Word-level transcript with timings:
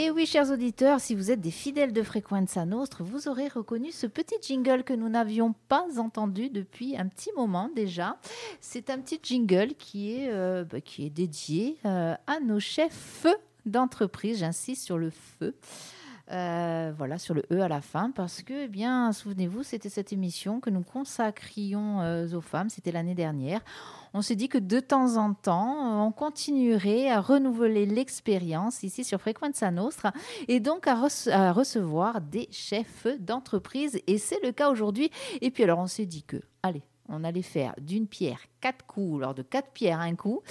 Et 0.00 0.12
oui, 0.12 0.26
chers 0.26 0.52
auditeurs, 0.52 1.00
si 1.00 1.16
vous 1.16 1.32
êtes 1.32 1.40
des 1.40 1.50
fidèles 1.50 1.92
de 1.92 2.04
Frequenza 2.04 2.64
Nostre, 2.64 3.02
vous 3.02 3.26
aurez 3.26 3.48
reconnu 3.48 3.90
ce 3.90 4.06
petit 4.06 4.36
jingle 4.40 4.84
que 4.84 4.92
nous 4.92 5.08
n'avions 5.08 5.56
pas 5.66 5.86
entendu 5.98 6.50
depuis 6.50 6.96
un 6.96 7.08
petit 7.08 7.30
moment 7.36 7.68
déjà. 7.74 8.16
C'est 8.60 8.90
un 8.90 9.00
petit 9.00 9.18
jingle 9.20 9.74
qui 9.76 10.12
est, 10.12 10.28
euh, 10.30 10.62
bah, 10.62 10.78
dédié 11.10 11.78
euh, 11.84 12.14
à 12.28 12.38
nos 12.38 12.60
chefs 12.60 13.26
d'entreprise. 13.66 14.38
J'insiste 14.38 14.84
sur 14.84 14.98
le 14.98 15.10
feu. 15.10 15.56
Euh, 16.30 16.92
voilà, 16.96 17.18
sur 17.18 17.32
le 17.32 17.42
E 17.50 17.62
à 17.62 17.68
la 17.68 17.80
fin, 17.80 18.10
parce 18.10 18.42
que, 18.42 18.64
eh 18.64 18.68
bien, 18.68 19.12
souvenez-vous, 19.12 19.62
c'était 19.62 19.88
cette 19.88 20.12
émission 20.12 20.60
que 20.60 20.68
nous 20.68 20.82
consacrions 20.82 22.02
euh, 22.02 22.28
aux 22.34 22.42
femmes, 22.42 22.68
c'était 22.68 22.92
l'année 22.92 23.14
dernière. 23.14 23.62
On 24.12 24.20
s'est 24.20 24.36
dit 24.36 24.50
que 24.50 24.58
de 24.58 24.78
temps 24.78 25.16
en 25.16 25.32
temps, 25.32 26.06
on 26.06 26.12
continuerait 26.12 27.10
à 27.10 27.22
renouveler 27.22 27.86
l'expérience 27.86 28.82
ici 28.82 29.04
sur 29.04 29.20
Frequenza 29.22 29.70
Nostra 29.70 30.12
et 30.48 30.60
donc 30.60 30.86
à, 30.86 30.98
à 31.32 31.52
recevoir 31.52 32.20
des 32.20 32.48
chefs 32.50 33.06
d'entreprise. 33.20 33.98
Et 34.06 34.18
c'est 34.18 34.42
le 34.42 34.52
cas 34.52 34.70
aujourd'hui. 34.70 35.10
Et 35.40 35.50
puis 35.50 35.64
alors, 35.64 35.78
on 35.78 35.86
s'est 35.86 36.06
dit 36.06 36.24
que, 36.24 36.36
allez, 36.62 36.82
on 37.08 37.24
allait 37.24 37.42
faire 37.42 37.74
d'une 37.80 38.06
pierre 38.06 38.40
quatre 38.60 38.86
coups, 38.86 39.20
lors 39.20 39.34
de 39.34 39.42
quatre 39.42 39.70
pierres 39.72 40.00
un 40.00 40.14
coup. 40.14 40.42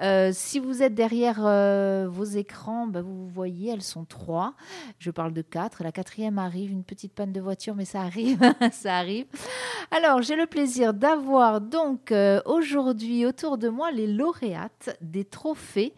Euh, 0.00 0.30
si 0.32 0.58
vous 0.58 0.82
êtes 0.82 0.94
derrière 0.94 1.40
euh, 1.44 2.06
vos 2.08 2.24
écrans, 2.24 2.86
bah, 2.86 3.02
vous 3.02 3.26
voyez, 3.28 3.72
elles 3.72 3.82
sont 3.82 4.04
trois. 4.04 4.54
Je 4.98 5.10
parle 5.10 5.32
de 5.32 5.42
quatre. 5.42 5.82
La 5.82 5.92
quatrième 5.92 6.38
arrive, 6.38 6.70
une 6.70 6.84
petite 6.84 7.12
panne 7.12 7.32
de 7.32 7.40
voiture, 7.40 7.74
mais 7.74 7.84
ça 7.84 8.02
arrive, 8.02 8.40
ça 8.72 8.96
arrive. 8.96 9.26
Alors, 9.90 10.22
j'ai 10.22 10.36
le 10.36 10.46
plaisir 10.46 10.94
d'avoir 10.94 11.60
donc 11.60 12.12
euh, 12.12 12.40
aujourd'hui 12.44 13.26
autour 13.26 13.58
de 13.58 13.68
moi 13.68 13.90
les 13.90 14.06
lauréates 14.06 14.96
des 15.00 15.24
trophées 15.24 15.94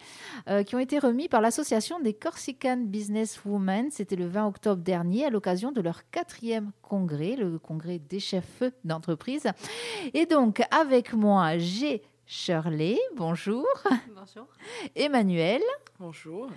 qui 0.67 0.75
ont 0.75 0.79
été 0.79 0.99
remis 0.99 1.29
par 1.29 1.41
l'association 1.41 2.01
des 2.01 2.15
Corsican 2.15 2.79
Business 2.79 3.41
Women. 3.45 3.91
C'était 3.91 4.17
le 4.17 4.27
20 4.27 4.47
octobre 4.47 4.83
dernier 4.83 5.27
à 5.27 5.31
l'occasion 5.31 5.73
de 5.73 5.81
leur 5.81 6.09
quatrième 6.11 6.73
congrès, 6.83 7.37
le 7.37 7.59
congrès 7.59 7.99
des 7.99 8.21
chefs 8.21 8.63
d'entreprise. 8.85 9.47
Et 10.15 10.27
donc, 10.27 10.63
avec 10.71 11.13
moi, 11.13 11.58
j'ai 11.59 12.03
Shirley, 12.27 12.99
bonjour. 13.17 13.67
Bonjour. 14.15 14.47
Emmanuel. 14.95 15.63
Bonjour. 15.99 16.51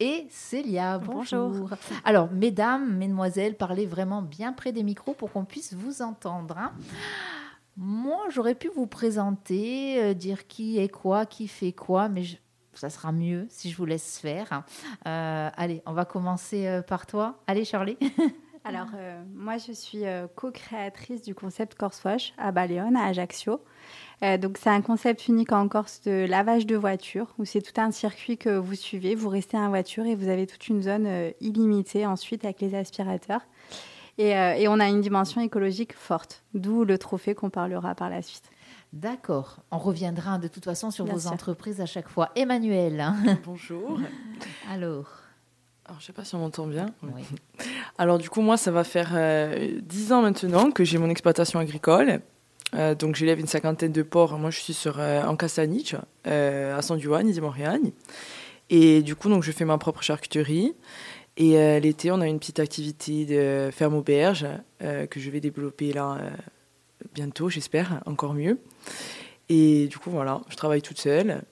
Et 0.00 0.26
Célia, 0.30 0.96
bonjour. 0.98 1.68
Alors, 2.04 2.30
mesdames, 2.32 2.96
mesdemoiselles, 2.96 3.54
parlez 3.54 3.84
vraiment 3.84 4.22
bien 4.22 4.54
près 4.54 4.72
des 4.72 4.82
micros 4.82 5.12
pour 5.12 5.30
qu'on 5.30 5.44
puisse 5.44 5.74
vous 5.74 6.00
entendre. 6.00 6.56
Hein. 6.56 6.72
Moi, 7.76 8.24
j'aurais 8.30 8.54
pu 8.54 8.68
vous 8.68 8.86
présenter, 8.86 10.02
euh, 10.02 10.14
dire 10.14 10.46
qui 10.46 10.78
est 10.78 10.88
quoi, 10.88 11.26
qui 11.26 11.46
fait 11.46 11.72
quoi, 11.72 12.08
mais 12.08 12.22
ça 12.72 12.88
sera 12.88 13.12
mieux 13.12 13.46
si 13.50 13.70
je 13.70 13.76
vous 13.76 13.84
laisse 13.84 14.18
faire. 14.18 14.64
Euh, 15.06 15.50
allez, 15.54 15.82
on 15.84 15.92
va 15.92 16.06
commencer 16.06 16.66
euh, 16.66 16.80
par 16.80 17.06
toi. 17.06 17.42
Allez, 17.46 17.64
Shirley. 17.64 17.98
Alors, 18.68 18.88
moi, 19.34 19.56
je 19.56 19.72
suis 19.72 20.02
co-créatrice 20.36 21.22
du 21.22 21.34
concept 21.34 21.74
Corse 21.74 22.04
Wash 22.04 22.34
à 22.36 22.52
Baleone, 22.52 22.96
à 22.96 23.06
Ajaccio. 23.06 23.60
Euh, 24.22 24.36
donc 24.36 24.58
c'est 24.58 24.70
un 24.70 24.82
concept 24.82 25.28
unique 25.28 25.52
en 25.52 25.68
Corse 25.68 26.00
de 26.02 26.26
lavage 26.28 26.66
de 26.66 26.76
voiture 26.76 27.26
où 27.38 27.44
c'est 27.44 27.62
tout 27.62 27.80
un 27.80 27.92
circuit 27.92 28.36
que 28.36 28.56
vous 28.56 28.74
suivez, 28.74 29.14
vous 29.14 29.28
restez 29.28 29.56
en 29.56 29.68
voiture 29.68 30.06
et 30.06 30.16
vous 30.16 30.28
avez 30.28 30.46
toute 30.46 30.66
une 30.68 30.82
zone 30.82 31.06
euh, 31.06 31.30
illimitée 31.40 32.04
ensuite 32.04 32.44
avec 32.44 32.60
les 32.60 32.74
aspirateurs. 32.74 33.42
Euh, 34.18 34.54
et, 34.54 34.66
on 34.66 34.80
a 34.80 34.88
une 34.88 35.00
dimension 35.00 35.40
écologique 35.40 35.94
forte, 35.94 36.42
d'où 36.52 36.84
le 36.84 36.98
trophée 36.98 37.36
qu'on 37.36 37.50
parlera 37.50 37.94
par 37.94 38.10
la 38.10 38.20
suite. 38.20 38.50
D'accord. 38.92 39.58
On 39.70 39.78
reviendra 39.78 40.38
de 40.38 40.48
toute 40.48 40.64
façon 40.64 40.90
sur 40.90 41.04
vos 41.04 41.28
entreprises 41.28 41.80
à 41.80 41.86
chaque 41.86 42.08
fois. 42.08 42.30
Emmanuel. 42.34 43.12
Bonjour. 43.44 44.00
Alors. 44.68 45.27
Alors, 45.88 45.98
je 45.98 46.04
ne 46.04 46.06
sais 46.06 46.12
pas 46.12 46.24
si 46.24 46.34
on 46.34 46.38
m'entend 46.38 46.66
bien. 46.66 46.86
Oui. 47.02 47.22
Alors, 47.98 48.18
du 48.18 48.28
coup, 48.30 48.42
moi, 48.42 48.56
ça 48.56 48.70
va 48.70 48.84
faire 48.84 49.16
dix 49.82 50.12
ans 50.12 50.22
maintenant 50.22 50.70
que 50.70 50.84
j'ai 50.84 50.98
mon 50.98 51.08
exploitation 51.10 51.58
agricole. 51.58 52.20
Euh, 52.74 52.94
donc 52.94 53.16
j'élève 53.16 53.40
une 53.40 53.46
cinquantaine 53.46 53.92
de 53.92 54.02
porcs. 54.02 54.38
Moi, 54.38 54.50
je 54.50 54.58
suis 54.58 54.74
sur, 54.74 54.98
euh, 54.98 55.22
en 55.22 55.36
Castaniche, 55.36 55.96
euh, 56.26 56.76
à 56.76 56.82
San 56.82 57.00
Juan, 57.00 57.32
Montréal. 57.40 57.80
Et 58.70 59.02
du 59.02 59.14
coup, 59.14 59.28
donc, 59.28 59.42
je 59.42 59.52
fais 59.52 59.64
ma 59.64 59.78
propre 59.78 60.02
charcuterie. 60.02 60.74
Et 61.36 61.78
l'été, 61.78 62.10
on 62.10 62.20
a 62.20 62.26
une 62.26 62.40
petite 62.40 62.58
activité 62.58 63.24
de 63.24 63.70
ferme 63.70 63.94
auberge 63.94 64.44
que 64.80 65.20
je 65.20 65.30
vais 65.30 65.38
développer 65.38 65.92
là 65.92 66.18
bientôt, 67.14 67.48
j'espère, 67.48 68.02
encore 68.06 68.34
mieux. 68.34 68.58
Et 69.48 69.86
du 69.86 69.98
coup, 69.98 70.10
voilà, 70.10 70.40
je 70.48 70.56
travaille 70.56 70.82
toute 70.82 70.98
seule. 70.98 71.42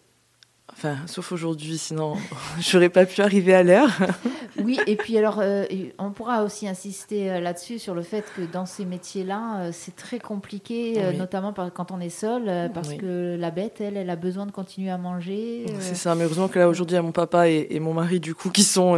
Enfin, 0.78 0.96
sauf 1.06 1.32
aujourd'hui, 1.32 1.78
sinon 1.78 2.16
j'aurais 2.60 2.90
pas 2.90 3.06
pu 3.06 3.22
arriver 3.22 3.54
à 3.54 3.62
l'heure. 3.62 3.88
oui, 4.62 4.78
et 4.86 4.96
puis 4.96 5.16
alors, 5.16 5.38
euh, 5.40 5.64
on 5.98 6.10
pourra 6.10 6.44
aussi 6.44 6.68
insister 6.68 7.30
euh, 7.30 7.40
là-dessus 7.40 7.78
sur 7.78 7.94
le 7.94 8.02
fait 8.02 8.26
que 8.36 8.42
dans 8.42 8.66
ces 8.66 8.84
métiers-là, 8.84 9.60
euh, 9.60 9.70
c'est 9.72 9.96
très 9.96 10.18
compliqué, 10.18 11.00
notamment 11.16 11.54
quand 11.74 11.92
on 11.92 12.00
est 12.00 12.10
seul, 12.10 12.70
parce 12.74 12.92
que 12.92 13.36
la 13.38 13.50
bête, 13.50 13.80
elle, 13.80 13.96
elle 13.96 14.10
a 14.10 14.16
besoin 14.16 14.44
de 14.44 14.50
continuer 14.50 14.90
à 14.90 14.98
manger. 14.98 15.64
C'est 15.80 15.94
ça, 15.94 16.14
mais 16.14 16.24
heureusement 16.24 16.48
que 16.48 16.58
là 16.58 16.68
aujourd'hui, 16.68 16.94
il 16.94 16.98
y 16.98 17.00
a 17.00 17.02
mon 17.02 17.12
papa 17.12 17.48
et, 17.48 17.80
mon 17.80 17.94
mari, 17.94 18.20
du 18.20 18.34
coup, 18.34 18.50
qui 18.50 18.62
sont 18.62 18.96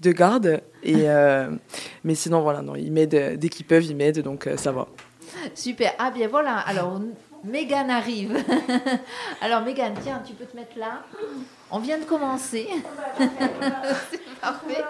de 0.00 0.12
garde. 0.12 0.62
Et, 0.84 1.06
mais 2.04 2.14
sinon, 2.14 2.42
voilà, 2.42 2.62
non, 2.62 2.76
ils 2.76 2.92
m'aident 2.92 3.36
dès 3.36 3.48
qu'ils 3.48 3.66
peuvent, 3.66 3.84
ils 3.84 3.96
m'aident, 3.96 4.20
donc 4.20 4.48
ça 4.56 4.70
va. 4.70 4.86
Super. 5.54 5.92
Ah 5.98 6.10
bien 6.10 6.28
voilà, 6.28 6.56
alors 6.58 7.00
Mégane 7.44 7.90
arrive. 7.90 8.36
Alors 9.40 9.62
Mégane, 9.62 9.94
tiens, 10.02 10.22
tu 10.26 10.34
peux 10.34 10.44
te 10.44 10.56
mettre 10.56 10.78
là. 10.78 11.02
On 11.70 11.78
vient 11.78 11.98
de 11.98 12.04
commencer. 12.04 12.68
c'est 13.18 14.40
parfait. 14.40 14.82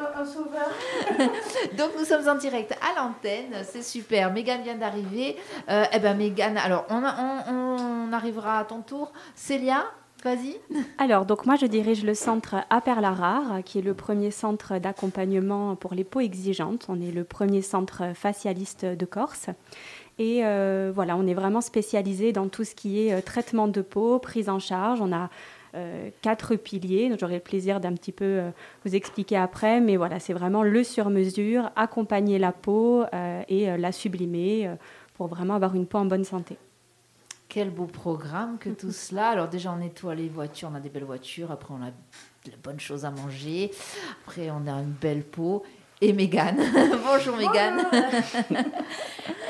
Donc 1.77 1.91
nous 1.99 2.05
sommes 2.05 2.29
en 2.29 2.37
direct 2.37 2.73
à 2.73 3.01
l'antenne, 3.01 3.63
c'est 3.65 3.83
super. 3.83 4.33
Mégane 4.33 4.63
vient 4.63 4.77
d'arriver. 4.77 5.37
Euh, 5.69 5.85
eh 5.93 5.99
ben 5.99 6.17
Mégane, 6.17 6.57
alors 6.57 6.87
on, 6.91 7.03
on, 7.03 8.13
arrivera 8.13 8.61
à 8.61 8.65
ton 8.65 8.81
tour. 8.81 9.13
Célia, 9.35 9.85
Vas-y. 10.25 10.57
Alors, 10.99 11.27
donc 11.27 11.47
moi, 11.47 11.55
je 11.55 11.67
dirige 11.67 12.05
le 12.05 12.15
centre 12.15 12.57
à 12.71 12.81
Perlarare, 12.81 13.63
qui 13.65 13.79
est 13.79 13.83
le 13.83 13.95
premier 13.95 14.33
centre 14.33 14.79
d'accompagnement 14.79 15.77
pour 15.77 15.95
les 15.95 16.03
peaux 16.03 16.19
exigeantes. 16.19 16.87
On 16.89 17.01
est 17.01 17.13
le 17.13 17.23
premier 17.23 17.63
centre 17.63 18.03
facialiste 18.15 18.85
de 18.85 19.07
Corse. 19.07 19.47
Et 20.19 20.45
euh, 20.45 20.91
voilà, 20.93 21.17
on 21.17 21.27
est 21.27 21.35
vraiment 21.35 21.61
spécialisé 21.61 22.33
dans 22.33 22.49
tout 22.49 22.65
ce 22.65 22.75
qui 22.75 23.07
est 23.07 23.13
euh, 23.13 23.21
traitement 23.21 23.69
de 23.69 23.81
peau, 23.83 24.19
prise 24.19 24.49
en 24.49 24.59
charge. 24.59 25.01
On 25.01 25.13
a 25.13 25.31
euh, 25.75 26.11
quatre 26.23 26.57
piliers. 26.57 27.13
J'aurai 27.19 27.35
le 27.35 27.41
plaisir 27.41 27.79
d'un 27.79 27.93
petit 27.93 28.11
peu 28.11 28.41
vous 28.85 28.97
expliquer 28.97 29.37
après, 29.37 29.81
mais 29.81 29.97
voilà, 29.97 30.19
c'est 30.19 30.33
vraiment 30.33 30.63
le 30.63 30.83
sur-mesure, 30.83 31.71
accompagner 31.77 32.39
la 32.39 32.53
peau 32.53 33.05
et 33.49 33.77
la 33.77 33.93
sublimer 33.93 34.71
pour 35.15 35.29
vraiment 35.29 35.55
avoir 35.55 35.75
une 35.75 35.87
peau 35.87 35.99
en 35.99 36.07
bonne 36.07 36.25
santé. 36.25 36.57
Quel 37.49 37.71
beau 37.71 37.87
programme 37.87 38.59
que 38.59 38.71
tout 38.71 38.93
cela. 38.93 39.29
Alors 39.29 39.49
déjà, 39.49 39.73
on 39.73 39.77
nettoie 39.77 40.15
les 40.15 40.29
voitures, 40.29 40.71
on 40.73 40.75
a 40.75 40.81
des 40.81 40.89
belles 40.89 41.05
voitures, 41.05 41.51
après 41.51 41.75
on 41.75 41.83
a 41.83 41.91
de 41.91 42.57
bonnes 42.63 42.81
choses 42.81 43.05
à 43.05 43.11
manger, 43.11 43.71
après 44.25 44.51
on 44.51 44.67
a 44.67 44.73
une 44.73 44.95
belle 45.01 45.23
peau 45.23 45.63
et 46.01 46.13
Mégane. 46.13 46.61
Bonjour 47.05 47.37
Mégane. 47.37 47.85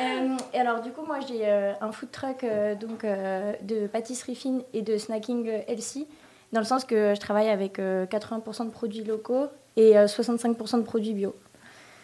Euh, 0.00 0.36
et 0.54 0.60
alors 0.60 0.81
du 0.81 0.92
coup 0.92 1.04
moi 1.04 1.19
j'ai 1.26 1.41
euh, 1.42 1.72
un 1.81 1.91
food 1.91 2.12
truck 2.12 2.44
euh, 2.44 2.76
donc 2.76 3.04
de 3.04 3.88
pâtisserie 3.88 4.36
fine 4.36 4.62
et 4.72 4.82
de 4.82 4.97
snacking 4.97 5.50
healthy 5.66 6.06
dans 6.53 6.60
le 6.60 6.66
sens 6.66 6.84
que 6.84 7.14
je 7.16 7.20
travaille 7.20 7.48
avec 7.48 7.78
80% 7.81 8.66
de 8.66 8.70
produits 8.70 9.03
locaux 9.03 9.47
et 9.76 9.94
65% 9.94 10.76
de 10.76 10.82
produits 10.82 11.14
bio. 11.14 11.34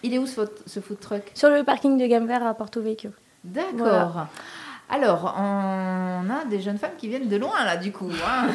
Il 0.02 0.12
est 0.12 0.18
où 0.18 0.26
ce, 0.26 0.40
ce 0.66 0.80
food 0.80 0.98
truck? 0.98 1.22
Sur 1.34 1.50
le 1.50 1.62
parking 1.62 1.96
de 1.96 2.06
Gamme 2.06 2.26
Vert 2.26 2.44
à 2.44 2.52
Porto 2.54 2.82
Vecchio. 2.82 3.10
D'accord. 3.44 4.26
Alors, 4.90 5.34
on 5.38 6.30
a 6.30 6.44
des 6.50 6.60
jeunes 6.60 6.78
femmes 6.78 6.96
qui 6.98 7.08
viennent 7.08 7.28
de 7.28 7.36
loin, 7.36 7.64
là, 7.64 7.76
du 7.76 7.90
coup. 7.90 8.10
Hein. 8.26 8.48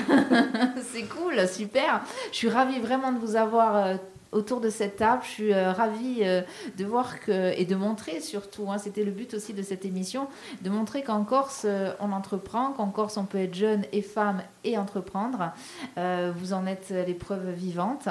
C'est 0.91 1.03
cool, 1.03 1.47
super. 1.47 2.01
Je 2.31 2.38
suis 2.38 2.50
ravie 2.50 2.80
vraiment 2.80 3.12
de 3.12 3.18
vous 3.18 3.36
avoir 3.36 3.97
autour 4.31 4.61
de 4.61 4.69
cette 4.69 4.97
table. 4.97 5.21
Je 5.23 5.29
suis 5.29 5.53
euh, 5.53 5.71
ravie 5.71 6.19
euh, 6.21 6.41
de 6.77 6.85
voir 6.85 7.19
que, 7.19 7.57
et 7.57 7.65
de 7.65 7.75
montrer 7.75 8.19
surtout, 8.19 8.69
hein, 8.69 8.77
c'était 8.77 9.03
le 9.03 9.11
but 9.11 9.33
aussi 9.33 9.53
de 9.53 9.61
cette 9.61 9.85
émission, 9.85 10.27
de 10.61 10.69
montrer 10.69 11.03
qu'en 11.03 11.23
Corse, 11.23 11.63
euh, 11.65 11.91
on 11.99 12.11
entreprend, 12.11 12.71
qu'en 12.71 12.89
Corse, 12.89 13.17
on 13.17 13.25
peut 13.25 13.39
être 13.39 13.55
jeune 13.55 13.83
et 13.91 14.01
femme 14.01 14.41
et 14.63 14.77
entreprendre. 14.77 15.53
vous 15.97 16.53
en 16.53 16.65
êtes 16.65 16.89
l'épreuve 16.89 17.51
vivante. 17.51 18.09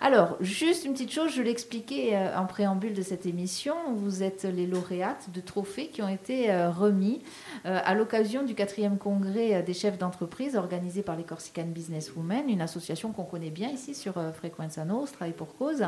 Alors, 0.00 0.36
juste 0.40 0.84
une 0.84 0.92
petite 0.92 1.12
chose, 1.12 1.32
je 1.32 1.42
l'expliquais 1.42 2.16
en 2.36 2.44
préambule 2.44 2.92
de 2.92 3.02
cette 3.02 3.24
émission, 3.24 3.74
vous 3.94 4.22
êtes 4.22 4.44
les 4.44 4.66
lauréates 4.66 5.30
de 5.32 5.40
trophées 5.40 5.88
qui 5.88 6.02
ont 6.02 6.08
été 6.08 6.54
remis 6.66 7.22
à 7.64 7.94
l'occasion 7.94 8.42
du 8.42 8.54
quatrième 8.54 8.98
congrès 8.98 9.62
des 9.62 9.72
chefs 9.72 9.96
d'entreprise 9.96 10.56
organisé 10.56 11.02
par 11.02 11.16
les 11.16 11.24
Corsican 11.24 11.66
Business 11.66 12.12
Women, 12.14 12.50
une 12.50 12.60
association 12.60 13.12
qu'on 13.12 13.24
connaît 13.24 13.50
bien 13.50 13.70
ici 13.70 13.94
sur 13.94 14.14
Frequenza 14.34 14.84
Nostra 14.84 15.26
pour 15.38 15.47
cause. 15.58 15.80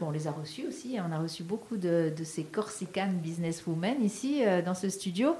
Bon, 0.00 0.08
on 0.08 0.10
les 0.10 0.26
a 0.26 0.30
reçus 0.30 0.66
aussi. 0.66 0.98
Hein. 0.98 1.06
On 1.08 1.12
a 1.12 1.18
reçu 1.18 1.42
beaucoup 1.42 1.76
de, 1.76 2.12
ces 2.24 2.44
Corsican 2.44 3.08
businesswomen 3.22 4.02
ici 4.02 4.42
euh, 4.44 4.62
dans 4.62 4.74
ce 4.74 4.88
studio. 4.88 5.36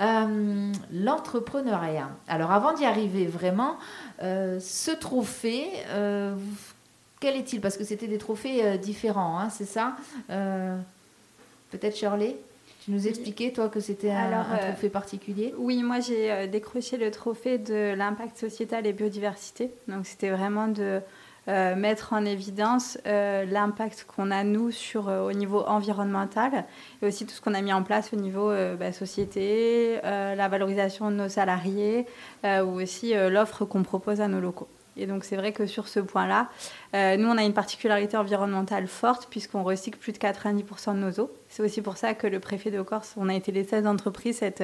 Euh, 0.00 0.72
l'entrepreneuriat. 0.92 2.10
Alors, 2.26 2.50
avant 2.50 2.72
d'y 2.72 2.84
arriver 2.84 3.26
vraiment, 3.26 3.76
euh, 4.22 4.58
ce 4.60 4.90
trophée, 4.90 5.68
quel 7.20 7.36
est-il? 7.36 7.60
Parce 7.60 7.76
que 7.76 7.84
c'était 7.84 8.06
des 8.06 8.18
trophées 8.18 8.78
différents, 8.78 9.38
hein, 9.38 9.50
c'est 9.50 9.64
ça? 9.64 9.96
Peut-être 10.28 11.96
Shirley 11.96 12.36
tu 12.84 12.92
nous 12.92 13.06
expliquais, 13.06 13.52
toi, 13.52 13.68
que 13.68 13.80
c'était 13.80 14.10
un, 14.10 14.44
trophée 14.44 14.88
particulier? 14.88 15.52
Oui, 15.58 15.82
moi 15.82 16.00
j'ai 16.00 16.46
décroché 16.46 16.96
le 16.96 17.10
trophée 17.10 17.58
de 17.58 17.92
l'impact 17.94 18.38
sociétal 18.38 18.86
et 18.86 18.94
biodiversité. 18.94 19.70
Donc 19.88 20.06
c'était 20.06 20.30
vraiment 20.30 20.68
de 20.68 21.02
euh, 21.48 21.74
mettre 21.76 22.12
en 22.12 22.26
évidence 22.26 22.98
euh, 23.06 23.46
l'impact 23.46 24.04
qu'on 24.06 24.30
a, 24.30 24.44
nous, 24.44 24.70
sur, 24.70 25.08
euh, 25.08 25.26
au 25.26 25.32
niveau 25.32 25.60
environnemental 25.60 26.66
et 27.00 27.06
aussi 27.06 27.24
tout 27.24 27.32
ce 27.32 27.40
qu'on 27.40 27.54
a 27.54 27.62
mis 27.62 27.72
en 27.72 27.82
place 27.82 28.12
au 28.12 28.16
niveau 28.16 28.52
bah, 28.78 28.92
société, 28.92 29.98
la 30.02 30.48
valorisation 30.48 31.10
de 31.10 31.16
nos 31.16 31.28
salariés 31.28 32.06
ou 32.44 32.80
aussi 32.80 33.14
l'offre 33.14 33.64
qu'on 33.64 33.82
propose 33.82 34.20
à 34.20 34.28
nos 34.28 34.40
locaux. 34.40 34.68
Et 34.96 35.06
donc 35.06 35.24
c'est 35.24 35.36
vrai 35.36 35.52
que 35.52 35.66
sur 35.66 35.88
ce 35.88 36.00
point-là, 36.00 36.48
nous, 36.94 37.28
on 37.28 37.38
a 37.38 37.44
une 37.44 37.52
particularité 37.52 38.16
environnementale 38.16 38.86
forte 38.86 39.28
puisqu'on 39.30 39.62
recycle 39.62 39.98
plus 39.98 40.12
de 40.12 40.18
90% 40.18 40.94
de 40.94 40.98
nos 40.98 41.12
eaux. 41.20 41.30
C'est 41.48 41.62
aussi 41.62 41.82
pour 41.82 41.96
ça 41.96 42.14
que 42.14 42.26
le 42.26 42.40
préfet 42.40 42.70
de 42.70 42.82
Corse, 42.82 43.14
on 43.16 43.28
a 43.28 43.34
été 43.34 43.52
les 43.52 43.64
16 43.64 43.86
entreprises 43.86 44.38
cet, 44.38 44.62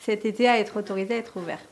cet 0.00 0.24
été 0.24 0.48
à 0.48 0.58
être 0.58 0.78
autorisées 0.78 1.14
à 1.14 1.18
être 1.18 1.36
ouverts. 1.36 1.62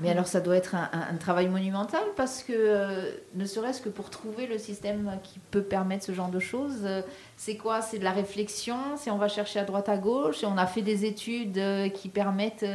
Mais 0.00 0.10
alors 0.10 0.26
ça 0.26 0.40
doit 0.40 0.56
être 0.56 0.74
un, 0.74 1.16
travail 1.20 1.48
monumental 1.48 2.02
parce 2.16 2.42
que 2.42 2.52
euh, 2.52 3.12
ne 3.34 3.44
serait-ce 3.44 3.80
que 3.80 3.88
pour 3.88 4.10
trouver 4.10 4.46
le 4.46 4.58
système 4.58 5.18
qui 5.22 5.38
peut 5.50 5.62
permettre 5.62 6.04
ce 6.04 6.12
genre 6.12 6.30
de 6.30 6.40
choses, 6.40 6.80
euh, 6.82 7.02
c'est 7.36 7.56
quoi? 7.56 7.80
C'est 7.80 7.98
de 7.98 8.04
la 8.04 8.10
réflexion, 8.10 8.76
si 8.96 9.10
on 9.10 9.18
va 9.18 9.28
chercher 9.28 9.60
à 9.60 9.64
droite 9.64 9.88
à 9.88 9.96
gauche, 9.96 10.42
et 10.42 10.46
on 10.46 10.58
a 10.58 10.66
fait 10.66 10.82
des 10.82 11.04
études 11.04 11.58
euh, 11.58 11.88
qui 11.88 12.08
permettent 12.08 12.66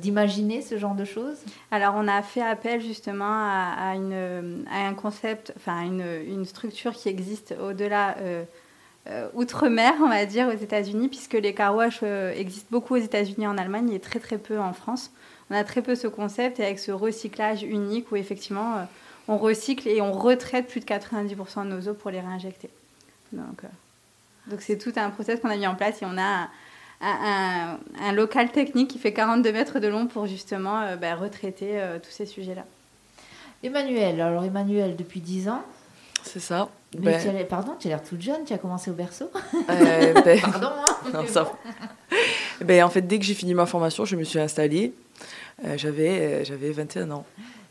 d'imaginer 0.00 0.60
ce 0.60 0.76
genre 0.76 0.94
de 0.94 1.04
choses? 1.04 1.38
Alors 1.70 1.94
on 1.96 2.06
a 2.06 2.22
fait 2.22 2.42
appel 2.42 2.80
justement 2.80 3.24
à, 3.24 3.94
une, 3.94 4.64
à 4.70 4.86
un 4.86 4.94
concept, 4.94 5.52
enfin 5.56 5.82
une, 5.82 6.04
une, 6.26 6.44
structure 6.44 6.92
qui 6.92 7.08
existe 7.08 7.54
au-delà. 7.60 8.16
outre-mer, 9.34 9.94
on 10.02 10.08
va 10.08 10.26
dire, 10.26 10.48
aux 10.48 10.58
États-Unis, 10.58 11.08
puisque 11.08 11.34
les 11.34 11.54
car 11.54 11.80
existent 11.82 12.68
beaucoup 12.70 12.94
aux 12.94 12.98
États-Unis, 12.98 13.46
en 13.46 13.58
Allemagne 13.58 13.90
et 13.92 14.00
très 14.00 14.20
très 14.20 14.38
peu 14.38 14.58
en 14.58 14.72
France 14.72 15.10
on 15.50 15.54
a 15.54 15.64
très 15.64 15.82
peu 15.82 15.94
ce 15.94 16.06
concept 16.06 16.60
et 16.60 16.64
avec 16.64 16.78
ce 16.78 16.90
recyclage 16.90 17.62
unique 17.62 18.10
où 18.10 18.16
effectivement 18.16 18.76
euh, 18.76 18.82
on 19.28 19.38
recycle 19.38 19.88
et 19.88 20.00
on 20.00 20.12
retraite 20.12 20.66
plus 20.66 20.80
de 20.80 20.86
90% 20.86 21.64
de 21.64 21.68
nos 21.68 21.88
eaux 21.88 21.94
pour 21.94 22.10
les 22.10 22.20
réinjecter. 22.20 22.68
Donc, 23.32 23.64
euh, 23.64 23.68
donc 24.48 24.60
c'est 24.60 24.78
tout 24.78 24.92
un 24.96 25.10
process 25.10 25.40
qu'on 25.40 25.50
a 25.50 25.56
mis 25.56 25.66
en 25.66 25.74
place 25.74 26.02
et 26.02 26.06
on 26.06 26.18
a 26.18 26.48
un, 27.00 28.12
local 28.12 28.50
technique 28.50 28.88
qui 28.88 28.98
fait 28.98 29.12
42 29.12 29.52
mètres 29.52 29.80
de 29.80 29.88
long 29.88 30.06
pour 30.06 30.26
justement 30.26 30.80
euh, 30.80 30.96
bah, 30.96 31.14
retraiter 31.14 31.80
tous 32.02 32.10
ces 32.10 32.26
sujets-là. 32.26 32.64
Emmanuel, 33.62 34.20
alors 34.20 34.44
Emmanuel, 34.44 34.96
depuis 34.96 35.20
10 35.20 35.48
ans. 35.48 35.62
C'est 36.22 36.40
ça. 36.40 36.68
Mais 36.98 37.12
ben 37.12 37.46
pardon, 37.46 37.74
tu 37.78 37.88
as 37.88 37.90
l'air 37.90 38.02
toute 38.02 38.22
jeune, 38.22 38.44
tu 38.46 38.52
as 38.52 38.58
commencé 38.58 38.90
au 38.90 38.94
berceau. 38.94 39.30
Ben 39.68 40.40
pardon, 40.40 40.68
hein 40.68 41.10
non, 41.12 41.26
ça... 41.26 41.52
ben, 42.60 42.84
En 42.84 42.90
fait, 42.90 43.02
dès 43.02 43.18
que 43.18 43.24
j'ai 43.24 43.34
fini 43.34 43.54
ma 43.54 43.66
formation, 43.66 44.04
je 44.04 44.16
me 44.16 44.24
suis 44.24 44.38
installée. 44.38 44.92
Euh, 45.64 45.76
j'avais, 45.76 46.20
euh, 46.20 46.44
j'avais 46.44 46.70
21 46.70 47.10
ans. 47.10 47.24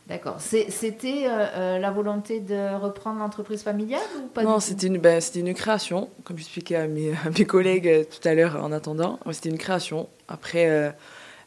D'accord. 0.08 0.36
C'était 0.38 1.24
euh, 1.26 1.78
la 1.78 1.90
volonté 1.90 2.38
de 2.38 2.76
reprendre 2.80 3.18
l'entreprise 3.18 3.62
familiale 3.62 4.00
ou 4.18 4.28
pas 4.28 4.44
Non, 4.44 4.60
c'était 4.60 4.86
une, 4.86 4.98
ben, 4.98 5.20
une 5.34 5.52
création, 5.52 6.10
comme 6.22 6.38
j'expliquais 6.38 6.76
à 6.76 6.86
mes, 6.86 7.10
à 7.12 7.30
mes 7.36 7.44
collègues 7.44 8.06
tout 8.08 8.28
à 8.28 8.34
l'heure 8.34 8.62
en 8.62 8.70
attendant. 8.70 9.18
C'était 9.32 9.48
une 9.48 9.58
création. 9.58 10.08
Après, 10.28 10.94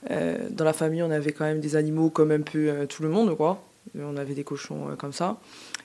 dans 0.10 0.66
la 0.66 0.74
famille, 0.74 1.02
on 1.04 1.12
avait 1.12 1.32
quand 1.32 1.46
même 1.46 1.62
des 1.62 1.78
animaux 1.78 2.10
comme 2.10 2.32
un 2.32 2.42
peu 2.42 2.86
tout 2.88 3.02
le 3.02 3.08
monde, 3.08 3.36
quoi. 3.38 3.64
On 3.98 4.18
avait 4.18 4.34
des 4.34 4.44
cochons 4.44 4.90
comme 4.98 5.14
ça. 5.14 5.38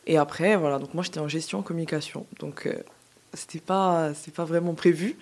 Et 0.08 0.19
après, 0.19 0.56
voilà, 0.56 0.81
donc 0.81 0.94
moi 0.94 1.05
j'étais 1.05 1.20
en 1.20 1.28
gestion 1.28 1.62
communication. 1.62 2.26
Donc 2.40 2.69
c'était 3.34 3.61
pas, 3.61 4.11
pas 4.34 4.44
vraiment 4.44 4.75
prévu. 4.75 5.16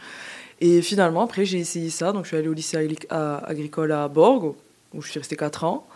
Et 0.62 0.80
finalement, 0.80 1.22
après, 1.22 1.44
j'ai 1.44 1.58
essayé 1.58 1.90
ça. 1.90 2.12
Donc 2.12 2.24
je 2.24 2.28
suis 2.28 2.36
allée 2.38 2.48
au 2.48 2.54
lycée 2.54 2.78
agricole 3.10 3.92
à 3.92 4.08
Borgo 4.08 4.56
où 4.94 5.02
je 5.02 5.10
suis 5.10 5.18
restée 5.18 5.36
4 5.36 5.64
ans. 5.64 5.86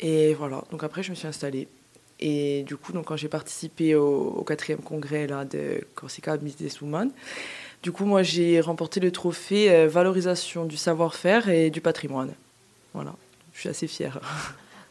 Et 0.00 0.34
voilà, 0.34 0.62
donc 0.70 0.82
après, 0.82 1.02
je 1.02 1.10
me 1.10 1.14
suis 1.14 1.26
installée. 1.26 1.68
Et 2.20 2.62
du 2.64 2.76
coup, 2.76 2.92
donc, 2.92 3.06
quand 3.06 3.16
j'ai 3.16 3.28
participé 3.28 3.94
au, 3.94 4.44
quatrième 4.46 4.80
congrès 4.80 5.26
là, 5.26 5.44
de 5.44 5.84
Corsica 5.94 6.36
Business 6.36 6.80
Woman, 6.80 7.10
du 7.82 7.92
coup, 7.92 8.04
moi, 8.04 8.22
j'ai 8.22 8.60
remporté 8.60 9.00
le 9.00 9.10
trophée 9.10 9.70
euh, 9.70 9.88
valorisation 9.88 10.64
du 10.64 10.76
savoir-faire 10.76 11.48
et 11.48 11.70
du 11.70 11.80
patrimoine. 11.80 12.32
Voilà, 12.94 13.14
je 13.52 13.60
suis 13.60 13.68
assez 13.68 13.86
fière. 13.86 14.20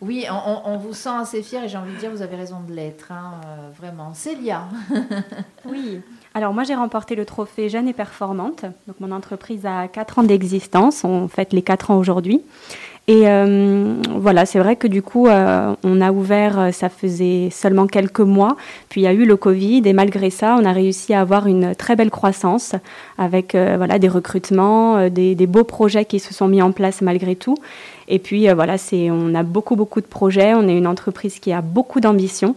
Oui, 0.02 0.26
on, 0.30 0.76
vous 0.80 0.94
sent 0.94 1.16
assez 1.18 1.42
fière 1.42 1.64
et 1.64 1.70
j'ai 1.70 1.78
envie 1.78 1.94
de 1.94 1.98
dire, 1.98 2.12
vous 2.12 2.22
avez 2.22 2.36
raison 2.36 2.60
de 2.60 2.74
l'être, 2.74 3.14
hein, 3.14 3.40
euh, 3.46 3.70
vraiment. 3.74 4.14
Célia 4.14 4.68
Oui, 5.66 6.02
alors 6.34 6.54
moi 6.54 6.66
j'ai 6.66 6.76
remporté 6.76 7.16
le 7.16 7.24
trophée 7.26 7.70
Jeune 7.70 7.88
et 7.88 7.94
Performante. 7.94 8.66
Donc 8.86 9.00
mon 9.00 9.12
entreprise 9.12 9.66
a 9.66 9.88
4 9.88 10.20
ans 10.20 10.24
d'existence, 10.24 11.06
on 11.06 11.30
fête 11.30 11.54
les 11.54 11.62
4 11.62 11.92
ans 11.92 11.98
aujourd'hui. 11.98 12.42
Et 13.10 13.28
euh, 13.28 13.96
voilà, 14.16 14.46
c'est 14.46 14.60
vrai 14.60 14.78
que 14.78 14.88
du 14.88 15.02
coup, 15.02 15.28
euh, 15.28 15.76
on 15.84 16.00
a 16.00 16.14
ouvert, 16.14 16.58
euh, 16.58 16.72
ça 16.72 16.88
faisait 16.88 17.50
seulement 17.52 17.86
quelques 17.86 18.22
mois, 18.22 18.56
puis 18.88 19.02
il 19.02 19.04
y 19.04 19.08
a 19.08 19.12
eu 19.12 19.26
le 19.26 19.36
Covid, 19.36 19.82
et 19.84 19.92
malgré 19.92 20.30
ça, 20.30 20.56
on 20.58 20.64
a 20.64 20.72
réussi 20.72 21.14
à 21.14 21.20
avoir 21.20 21.48
une 21.48 21.76
très 21.76 21.98
belle 21.98 22.12
croissance 22.12 22.76
avec 23.18 23.56
voilà, 23.56 24.00
des 24.00 24.08
recrutements, 24.08 25.10
des, 25.10 25.36
des, 25.36 25.48
beaux 25.48 25.66
projets 25.66 26.06
qui 26.06 26.20
se 26.20 26.34
sont 26.34 26.48
mis 26.48 26.62
en 26.62 26.72
place 26.72 27.02
malgré 27.02 27.36
tout. 27.36 27.58
Et 28.08 28.20
puis 28.20 28.48
voilà, 28.50 28.78
c'est, 28.78 29.12
on 29.12 29.36
a 29.36 29.44
beaucoup, 29.44 29.76
beaucoup 29.76 30.00
de 30.00 30.06
projets, 30.06 30.54
on 30.54 30.68
est 30.68 30.78
une 30.78 30.88
entreprise 30.88 31.40
qui 31.40 31.52
a 31.52 31.62
beaucoup 31.62 32.00
d'ambition. 32.00 32.56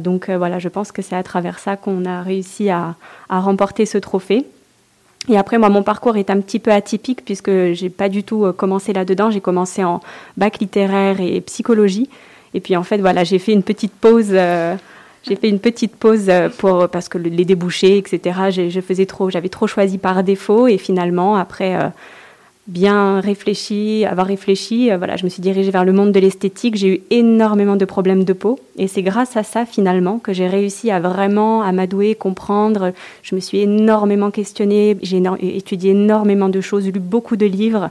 donc 0.00 0.30
voilà, 0.30 0.58
je 0.58 0.68
pense 0.68 0.92
que 0.92 1.02
c'est 1.02 1.16
à 1.16 1.22
travers 1.22 1.58
ça 1.58 1.76
qu'on 1.76 2.04
a 2.06 2.22
réussi 2.22 2.70
à, 2.70 2.96
à 3.28 3.40
remporter 3.40 3.86
ce 3.86 3.98
trophée. 3.98 4.46
Et 5.28 5.38
après, 5.38 5.58
moi, 5.58 5.70
mon 5.70 5.82
parcours 5.82 6.16
est 6.16 6.30
un 6.30 6.40
petit 6.40 6.58
peu 6.58 6.70
atypique 6.70 7.24
puisque 7.24 7.72
j'ai 7.72 7.88
pas 7.88 8.08
du 8.08 8.24
tout 8.24 8.44
euh, 8.44 8.52
commencé 8.52 8.92
là-dedans. 8.92 9.30
J'ai 9.30 9.40
commencé 9.40 9.82
en 9.82 10.00
bac 10.36 10.58
littéraire 10.58 11.20
et 11.20 11.40
psychologie. 11.40 12.10
Et 12.52 12.60
puis, 12.60 12.76
en 12.76 12.82
fait, 12.82 12.98
voilà, 12.98 13.24
j'ai 13.24 13.38
fait 13.38 13.52
une 13.52 13.62
petite 13.62 13.92
pause. 13.92 14.28
Euh, 14.32 14.76
j'ai 15.22 15.36
fait 15.36 15.48
une 15.48 15.60
petite 15.60 15.96
pause 15.96 16.26
euh, 16.28 16.50
pour 16.50 16.88
parce 16.90 17.08
que 17.08 17.16
les 17.16 17.46
débouchés, 17.46 17.96
etc. 17.96 18.68
Je 18.70 18.80
faisais 18.80 19.06
trop, 19.06 19.30
j'avais 19.30 19.48
trop 19.48 19.66
choisi 19.66 19.96
par 19.96 20.22
défaut. 20.22 20.68
Et 20.68 20.76
finalement, 20.76 21.36
après, 21.36 21.78
bien 22.66 23.20
réfléchi, 23.20 24.04
avoir 24.06 24.26
réfléchi, 24.26 24.90
euh, 24.90 24.96
voilà, 24.96 25.16
je 25.16 25.24
me 25.24 25.28
suis 25.28 25.42
dirigée 25.42 25.70
vers 25.70 25.84
le 25.84 25.92
monde 25.92 26.12
de 26.12 26.20
l'esthétique. 26.20 26.76
J'ai 26.76 26.88
eu 26.88 27.00
énormément 27.10 27.76
de 27.76 27.84
problèmes 27.84 28.24
de 28.24 28.32
peau 28.32 28.58
et 28.78 28.88
c'est 28.88 29.02
grâce 29.02 29.36
à 29.36 29.42
ça 29.42 29.66
finalement 29.66 30.18
que 30.18 30.32
j'ai 30.32 30.46
réussi 30.46 30.90
à 30.90 31.00
vraiment 31.00 31.70
m'adouer, 31.72 32.14
comprendre. 32.14 32.92
Je 33.22 33.34
me 33.34 33.40
suis 33.40 33.60
énormément 33.60 34.30
questionnée, 34.30 34.96
j'ai 35.02 35.22
étudié 35.42 35.90
énormément 35.90 36.48
de 36.48 36.60
choses, 36.60 36.86
lu 36.86 37.00
beaucoup 37.00 37.36
de 37.36 37.46
livres 37.46 37.90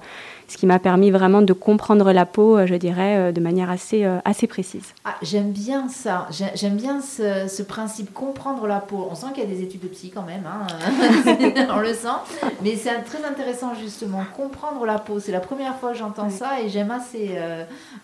ce 0.54 0.58
qui 0.60 0.68
m'a 0.68 0.78
permis 0.78 1.10
vraiment 1.10 1.42
de 1.42 1.52
comprendre 1.52 2.14
la 2.14 2.28
peau, 2.28 2.58
euh, 2.58 2.68
je 2.68 2.76
dirais, 2.76 3.18
euh, 3.18 3.32
de 3.32 3.42
manière 3.42 3.72
assez, 3.72 4.06
euh, 4.06 4.20
assez 4.24 4.46
précise. 4.46 4.94
Ah, 5.04 5.16
j'aime 5.24 5.52
bien 5.52 5.90
ça, 5.90 6.28
j'aime 6.54 6.76
bien 6.76 7.02
ce, 7.02 7.64
principe, 7.64 8.14
comprendre 8.14 8.68
la 8.68 8.80
peau. 8.80 9.08
On 9.10 9.16
sent 9.16 9.28
qu'il 9.34 9.44
y 9.44 9.48
a 9.48 9.50
des 9.50 9.64
études 9.64 9.82
de 9.82 9.88
psy 9.88 10.12
quand 10.14 10.22
même, 10.22 10.44
hein. 10.46 10.68
on 11.72 11.80
le 11.80 11.94
sent, 11.94 12.08
mais 12.62 12.76
c'est 12.76 12.94
très 13.02 13.26
intéressant 13.26 13.74
justement, 13.74 14.24
comprendre 14.38 14.86
la 14.86 15.00
peau. 15.00 15.20
C'est 15.20 15.32
la 15.32 15.40
première 15.40 15.76
fois 15.78 15.94
que 15.94 15.98
j'entends 15.98 16.30
ça 16.30 16.62
et 16.64 16.70
j'aime 16.70 16.92
assez 16.92 17.32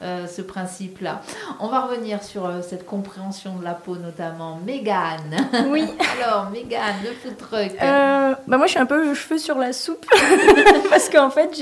ce 0.01 0.41
principe-là. 0.41 1.21
On 1.59 1.67
va 1.67 1.81
revenir 1.81 2.23
sur 2.23 2.49
cette 2.67 2.85
compréhension 2.85 3.57
de 3.57 3.63
la 3.63 3.73
peau 3.73 3.95
notamment. 3.95 4.59
Mégane. 4.65 5.37
Oui. 5.67 5.83
Alors, 6.19 6.49
Mégane, 6.49 6.95
le 7.03 7.11
food 7.11 7.37
truck. 7.37 7.77
bah 7.79 8.57
moi, 8.57 8.65
je 8.65 8.71
suis 8.71 8.79
un 8.79 8.85
peu 8.87 9.13
cheveux 9.13 9.37
sur 9.37 9.57
la 9.57 9.71
soupe 9.73 10.05
parce 10.89 11.09
qu'en 11.09 11.29
fait, 11.29 11.55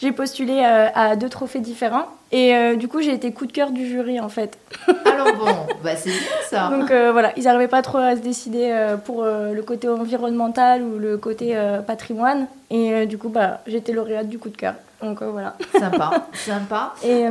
j'ai 0.00 0.11
j'ai 0.12 0.16
postulé 0.16 0.62
euh, 0.62 0.88
à 0.94 1.16
deux 1.16 1.30
trophées 1.30 1.60
différents. 1.60 2.06
Et 2.32 2.54
euh, 2.54 2.76
du 2.76 2.88
coup, 2.88 3.00
j'ai 3.00 3.12
été 3.14 3.32
coup 3.32 3.46
de 3.46 3.52
cœur 3.52 3.70
du 3.70 3.86
jury, 3.86 4.20
en 4.20 4.28
fait. 4.28 4.58
Alors 5.06 5.34
bon, 5.36 5.46
bah, 5.82 5.96
c'est 5.96 6.10
bien 6.10 6.18
ça. 6.48 6.68
Donc 6.76 6.90
euh, 6.90 7.12
voilà, 7.12 7.32
ils 7.36 7.44
n'arrivaient 7.44 7.68
pas 7.68 7.82
trop 7.82 7.98
à 7.98 8.14
se 8.16 8.20
décider 8.20 8.74
pour 9.04 9.24
le 9.24 9.60
côté 9.62 9.88
environnemental 9.88 10.82
ou 10.82 10.98
le 10.98 11.16
côté 11.16 11.56
patrimoine. 11.86 12.46
Et 12.70 13.06
du 13.06 13.18
coup, 13.18 13.28
bah, 13.28 13.60
j'étais 13.66 13.92
lauréate 13.92 14.28
du 14.28 14.38
coup 14.38 14.48
de 14.48 14.56
cœur. 14.56 14.74
Donc 15.02 15.22
voilà. 15.22 15.56
Sympa, 15.78 16.10
sympa. 16.32 16.94
Et 17.02 17.26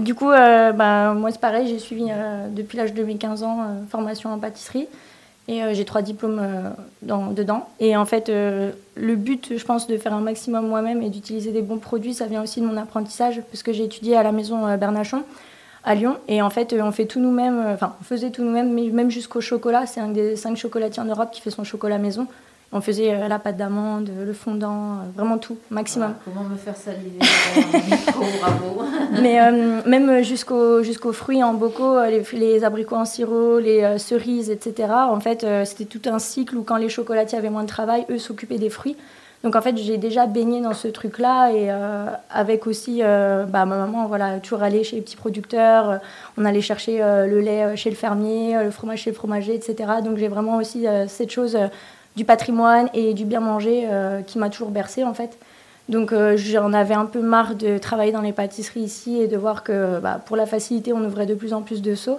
du 0.00 0.14
coup, 0.14 0.28
bah, 0.28 1.14
moi 1.14 1.30
c'est 1.30 1.40
pareil, 1.40 1.68
j'ai 1.68 1.78
suivi 1.78 2.06
depuis 2.50 2.78
l'âge 2.78 2.94
de 2.94 3.02
mes 3.02 3.16
15 3.16 3.42
ans 3.42 3.66
formation 3.90 4.32
en 4.32 4.38
pâtisserie. 4.38 4.88
Et 5.50 5.64
euh, 5.64 5.74
j'ai 5.74 5.84
trois 5.84 6.00
diplômes 6.00 6.38
euh, 6.40 6.70
dans, 7.02 7.32
dedans. 7.32 7.68
Et 7.80 7.96
en 7.96 8.06
fait, 8.06 8.28
euh, 8.28 8.70
le 8.94 9.16
but, 9.16 9.56
je 9.56 9.64
pense, 9.64 9.88
de 9.88 9.96
faire 9.98 10.14
un 10.14 10.20
maximum 10.20 10.68
moi-même 10.68 11.02
et 11.02 11.10
d'utiliser 11.10 11.50
des 11.50 11.60
bons 11.60 11.78
produits, 11.78 12.14
ça 12.14 12.26
vient 12.26 12.40
aussi 12.40 12.60
de 12.60 12.66
mon 12.66 12.76
apprentissage, 12.76 13.42
parce 13.50 13.64
que 13.64 13.72
j'ai 13.72 13.82
étudié 13.82 14.16
à 14.16 14.22
la 14.22 14.30
maison 14.30 14.76
Bernachon 14.76 15.24
à 15.82 15.96
Lyon. 15.96 16.18
Et 16.28 16.40
en 16.40 16.50
fait, 16.50 16.72
on 16.80 16.92
fait 16.92 17.06
tout 17.06 17.18
nous-mêmes, 17.18 17.64
enfin, 17.66 17.96
on 18.00 18.04
faisait 18.04 18.30
tout 18.30 18.44
nous-mêmes, 18.44 18.72
mais 18.72 18.90
même 18.90 19.10
jusqu'au 19.10 19.40
chocolat. 19.40 19.86
C'est 19.86 20.00
un 20.00 20.10
des 20.10 20.36
cinq 20.36 20.56
chocolatiers 20.56 21.02
en 21.02 21.06
Europe 21.06 21.32
qui 21.32 21.40
fait 21.40 21.50
son 21.50 21.64
chocolat 21.64 21.98
maison. 21.98 22.28
On 22.72 22.80
faisait 22.80 23.12
euh, 23.12 23.26
la 23.26 23.40
pâte 23.40 23.56
d'amande, 23.56 24.10
le 24.16 24.32
fondant, 24.32 24.92
euh, 24.92 25.02
vraiment 25.16 25.38
tout, 25.38 25.58
maximum. 25.70 26.14
comment 26.24 26.44
me 26.44 26.54
faire 26.54 26.76
saliver 26.76 27.18
bravo. 28.40 28.82
Mais 29.20 29.40
euh, 29.40 29.80
même 29.86 30.22
jusqu'aux 30.22 30.80
jusqu'aux 30.84 31.12
fruits 31.12 31.42
en 31.42 31.52
bocaux, 31.52 31.98
les, 32.04 32.64
abricots 32.64 32.94
en 32.94 33.04
sirop, 33.04 33.58
les 33.58 33.98
cerises, 33.98 34.50
etc. 34.50 34.88
En 34.92 35.18
fait, 35.18 35.44
c'était 35.64 35.84
tout 35.84 36.08
un 36.08 36.20
cycle 36.20 36.56
où 36.56 36.62
quand 36.62 36.76
les 36.76 36.88
chocolatiers 36.88 37.38
avaient 37.38 37.50
moins 37.50 37.64
de 37.64 37.68
travail, 37.68 38.06
eux 38.08 38.18
s'occupaient 38.18 38.58
des 38.58 38.70
fruits. 38.70 38.96
Donc 39.42 39.56
en 39.56 39.62
fait, 39.62 39.76
j'ai 39.76 39.96
déjà 39.96 40.26
baigné 40.26 40.60
dans 40.60 40.74
ce 40.74 40.86
truc-là 40.86 41.50
et 41.50 41.70
avec 42.30 42.66
aussi 42.66 43.00
bah, 43.00 43.64
ma 43.64 43.76
maman, 43.76 44.06
voilà, 44.06 44.38
toujours 44.38 44.62
aller 44.62 44.84
chez 44.84 44.96
les 44.96 45.02
petits 45.02 45.16
producteurs. 45.16 45.98
on 46.38 46.44
allait 46.44 46.60
chercher 46.60 46.98
le 46.98 47.40
lait 47.40 47.76
chez 47.76 47.90
le 47.90 47.96
fermier, 47.96 48.62
le 48.62 48.70
fromage 48.70 49.00
chez 49.00 49.10
le 49.10 49.16
fromager, 49.16 49.54
etc. 49.54 49.90
Donc 50.04 50.18
j'ai 50.18 50.28
vraiment 50.28 50.58
aussi 50.58 50.86
cette 51.08 51.30
chose 51.30 51.56
du 52.16 52.24
patrimoine 52.24 52.88
et 52.94 53.14
du 53.14 53.24
bien 53.24 53.40
manger 53.40 53.86
euh, 53.88 54.22
qui 54.22 54.38
m'a 54.38 54.50
toujours 54.50 54.70
bercé 54.70 55.04
en 55.04 55.14
fait. 55.14 55.38
Donc 55.88 56.12
euh, 56.12 56.36
j'en 56.36 56.72
avais 56.72 56.94
un 56.94 57.06
peu 57.06 57.20
marre 57.20 57.54
de 57.54 57.78
travailler 57.78 58.12
dans 58.12 58.20
les 58.20 58.32
pâtisseries 58.32 58.80
ici 58.80 59.20
et 59.20 59.28
de 59.28 59.36
voir 59.36 59.62
que 59.62 59.98
bah, 60.00 60.20
pour 60.24 60.36
la 60.36 60.46
facilité, 60.46 60.92
on 60.92 61.04
ouvrait 61.04 61.26
de 61.26 61.34
plus 61.34 61.52
en 61.52 61.62
plus 61.62 61.82
de 61.82 61.94
seaux. 61.94 62.18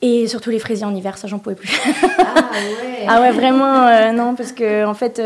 Et 0.00 0.28
surtout 0.28 0.50
les 0.50 0.60
fraisiers 0.60 0.86
en 0.86 0.94
hiver, 0.94 1.18
ça 1.18 1.26
j'en 1.26 1.40
pouvais 1.40 1.56
plus. 1.56 1.76
ah 2.18 2.50
ouais 2.52 3.06
Ah 3.08 3.20
ouais, 3.20 3.32
vraiment, 3.32 3.88
euh, 3.88 4.12
non, 4.12 4.36
parce 4.36 4.52
que 4.52 4.86
en 4.86 4.94
fait, 4.94 5.20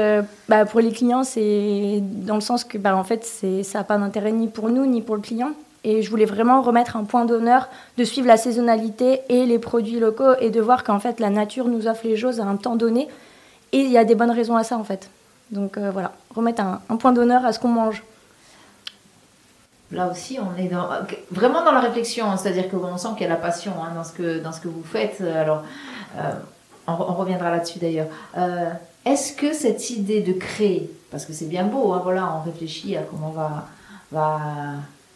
bah, 0.49 0.65
pour 0.65 0.81
les 0.81 0.93
clients, 0.93 1.25
c'est 1.25 2.03
dans 2.03 2.37
le 2.37 2.41
sens 2.41 2.65
que 2.65 2.79
bah, 2.79 2.97
en 2.97 3.05
fait, 3.05 3.23
ça 3.25 3.79
n'a 3.79 3.85
pas 3.85 3.99
d'intérêt 3.99 4.33
ni 4.33 4.49
pour 4.49 4.71
nous, 4.71 4.87
ni 4.87 5.03
pour 5.03 5.15
le 5.15 5.21
client. 5.21 5.51
Et 5.85 6.03
je 6.03 6.11
voulais 6.11 6.25
vraiment 6.25 6.63
remettre 6.63 6.97
un 6.97 7.05
point 7.05 7.25
d'honneur 7.25 7.69
de 7.99 8.05
suivre 8.05 8.27
la 8.27 8.37
saisonnalité 8.37 9.21
et 9.29 9.45
les 9.47 9.59
produits 9.59 9.99
locaux 9.99 10.35
et 10.41 10.51
de 10.51 10.61
voir 10.61 10.85
qu'en 10.85 11.01
fait, 11.01 11.21
la 11.21 11.29
nature 11.29 11.69
nous 11.69 11.87
offre 11.87 12.07
les 12.07 12.17
choses 12.17 12.41
à 12.41 12.45
un 12.45 12.57
temps 12.57 12.77
donné 12.77 13.09
et 13.73 13.79
il 13.79 13.91
y 13.91 13.99
a 13.99 14.05
des 14.05 14.15
bonnes 14.15 14.31
raisons 14.31 14.57
à 14.57 14.65
ça, 14.65 14.77
en 14.77 14.85
fait. 14.85 15.11
Donc 15.51 15.77
euh, 15.77 15.91
voilà, 15.91 16.13
remettre 16.35 16.63
un, 16.63 16.97
point 16.97 17.13
d'honneur 17.13 17.45
à 17.45 17.53
ce 17.53 17.59
qu'on 17.59 17.69
mange. 17.69 18.03
Là 19.91 20.11
aussi, 20.11 20.39
on 20.41 20.59
est 20.59 20.69
dans, 20.69 20.89
vraiment 21.31 21.63
dans 21.63 21.73
la 21.73 21.81
réflexion, 21.81 22.31
hein. 22.31 22.39
c'est-à-dire 22.39 22.71
qu'on 22.71 22.97
sent 22.97 23.09
qu'il 23.13 23.23
y 23.23 23.27
a 23.27 23.29
la 23.29 23.37
passion 23.37 23.73
hein, 23.83 23.93
dans, 23.95 24.05
ce 24.05 24.13
que, 24.61 24.69
vous 24.69 24.83
faites. 24.83 25.21
Alors, 25.21 25.63
euh, 26.17 26.33
on, 26.87 26.95
reviendra 26.95 27.51
là-dessus 27.51 27.79
d'ailleurs. 27.79 28.09
Euh, 28.39 28.71
est-ce 29.05 29.35
que 29.35 29.53
cette 29.53 29.91
idée 29.91 30.23
de 30.23 30.33
créer, 30.33 30.91
parce 31.11 31.27
que 31.27 31.35
c'est 31.35 31.49
bien 31.49 31.65
beau, 31.65 31.93
hein, 31.93 32.01
voilà, 32.03 32.35
on 32.35 32.51
réfléchit 32.51 32.97
à 32.97 33.03
comment 33.03 33.31
va, 33.31 33.67
va 34.11 34.41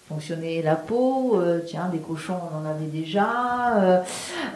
fonctionner 0.08 0.62
la 0.62 0.76
peau. 0.76 1.40
Euh, 1.40 1.60
tiens, 1.66 1.88
des 1.90 1.98
cochons, 1.98 2.38
on 2.52 2.58
en 2.58 2.70
avait 2.70 2.86
déjà. 2.86 3.76
Euh, 3.76 4.00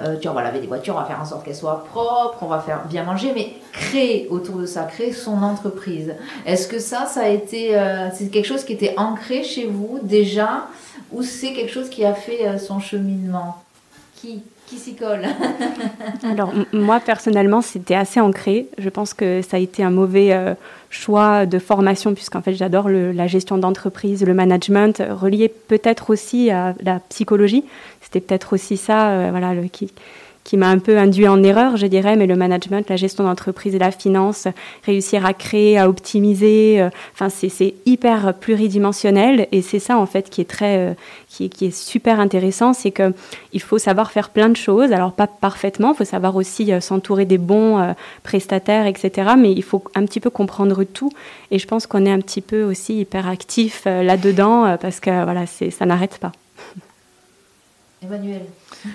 euh, 0.03 0.17
tiens, 0.21 0.31
on 0.31 0.35
va 0.35 0.43
laver 0.43 0.61
des 0.61 0.67
voitures, 0.67 0.95
on 0.95 1.01
va 1.01 1.05
faire 1.05 1.21
en 1.21 1.25
sorte 1.25 1.45
qu'elles 1.45 1.57
soient 1.57 1.85
propres, 1.85 2.39
on 2.43 2.47
va 2.47 2.61
faire 2.61 2.87
bien 2.87 3.05
manger, 3.05 3.33
mais 3.35 3.55
créer 3.73 4.29
autour 4.29 4.57
de 4.57 4.67
ça, 4.67 4.85
créer 4.85 5.13
son 5.13 5.43
entreprise. 5.43 6.15
Est-ce 6.47 6.69
que 6.69 6.79
ça, 6.79 7.07
ça 7.07 7.23
a 7.23 7.29
été, 7.29 7.79
c'est 8.15 8.31
quelque 8.31 8.47
chose 8.47 8.65
qui 8.65 8.73
était 8.73 8.95
ancré 8.97 9.43
chez 9.43 9.67
vous 9.67 9.99
déjà, 10.03 10.67
ou 11.13 11.23
c'est 11.23 11.53
quelque 11.53 11.73
chose 11.73 11.91
qui 11.91 12.05
a 12.05 12.15
fait 12.15 12.59
son 12.59 12.81
cheminement? 12.81 13.57
Qui? 14.17 14.43
Qui 14.71 14.77
s'y 14.77 14.95
colle 14.95 15.27
Alors, 16.23 16.53
moi, 16.73 17.01
personnellement, 17.01 17.61
c'était 17.61 17.97
assez 17.97 18.21
ancré. 18.21 18.69
Je 18.79 18.89
pense 18.89 19.15
que 19.15 19.43
ça 19.43 19.57
a 19.57 19.61
été 19.61 19.83
un 19.83 19.91
mauvais 19.91 20.33
euh, 20.33 20.55
choix 20.91 21.45
de 21.45 21.59
formation, 21.59 22.15
puisqu'en 22.15 22.41
fait, 22.41 22.55
j'adore 22.55 22.89
la 22.89 23.27
gestion 23.27 23.59
d'entreprise, 23.59 24.25
le 24.25 24.33
management, 24.33 25.03
relié 25.11 25.49
peut-être 25.49 26.11
aussi 26.11 26.51
à 26.51 26.75
la 26.83 27.01
psychologie. 27.09 27.65
C'était 28.01 28.21
peut-être 28.21 28.53
aussi 28.53 28.77
ça, 28.77 29.11
euh, 29.11 29.29
voilà, 29.31 29.55
qui, 29.73 29.93
qui 30.51 30.57
m'a 30.57 30.69
un 30.69 30.81
peu 30.81 30.99
induit 30.99 31.29
en 31.29 31.45
erreur, 31.45 31.77
je 31.77 31.87
dirais, 31.87 32.17
mais 32.17 32.27
le 32.27 32.35
management, 32.35 32.85
la 32.91 32.97
gestion 32.97 33.23
d'entreprise 33.23 33.77
et 33.77 33.79
la 33.79 33.93
finance, 33.93 34.49
réussir 34.85 35.25
à 35.25 35.33
créer, 35.33 35.79
à 35.79 35.89
optimiser, 35.89 36.81
euh, 36.81 36.91
enfin 37.15 37.29
c'est 37.29 37.75
hyper 37.87 38.35
pluridimensionnel 38.35 39.47
et 39.53 39.63
c'est 39.63 39.79
ça 39.79 39.97
en 39.97 40.07
fait 40.07 40.29
qui 40.29 40.41
est 40.41 40.51
très, 40.51 40.77
euh, 40.77 40.95
qui, 41.29 41.71
super 41.71 42.19
intéressant, 42.19 42.73
c'est 42.73 42.91
que 42.91 43.15
il 43.53 43.63
faut 43.63 43.79
savoir 43.79 44.11
faire 44.11 44.31
plein 44.31 44.49
de 44.49 44.57
choses, 44.57 44.91
alors 44.91 45.13
pas 45.13 45.29
parfaitement, 45.29 45.93
il 45.93 45.99
faut 45.99 46.05
savoir 46.05 46.35
aussi 46.35 46.73
euh, 46.73 46.81
s'entourer 46.81 47.27
des 47.27 47.39
bons 47.39 47.95
prestataires, 48.25 48.87
etc. 48.87 49.35
Mais 49.39 49.53
il 49.53 49.63
faut 49.63 49.85
un 49.95 50.05
petit 50.05 50.19
peu 50.19 50.31
comprendre 50.31 50.83
tout 50.83 51.13
et 51.53 51.61
je 51.61 51.67
pense 51.69 51.87
qu'on 51.87 52.05
est 52.07 52.13
un 52.13 52.21
petit 52.21 52.41
peu 52.41 52.65
aussi 52.65 52.99
hyper 52.99 53.29
actif 53.29 53.85
là-dedans 53.85 54.77
parce 54.81 54.99
que 54.99 55.11
voilà, 55.23 55.45
ça 55.47 55.87
n'arrête 55.87 56.19
pas. 56.19 56.33
Emmanuel. 58.03 58.43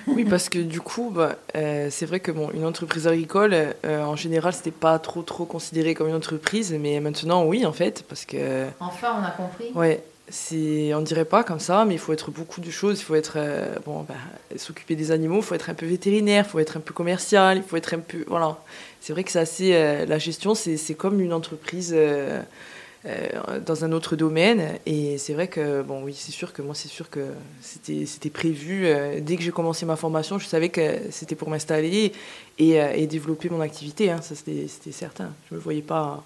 Oui, 0.08 0.26
parce 0.26 0.50
que 0.50 0.58
du 0.58 0.82
coup, 0.82 1.12
bah, 1.14 1.36
euh, 1.56 1.90
c'est 1.92 2.08
vrai 2.08 2.20
que 2.20 2.32
bon, 2.32 2.50
une 2.54 2.66
entreprise 2.66 3.08
agricole, 3.08 3.54
euh, 3.54 4.04
en 4.04 4.16
général, 4.16 4.54
c'était 4.54 4.72
pas 4.72 4.98
trop 4.98 5.22
trop 5.22 5.46
considéré 5.46 5.94
comme 5.94 6.08
une 6.08 6.16
entreprise, 6.16 6.76
mais 6.80 7.00
maintenant, 7.00 7.46
oui, 7.46 7.66
en 7.66 7.74
fait, 7.74 8.04
parce 8.10 8.26
que. 8.26 8.66
Enfin, 8.80 9.16
on 9.22 9.24
a 9.24 9.30
compris. 9.30 9.72
Ouais, 9.76 10.04
c'est, 10.28 10.92
on 10.96 11.02
dirait 11.02 11.26
pas 11.26 11.44
comme 11.44 11.60
ça, 11.60 11.86
mais 11.86 11.94
il 11.94 12.00
faut 12.00 12.14
être 12.14 12.32
beaucoup 12.32 12.62
de 12.62 12.72
choses. 12.72 13.00
Il 13.00 13.04
faut 13.04 13.16
être, 13.16 13.34
euh, 13.36 13.76
bon, 13.86 14.02
bah, 14.10 14.16
s'occuper 14.58 14.96
des 14.96 15.12
animaux, 15.12 15.38
il 15.38 15.44
faut 15.44 15.56
être 15.56 15.70
un 15.70 15.76
peu 15.76 15.86
vétérinaire, 15.86 16.46
il 16.48 16.50
faut 16.50 16.60
être 16.60 16.78
un 16.78 16.82
peu 16.82 16.94
commercial, 16.94 17.58
il 17.58 17.64
faut 17.64 17.78
être 17.78 17.94
un 17.94 18.00
peu, 18.00 18.24
voilà. 18.28 18.58
C'est 19.02 19.14
vrai 19.14 19.24
que 19.24 19.32
c'est 19.32 19.40
assez, 19.40 20.06
la 20.08 20.18
gestion, 20.18 20.56
c'est, 20.56 20.78
c'est 20.78 20.96
comme 20.96 21.22
une 21.22 21.32
entreprise. 21.32 21.96
Euh, 23.08 23.60
dans 23.64 23.86
un 23.86 23.92
autre 23.92 24.16
domaine. 24.16 24.80
Et 24.88 25.20
c'est 25.20 25.34
vrai 25.34 25.48
que, 25.48 25.84
bon, 25.84 26.02
oui, 26.04 26.16
c'est 26.18 26.32
sûr 26.32 26.54
que 26.54 26.64
moi, 26.64 26.74
c'est 26.74 26.88
sûr 26.88 27.12
que 27.12 27.34
c'était, 27.62 28.30
prévu. 28.32 28.88
Euh, 28.88 29.20
dès 29.22 29.36
que 29.36 29.44
j'ai 29.44 29.52
commencé 29.52 29.86
ma 29.86 29.96
formation, 29.96 30.40
je 30.40 30.48
savais 30.48 30.70
que 30.70 31.12
c'était 31.12 31.36
pour 31.36 31.52
m'installer 31.52 32.14
et, 32.58 32.82
euh, 32.82 33.06
développer 33.06 33.50
mon 33.50 33.62
activité. 33.62 34.10
Hein. 34.10 34.22
ça, 34.24 34.34
c'était, 34.34 34.68
certain. 34.92 35.30
Je 35.50 35.54
ne 35.54 35.60
me 35.60 35.64
voyais 35.64 35.84
pas 35.84 36.24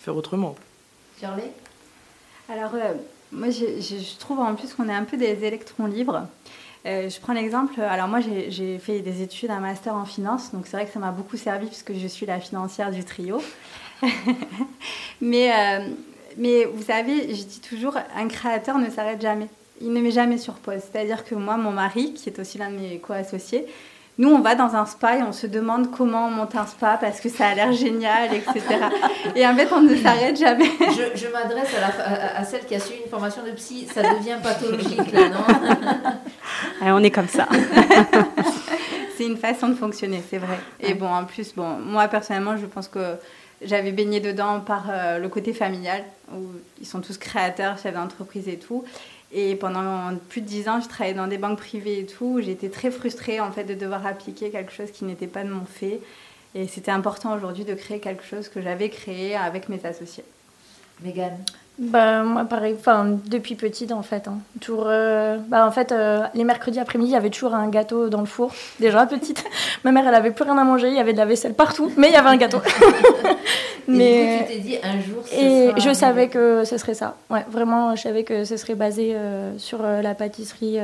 faire 0.00 0.14
autrement. 0.14 0.56
Charlie 1.18 1.50
Alors, 2.50 2.72
moi, 3.32 3.48
je, 3.48 4.18
trouve 4.18 4.40
en 4.40 4.54
plus 4.56 4.74
qu'on 4.74 4.90
est 4.90 4.94
un 4.94 5.04
peu 5.04 5.16
des 5.16 5.42
électrons 5.42 5.86
libres. 5.86 6.26
je 6.84 7.20
prends 7.20 7.32
l'exemple, 7.32 7.80
alors 7.80 8.08
moi 8.08 8.20
j'ai 8.20 8.78
fait 8.78 9.00
des 9.00 9.22
études, 9.22 9.50
un 9.50 9.60
master 9.60 9.94
en 9.94 10.04
finance, 10.04 10.52
donc 10.52 10.66
c'est 10.66 10.76
vrai 10.76 10.84
que 10.84 10.92
ça 10.92 11.00
m'a 11.00 11.12
beaucoup 11.12 11.38
servi 11.38 11.66
puisque 11.66 11.94
je 11.94 12.06
suis 12.06 12.26
la 12.26 12.40
financière 12.40 12.90
du 12.90 13.04
trio. 13.04 13.40
mais, 15.20 15.50
euh, 15.52 15.88
mais 16.36 16.64
vous 16.64 16.82
savez, 16.82 17.34
je 17.34 17.42
dis 17.42 17.60
toujours, 17.60 17.96
un 18.16 18.28
créateur 18.28 18.78
ne 18.78 18.90
s'arrête 18.90 19.20
jamais. 19.20 19.48
Il 19.80 19.92
ne 19.92 20.00
met 20.00 20.10
jamais 20.10 20.38
sur 20.38 20.54
pause. 20.54 20.80
C'est-à-dire 20.90 21.24
que 21.24 21.34
moi, 21.34 21.56
mon 21.56 21.72
mari, 21.72 22.14
qui 22.14 22.28
est 22.28 22.38
aussi 22.38 22.58
l'un 22.58 22.70
de 22.70 22.76
mes 22.76 22.98
co-associés, 22.98 23.66
nous, 24.16 24.28
on 24.28 24.40
va 24.40 24.54
dans 24.54 24.76
un 24.76 24.86
spa 24.86 25.16
et 25.16 25.22
on 25.24 25.32
se 25.32 25.48
demande 25.48 25.90
comment 25.90 26.28
on 26.28 26.30
monte 26.30 26.54
un 26.54 26.66
spa 26.66 26.96
parce 27.00 27.20
que 27.20 27.28
ça 27.28 27.48
a 27.48 27.54
l'air 27.56 27.72
génial, 27.72 28.32
etc. 28.32 28.62
Et 29.34 29.44
en 29.44 29.56
fait, 29.56 29.68
on 29.72 29.80
ne 29.80 29.96
s'arrête 29.96 30.38
jamais. 30.38 30.70
Je, 30.78 31.26
m'adresse 31.32 31.74
à, 31.74 32.38
à, 32.38 32.44
celle 32.44 32.64
qui 32.64 32.76
a 32.76 32.80
suivi 32.80 33.02
une 33.02 33.10
formation 33.10 33.42
de 33.42 33.50
psy. 33.50 33.88
Ça 33.92 34.02
devient 34.02 34.36
pathologique, 34.40 35.10
là, 35.12 35.30
non 35.30 36.12
On 36.94 37.02
est 37.02 37.10
comme 37.10 37.26
ça. 37.26 37.48
c'est 39.16 39.26
une 39.26 39.36
façon 39.36 39.68
de 39.68 39.74
fonctionner, 39.74 40.22
c'est 40.30 40.38
vrai. 40.38 40.60
Et 40.78 40.94
bon, 40.94 41.08
en 41.08 41.24
plus, 41.24 41.52
bon, 41.52 41.70
moi, 41.78 42.06
personnellement, 42.06 42.56
je 42.56 42.66
pense 42.66 42.86
que 42.86 43.16
j'avais 43.62 43.92
baigné 43.92 44.20
dedans 44.20 44.60
par 44.60 44.86
euh, 44.90 45.18
le 45.18 45.28
côté 45.28 45.52
familial, 45.52 46.04
où 46.32 46.42
ils 46.80 46.86
sont 46.86 47.00
tous 47.00 47.18
créateurs, 47.18 47.78
chefs 47.78 47.94
d'entreprise 47.94 48.48
et 48.48 48.58
tout. 48.58 48.84
Et 49.32 49.56
pendant 49.56 50.16
plus 50.28 50.40
de 50.40 50.46
dix 50.46 50.68
ans, 50.68 50.80
je 50.80 50.88
travaillais 50.88 51.14
dans 51.14 51.26
des 51.26 51.38
banques 51.38 51.58
privées 51.58 52.00
et 52.00 52.06
tout. 52.06 52.40
J'étais 52.40 52.68
très 52.68 52.90
frustrée 52.90 53.40
en 53.40 53.50
fait 53.50 53.64
de 53.64 53.74
devoir 53.74 54.06
appliquer 54.06 54.50
quelque 54.50 54.72
chose 54.72 54.90
qui 54.90 55.04
n'était 55.04 55.26
pas 55.26 55.42
de 55.42 55.50
mon 55.50 55.64
fait. 55.64 56.00
Et 56.54 56.68
c'était 56.68 56.92
important 56.92 57.34
aujourd'hui 57.34 57.64
de 57.64 57.74
créer 57.74 57.98
quelque 57.98 58.22
chose 58.22 58.48
que 58.48 58.62
j'avais 58.62 58.90
créé 58.90 59.34
avec 59.34 59.68
mes 59.68 59.84
associés. 59.84 60.24
Mégane 61.02 61.44
bah, 61.76 62.22
moi, 62.22 62.44
pareil, 62.44 62.76
enfin, 62.78 63.18
depuis 63.26 63.56
petite, 63.56 63.90
en 63.90 64.02
fait. 64.02 64.28
Hein. 64.28 64.38
Toujours, 64.60 64.84
euh, 64.86 65.38
bah, 65.48 65.66
en 65.66 65.72
fait, 65.72 65.90
euh, 65.90 66.22
les 66.34 66.44
mercredis 66.44 66.78
après-midi, 66.78 67.10
il 67.10 67.14
y 67.14 67.16
avait 67.16 67.30
toujours 67.30 67.52
un 67.52 67.68
gâteau 67.68 68.08
dans 68.08 68.20
le 68.20 68.26
four. 68.26 68.52
Déjà, 68.80 69.06
petite. 69.06 69.44
Ma 69.82 69.90
mère, 69.90 70.06
elle 70.06 70.14
avait 70.14 70.30
plus 70.30 70.44
rien 70.44 70.56
à 70.56 70.62
manger, 70.62 70.88
il 70.88 70.94
y 70.94 71.00
avait 71.00 71.12
de 71.12 71.18
la 71.18 71.24
vaisselle 71.24 71.54
partout, 71.54 71.90
mais 71.96 72.08
il 72.08 72.12
y 72.12 72.16
avait 72.16 72.28
un 72.28 72.36
gâteau. 72.36 72.60
mais... 73.88 74.36
Et 74.36 74.38
tu 74.38 74.52
t'es 74.52 74.58
dit, 74.60 74.76
un 74.84 75.00
jour, 75.00 75.24
ce 75.26 75.34
Et 75.34 75.80
je 75.80 75.92
savais 75.92 76.28
que 76.28 76.64
ce 76.64 76.78
serait 76.78 76.94
ça. 76.94 77.16
Ouais, 77.28 77.44
vraiment, 77.50 77.96
je 77.96 78.02
savais 78.02 78.22
que 78.22 78.44
ce 78.44 78.56
serait 78.56 78.76
basé 78.76 79.12
euh, 79.16 79.58
sur 79.58 79.82
la 79.82 80.14
pâtisserie, 80.14 80.78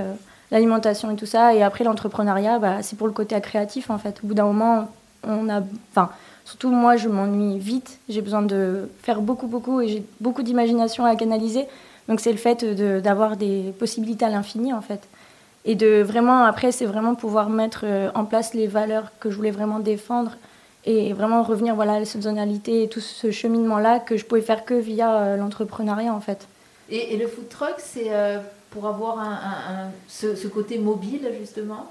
l'alimentation 0.51 1.13
et 1.13 1.17
tout 1.17 1.27
ça. 1.27 1.55
Et 1.55 1.63
après, 1.63 1.85
l'entrepreneuriat, 1.85 2.59
bah, 2.59 2.79
c'est 2.83 2.99
pour 2.99 3.07
le 3.07 3.13
côté 3.13 3.41
créatif, 3.41 3.91
en 3.91 3.99
fait. 3.99 4.19
Au 4.25 4.27
bout 4.27 4.35
d'un 4.35 4.47
moment, 4.47 4.89
on 5.23 5.49
a... 5.49 5.63
Enfin, 5.93 6.11
Surtout 6.51 6.71
moi, 6.71 6.97
je 6.97 7.09
m'ennuie 7.09 7.61
vite. 7.61 8.01
J'ai 8.09 8.23
besoin 8.23 8.43
de 8.43 8.89
faire 9.05 9.21
beaucoup, 9.21 9.47
beaucoup 9.47 9.81
et 9.81 9.87
j'ai 9.87 10.03
beaucoup 10.19 10.43
d'imagination 10.43 11.05
à 11.05 11.15
canaliser. 11.15 11.67
Donc 12.09 12.19
c'est 12.19 12.33
le 12.33 12.39
fait 12.39 12.65
d'avoir 13.01 13.37
des 13.37 13.73
possibilités 13.79 14.25
à 14.25 14.31
l'infini 14.31 14.73
en 14.73 14.81
fait. 14.81 15.01
Et 15.65 15.77
de 15.77 16.03
vraiment, 16.03 16.43
après, 16.43 16.73
c'est 16.73 16.87
vraiment 16.87 17.15
pouvoir 17.15 17.51
mettre 17.51 17.83
euh, 17.85 18.11
en 18.17 18.25
place 18.25 18.53
les 18.53 18.67
valeurs 18.67 19.13
que 19.21 19.31
je 19.31 19.37
voulais 19.37 19.53
vraiment 19.53 19.79
défendre 19.79 20.33
et 20.87 21.13
vraiment 21.13 21.45
revenir 21.45 21.77
voilà, 21.77 21.93
à 21.93 21.99
la 22.01 22.05
saisonnalité 22.05 22.83
et 22.83 22.89
tout 22.89 22.99
ce 22.99 23.31
cheminement-là 23.31 24.01
que 24.01 24.17
je 24.17 24.25
pouvais 24.25 24.41
faire 24.41 24.65
que 24.65 24.75
via 24.75 25.19
euh, 25.19 25.37
l'entrepreneuriat 25.37 26.13
en 26.13 26.21
fait. 26.21 26.49
Et, 26.91 27.17
le 27.17 27.29
food 27.29 27.49
truck, 27.49 27.75
c'est 27.79 28.07
euh, 28.09 28.41
pour 28.71 28.89
avoir 28.89 29.21
un, 29.21 29.91
ce, 30.09 30.49
côté 30.49 30.79
mobile, 30.79 31.31
justement? 31.39 31.87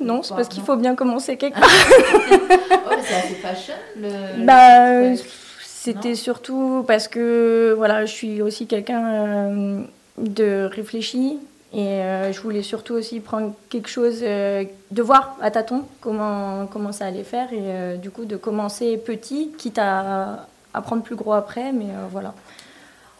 Non, 0.00 0.22
c'est 0.22 0.34
parce 0.34 0.48
qu'il 0.48 0.62
faut 0.62 0.76
bien 0.76 0.94
commencer 0.94 1.36
quelque 1.36 1.58
part. 1.58 1.68
oh, 1.70 2.94
c'est 3.02 3.14
assez 3.14 3.34
fashion. 3.42 3.74
Le, 4.00 4.44
bah, 4.44 5.16
C'était 5.62 6.14
surtout 6.14 6.84
parce 6.86 7.08
que 7.08 7.74
voilà, 7.76 8.06
je 8.06 8.12
suis 8.12 8.42
aussi 8.42 8.66
quelqu'un 8.66 9.82
de 10.18 10.68
réfléchi 10.72 11.38
et 11.74 12.00
je 12.32 12.40
voulais 12.40 12.62
surtout 12.62 12.94
aussi 12.94 13.18
prendre 13.20 13.52
quelque 13.68 13.88
chose, 13.88 14.20
de 14.20 15.02
voir 15.02 15.36
à 15.42 15.50
tâtons 15.50 15.84
comment, 16.00 16.66
comment 16.66 16.92
ça 16.92 17.06
allait 17.06 17.24
faire 17.24 17.52
et 17.52 17.98
du 17.98 18.10
coup 18.10 18.24
de 18.24 18.36
commencer 18.36 18.96
petit, 18.96 19.50
quitte 19.58 19.78
à, 19.78 20.46
à 20.72 20.80
prendre 20.82 21.02
plus 21.02 21.16
gros 21.16 21.32
après, 21.32 21.72
mais 21.72 21.88
voilà. 22.12 22.32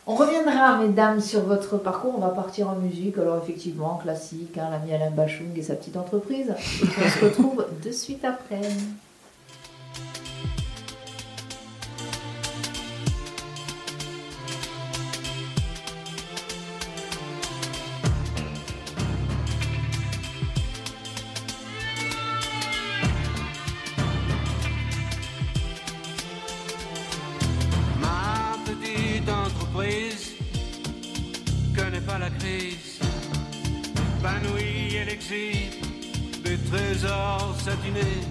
On 0.07 0.17
reviendra, 0.17 0.79
mesdames, 0.79 1.21
sur 1.21 1.41
votre 1.41 1.79
parcours. 1.79 2.15
On 2.17 2.21
va 2.21 2.29
partir 2.29 2.69
en 2.69 2.75
musique. 2.75 3.17
Alors, 3.17 3.43
effectivement, 3.43 3.97
classique, 3.97 4.59
hein, 4.59 4.69
l'ami 4.71 4.93
Alain 4.93 5.11
Bachung 5.11 5.57
et 5.57 5.63
sa 5.63 5.75
petite 5.77 5.97
entreprise. 5.97 6.53
On 6.59 7.09
se 7.09 7.25
retrouve 7.25 7.65
de 7.83 7.91
suite 7.91 8.25
après. 8.25 8.61
Des 36.45 36.59
trésors 36.71 37.55
satinés, 37.59 38.23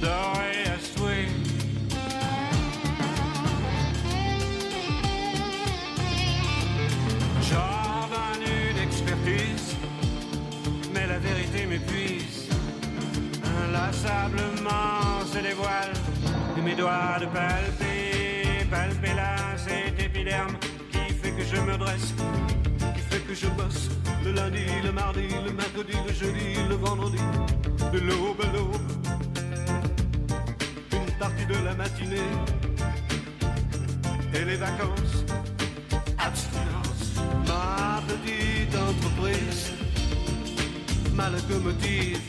dorés 0.00 0.66
à 0.66 0.78
souhait. 0.80 1.28
Jardin 7.48 8.40
une 8.40 8.78
expertise, 8.82 9.76
mais 10.92 11.06
la 11.06 11.18
vérité 11.18 11.66
m'épuise. 11.66 12.48
Inlassablement 13.64 15.24
se 15.32 15.38
dévoile 15.38 15.92
et 16.56 16.60
mes 16.60 16.74
doigts 16.74 17.18
de 17.20 17.26
palper, 17.26 18.66
palper 18.70 19.14
là 19.14 19.36
cet 19.56 20.02
épiderme 20.02 20.56
je 21.52 21.60
me 21.60 21.76
dresse 21.78 22.14
que 23.26 23.34
je 23.34 23.46
bosse 23.48 23.88
le 24.24 24.32
lundi, 24.32 24.64
le 24.84 24.92
mardi, 24.92 25.28
le 25.44 25.52
mercredi, 25.52 25.92
le 26.06 26.12
jeudi, 26.12 26.54
le 26.68 26.76
vendredi, 26.76 27.18
de 27.92 27.98
l'aube 27.98 28.40
à 28.42 28.52
l'aube. 28.52 28.76
Une 30.92 31.12
partie 31.18 31.46
de 31.46 31.64
la 31.64 31.74
matinée 31.74 32.30
et 34.34 34.44
les 34.44 34.56
vacances. 34.56 35.24
Abstinence, 36.18 37.20
ma 37.48 38.02
petite 38.06 38.74
entreprise, 38.74 39.72
ma 41.14 41.30
locomotive 41.30 42.20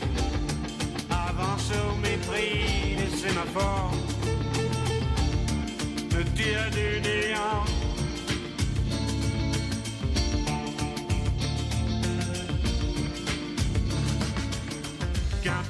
avance 1.10 1.70
au 1.70 1.96
mépris 1.96 2.96
des 2.96 3.16
sémaphores, 3.16 3.94
me 6.12 6.24
tire 6.34 6.70
du 6.70 7.00
néant 7.00 7.77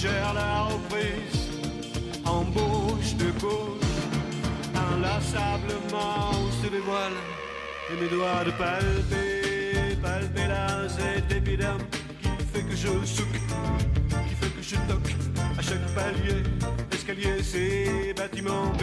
suggère 0.00 0.32
la 0.32 0.62
reprise, 0.64 1.50
embauche 2.24 3.14
de 3.16 3.30
gauche, 3.38 3.98
inlassablement 4.74 6.32
se 6.62 6.68
dévoile, 6.70 7.18
et 7.90 8.00
mes 8.00 8.08
doigts 8.08 8.44
de 8.46 8.50
palper, 8.52 9.96
palper 10.02 10.46
là 10.48 10.88
cet 10.88 11.30
épiderme 11.36 11.82
qui 12.22 12.44
fait 12.50 12.62
que 12.62 12.76
je 12.76 13.04
souque, 13.04 13.40
qui 14.28 14.34
fait 14.40 14.50
que 14.56 14.62
je 14.62 14.76
toque 14.90 15.14
à 15.58 15.62
chaque 15.62 15.86
palier, 15.94 16.44
escalier, 16.92 17.42
ces 17.42 18.14
bâtiments 18.16 18.72
B. 18.78 18.82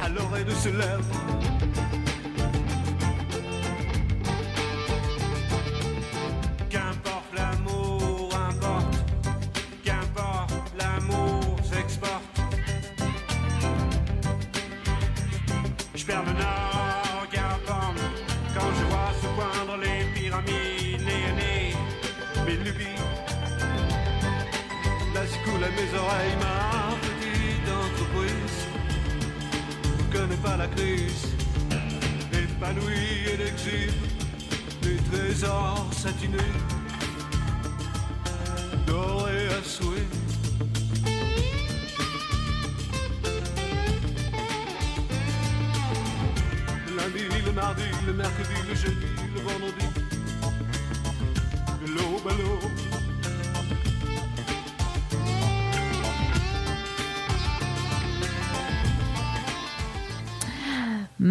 À 0.00 0.08
l'oreille 0.08 0.44
de 0.44 0.52
ce 0.52 0.68
lèvres 0.68 1.55
ma 26.06 26.96
petite 27.02 27.68
entreprise 27.68 28.66
connaît 30.12 30.36
pas 30.36 30.56
la 30.56 30.68
crise, 30.68 31.34
épanouie 32.32 33.26
et 33.32 33.36
l'exil, 33.36 33.92
les 34.82 34.96
trésors 35.10 35.88
satinés, 35.92 36.38
dorés 38.86 39.48
à 39.48 39.62
souhait. 39.64 40.06
Lundi, 46.96 47.24
le 47.44 47.52
mardi, 47.52 47.82
le 48.06 48.12
mercredi, 48.12 48.54
le 48.68 48.74
jeudi, 48.74 49.06
le 49.34 49.40
vendredi, 49.40 49.86
de 51.82 51.86
l'aube 51.94 52.28
à. 52.28 52.95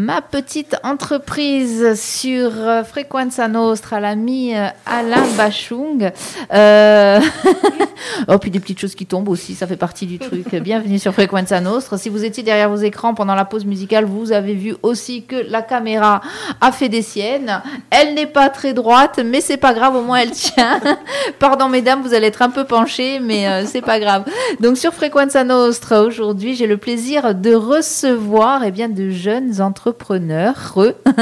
Ma 0.06 0.22
petite 0.22 0.76
entreprise 0.84 2.00
sur 2.00 2.52
euh, 2.54 2.84
Frequenza 2.84 3.48
Nostra, 3.48 4.00
l'ami 4.00 4.56
euh, 4.56 4.68
Alain 4.86 5.26
Bachung. 5.36 6.12
Euh... 6.54 7.20
oh, 8.28 8.38
puis 8.38 8.52
des 8.52 8.60
petites 8.60 8.80
choses 8.80 8.96
qui 8.96 9.06
tombent 9.06 9.30
aussi, 9.30 9.56
ça 9.56 9.68
fait 9.68 9.78
partie 9.78 10.06
du 10.06 10.20
truc. 10.20 10.54
Bienvenue 10.64 11.00
sur 11.00 11.14
Frequenza 11.14 11.60
Nostra. 11.62 11.98
Si 11.98 12.10
vous 12.10 12.24
étiez 12.24 12.44
derrière 12.44 12.70
vos 12.70 12.78
écrans 12.78 13.14
pendant 13.14 13.36
la 13.36 13.46
pause 13.46 13.66
musicale, 13.66 14.06
vous 14.06 14.32
avez 14.32 14.54
vu 14.54 14.76
aussi 14.84 15.24
que 15.24 15.36
la 15.50 15.62
caméra 15.62 16.22
a 16.62 16.72
fait 16.72 16.90
des 16.90 17.02
siennes. 17.02 17.62
Elle 17.90 18.14
n'est 18.14 18.28
pas 18.28 18.50
très 18.50 18.74
droite, 18.74 19.20
mais 19.24 19.42
c'est 19.42 19.58
pas 19.58 19.74
grave, 19.74 19.96
au 19.96 20.02
moins 20.02 20.18
elle 20.18 20.32
tient. 20.32 20.80
Pardon, 21.40 21.70
mesdames, 21.70 22.02
vous 22.02 22.14
allez 22.14 22.28
être 22.28 22.42
un 22.42 22.50
peu 22.50 22.66
penchées, 22.66 23.20
mais 23.20 23.48
euh, 23.48 23.66
c'est 23.66 23.82
pas 23.82 24.00
grave. 24.00 24.26
Donc 24.60 24.78
sur 24.78 24.94
Frequenza 24.94 25.44
Nostra, 25.44 26.04
aujourd'hui, 26.04 26.56
j'ai 26.56 26.68
le 26.68 26.78
plaisir 26.78 27.36
de 27.36 27.54
recevoir 27.54 28.64
eh 28.64 28.72
bien, 28.72 28.90
de 28.90 29.10
jeunes 29.10 29.62
entrepreneurs, 29.62 30.76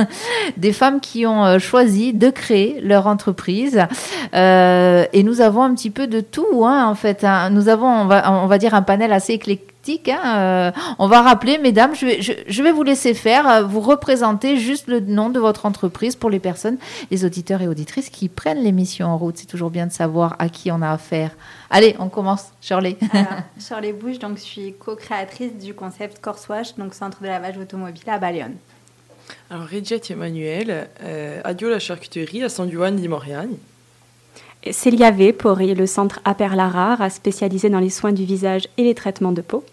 des 0.57 0.73
femmes 0.73 0.99
qui 0.99 1.25
ont 1.25 1.45
euh, 1.45 1.59
choisi 1.59 2.13
de 2.13 2.29
créer 2.29 2.79
leur 2.81 3.07
entreprise. 3.07 3.85
Euh, 4.33 5.05
et 5.13 5.23
nous 5.23 5.41
avons 5.41 5.63
un 5.63 5.73
petit 5.73 5.89
peu 5.89 6.07
de 6.07 6.21
tout, 6.21 6.65
hein, 6.65 6.82
en 6.87 6.95
fait. 6.95 7.23
Hein. 7.23 7.49
Nous 7.49 7.69
avons, 7.69 7.87
on 7.87 8.05
va, 8.05 8.31
on 8.31 8.47
va 8.47 8.57
dire, 8.57 8.73
un 8.73 8.81
panel 8.81 9.11
assez 9.13 9.33
éclectique. 9.33 10.09
Hein. 10.09 10.21
Euh, 10.37 10.71
on 10.99 11.07
va 11.07 11.21
rappeler, 11.21 11.57
mesdames, 11.57 11.95
je 11.95 12.05
vais, 12.05 12.21
je, 12.21 12.63
vais 12.63 12.71
vous 12.71 12.83
laisser 12.83 13.13
faire, 13.13 13.67
vous 13.67 13.81
représenter 13.81 14.57
juste 14.57 14.87
le 14.87 14.99
nom 14.99 15.29
de 15.29 15.39
votre 15.39 15.65
entreprise 15.65 16.15
pour 16.15 16.29
les 16.29 16.39
personnes, 16.39 16.77
les 17.11 17.25
auditeurs 17.25 17.61
et 17.61 17.67
auditrices 17.67 18.09
qui 18.09 18.29
prennent 18.29 18.63
l'émission 18.63 19.07
en 19.07 19.17
route. 19.17 19.37
C'est 19.37 19.47
toujours 19.47 19.71
bien 19.71 19.87
de 19.87 19.91
savoir 19.91 20.35
à 20.39 20.49
qui 20.49 20.71
on 20.71 20.81
a 20.81 20.91
affaire. 20.91 21.31
Allez, 21.69 21.95
on 21.99 22.09
commence. 22.09 22.51
Shirley. 22.61 22.97
Shirley 23.59 23.93
Bouche, 23.93 24.19
donc 24.19 24.37
je 24.37 24.43
suis 24.43 24.73
co-créatrice 24.73 25.57
du 25.57 25.73
concept 25.73 26.21
Corswash, 26.21 26.75
donc 26.75 26.93
centre 26.93 27.21
de 27.21 27.27
lavage 27.27 27.57
automobile 27.57 28.09
à 28.09 28.19
Bayonne. 28.19 28.55
Alors, 29.49 29.67
Regette 29.67 30.11
Emmanuel, 30.11 30.87
euh, 31.03 31.41
Adio 31.43 31.69
la 31.69 31.79
charcuterie 31.79 32.43
à 32.43 32.49
San 32.49 32.69
Juan 32.69 32.95
di 32.95 33.07
Moriani. 33.07 33.57
Célia 34.71 35.11
V 35.11 35.33
pour 35.33 35.57
le 35.57 35.85
centre 35.85 36.19
Aperlarare, 36.23 37.11
spécialisé 37.11 37.69
dans 37.69 37.79
les 37.79 37.89
soins 37.89 38.13
du 38.13 38.23
visage 38.23 38.67
et 38.77 38.83
les 38.83 38.95
traitements 38.95 39.31
de 39.31 39.41
peau. 39.41 39.63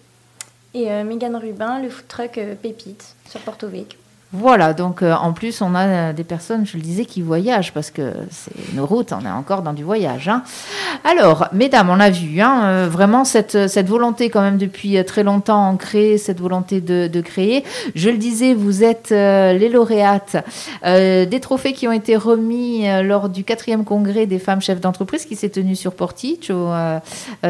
Et 0.74 0.90
euh, 0.90 1.04
Megan 1.04 1.36
Rubin, 1.36 1.80
le 1.80 1.88
food 1.88 2.06
truck 2.08 2.38
euh, 2.38 2.54
Pépite 2.54 3.14
sur 3.28 3.40
Porto 3.40 3.68
Vecchio. 3.68 3.98
Voilà, 4.32 4.74
donc 4.74 5.02
euh, 5.02 5.12
en 5.12 5.32
plus, 5.32 5.60
on 5.60 5.74
a 5.74 5.86
euh, 5.86 6.12
des 6.12 6.22
personnes, 6.22 6.64
je 6.64 6.76
le 6.76 6.84
disais, 6.84 7.04
qui 7.04 7.20
voyagent 7.20 7.72
parce 7.72 7.90
que 7.90 8.12
c'est 8.30 8.74
nos 8.76 8.86
routes, 8.86 9.12
on 9.12 9.26
est 9.26 9.30
encore 9.30 9.62
dans 9.62 9.72
du 9.72 9.82
voyage. 9.82 10.28
hein. 10.28 10.44
Alors, 11.02 11.48
mesdames, 11.52 11.90
on 11.90 11.98
a 11.98 12.10
vu 12.10 12.40
hein, 12.40 12.62
euh, 12.62 12.88
vraiment 12.88 13.24
cette, 13.24 13.66
cette 13.66 13.88
volonté 13.88 14.30
quand 14.30 14.40
même 14.40 14.56
depuis 14.56 15.04
très 15.04 15.24
longtemps 15.24 15.70
ancrée, 15.70 16.16
cette 16.16 16.38
volonté 16.38 16.80
de, 16.80 17.20
créer. 17.20 17.64
Je 17.96 18.08
le 18.08 18.18
disais, 18.18 18.54
vous 18.54 18.84
êtes 18.84 19.10
les 19.10 19.68
lauréates 19.68 20.36
des 20.84 21.40
trophées 21.40 21.72
qui 21.72 21.86
ont 21.86 21.92
été 21.92 22.16
remis 22.16 22.86
lors 23.02 23.28
du 23.28 23.44
quatrième 23.44 23.84
congrès 23.84 24.26
des 24.26 24.38
femmes 24.38 24.62
chefs 24.62 24.80
d'entreprise 24.80 25.26
qui 25.26 25.36
s'est 25.36 25.50
tenu 25.50 25.76
sur 25.76 25.92
euh, 26.50 26.98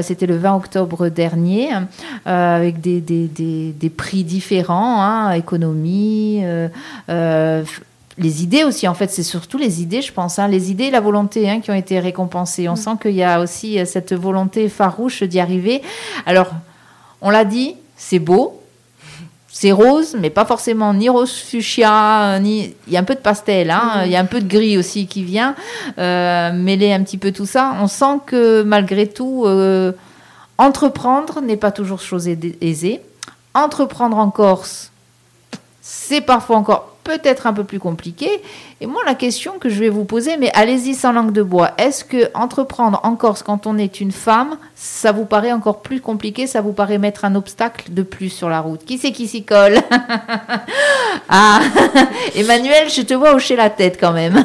C'était 0.02 0.26
le 0.26 0.36
20 0.36 0.56
octobre 0.56 1.08
dernier, 1.08 1.70
avec 2.24 2.80
des, 2.80 3.00
des, 3.00 3.28
des, 3.28 3.72
des 3.72 3.90
prix 3.90 4.24
différents, 4.24 5.02
hein, 5.02 5.32
économie. 5.32 6.42
Euh, 7.08 7.64
les 8.18 8.42
idées 8.42 8.64
aussi, 8.64 8.86
en 8.86 8.94
fait, 8.94 9.10
c'est 9.10 9.22
surtout 9.22 9.56
les 9.56 9.82
idées, 9.82 10.02
je 10.02 10.12
pense, 10.12 10.38
hein, 10.38 10.48
les 10.48 10.70
idées 10.70 10.84
et 10.84 10.90
la 10.90 11.00
volonté 11.00 11.48
hein, 11.48 11.60
qui 11.60 11.70
ont 11.70 11.74
été 11.74 12.00
récompensées. 12.00 12.68
On 12.68 12.76
sent 12.76 12.96
qu'il 13.00 13.12
y 13.12 13.22
a 13.22 13.40
aussi 13.40 13.78
euh, 13.78 13.84
cette 13.84 14.12
volonté 14.12 14.68
farouche 14.68 15.22
d'y 15.22 15.40
arriver. 15.40 15.82
Alors, 16.26 16.50
on 17.22 17.30
l'a 17.30 17.44
dit, 17.44 17.76
c'est 17.96 18.18
beau, 18.18 18.60
c'est 19.52 19.72
rose, 19.72 20.16
mais 20.18 20.30
pas 20.30 20.44
forcément 20.44 20.94
ni 20.94 21.08
rose 21.08 21.32
fuchsia, 21.32 22.38
ni. 22.40 22.74
Il 22.86 22.92
y 22.92 22.96
a 22.96 23.00
un 23.00 23.04
peu 23.04 23.14
de 23.14 23.20
pastel, 23.20 23.70
hein, 23.70 24.02
il 24.04 24.10
y 24.10 24.16
a 24.16 24.20
un 24.20 24.24
peu 24.24 24.40
de 24.40 24.48
gris 24.48 24.78
aussi 24.78 25.06
qui 25.06 25.24
vient 25.24 25.54
euh, 25.98 26.52
mêler 26.52 26.92
un 26.92 27.02
petit 27.02 27.18
peu 27.18 27.32
tout 27.32 27.46
ça. 27.46 27.74
On 27.80 27.88
sent 27.88 28.20
que 28.26 28.62
malgré 28.62 29.06
tout, 29.06 29.44
euh, 29.46 29.92
entreprendre 30.56 31.40
n'est 31.40 31.56
pas 31.56 31.72
toujours 31.72 32.00
chose 32.00 32.28
aisée. 32.60 33.00
Entreprendre 33.52 34.16
en 34.16 34.30
Corse, 34.30 34.92
c'est 35.92 36.20
parfois 36.20 36.56
encore 36.56 36.94
peut-être 37.02 37.48
un 37.48 37.52
peu 37.52 37.64
plus 37.64 37.80
compliqué. 37.80 38.28
Et 38.80 38.86
moi, 38.86 39.02
la 39.04 39.16
question 39.16 39.58
que 39.58 39.68
je 39.68 39.80
vais 39.80 39.88
vous 39.88 40.04
poser, 40.04 40.36
mais 40.36 40.52
allez-y 40.54 40.94
sans 40.94 41.10
langue 41.10 41.32
de 41.32 41.42
bois, 41.42 41.72
est-ce 41.78 42.04
que 42.04 42.30
entreprendre 42.32 43.00
en 43.02 43.16
Corse 43.16 43.42
quand 43.42 43.66
on 43.66 43.76
est 43.76 44.00
une 44.00 44.12
femme, 44.12 44.56
ça 44.76 45.10
vous 45.10 45.24
paraît 45.24 45.50
encore 45.50 45.82
plus 45.82 46.00
compliqué 46.00 46.46
Ça 46.46 46.60
vous 46.60 46.72
paraît 46.72 46.98
mettre 46.98 47.24
un 47.24 47.34
obstacle 47.34 47.92
de 47.92 48.04
plus 48.04 48.28
sur 48.28 48.48
la 48.48 48.60
route? 48.60 48.84
Qui 48.84 48.98
c'est 48.98 49.10
qui 49.10 49.26
s'y 49.26 49.42
colle? 49.42 49.78
Ah, 51.28 51.60
Emmanuel, 52.34 52.88
je 52.88 53.02
te 53.02 53.14
vois 53.14 53.34
hocher 53.34 53.54
la 53.54 53.70
tête 53.70 53.98
quand 54.00 54.12
même. 54.12 54.44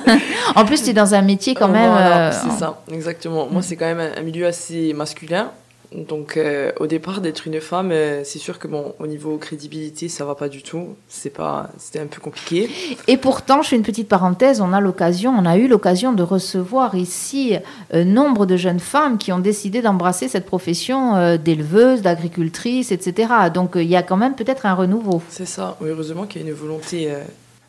en 0.55 0.65
plus, 0.65 0.84
tu 0.84 0.91
es 0.91 0.93
dans 0.93 1.15
un 1.15 1.21
métier 1.21 1.55
quand 1.55 1.67
même. 1.67 1.91
Voilà, 1.91 2.27
euh, 2.27 2.31
c'est 2.31 2.60
ça, 2.60 2.81
exactement. 2.91 3.47
Moi, 3.51 3.62
c'est 3.63 3.75
quand 3.75 3.86
même 3.86 4.12
un 4.15 4.21
milieu 4.21 4.45
assez 4.45 4.93
masculin. 4.93 5.51
Donc, 5.95 6.36
euh, 6.36 6.71
au 6.79 6.88
départ, 6.88 7.21
d'être 7.21 7.47
une 7.47 7.62
femme, 7.62 7.91
euh, 7.91 8.23
c'est 8.23 8.39
sûr 8.39 8.60
que 8.60 8.67
bon, 8.67 8.93
au 8.99 9.08
niveau 9.08 9.38
crédibilité, 9.38 10.10
ça 10.10 10.25
va 10.25 10.36
pas 10.36 10.49
du 10.49 10.62
tout. 10.62 10.95
C'est 11.08 11.29
pas, 11.29 11.69
c'était 11.77 11.99
un 11.99 12.08
peu 12.08 12.19
compliqué. 12.19 12.69
Et 13.08 13.17
pourtant, 13.17 13.62
je 13.62 13.69
fais 13.69 13.75
une 13.75 13.84
petite 13.84 14.10
parenthèse, 14.10 14.62
on 14.62 14.73
a 14.73 14.81
l'occasion, 14.81 15.34
on 15.38 15.45
a 15.45 15.58
eu 15.58 15.67
l'occasion 15.67 16.13
de 16.13 16.23
recevoir 16.23 16.95
ici 16.95 17.55
euh, 17.93 18.03
nombre 18.03 18.45
de 18.45 18.58
jeunes 18.58 18.79
femmes 18.79 19.17
qui 19.17 19.31
ont 19.31 19.39
décidé 19.39 19.81
d'embrasser 19.81 20.27
cette 20.27 20.45
profession 20.45 21.38
d'éleveuse, 21.38 22.01
d'agricultrice, 22.01 22.91
etc. 22.91 23.29
Donc 23.53 23.71
il 23.75 23.88
y 23.88 23.95
a 23.95 24.03
quand 24.03 24.17
même 24.17 24.36
peut-être 24.36 24.65
un 24.65 24.73
renouveau. 24.73 25.21
C'est 25.29 25.47
ça. 25.47 25.77
Oui, 25.81 25.89
heureusement 25.89 26.25
qu'il 26.25 26.41
y 26.41 26.45
a 26.45 26.47
une 26.47 26.53
volonté 26.53 27.10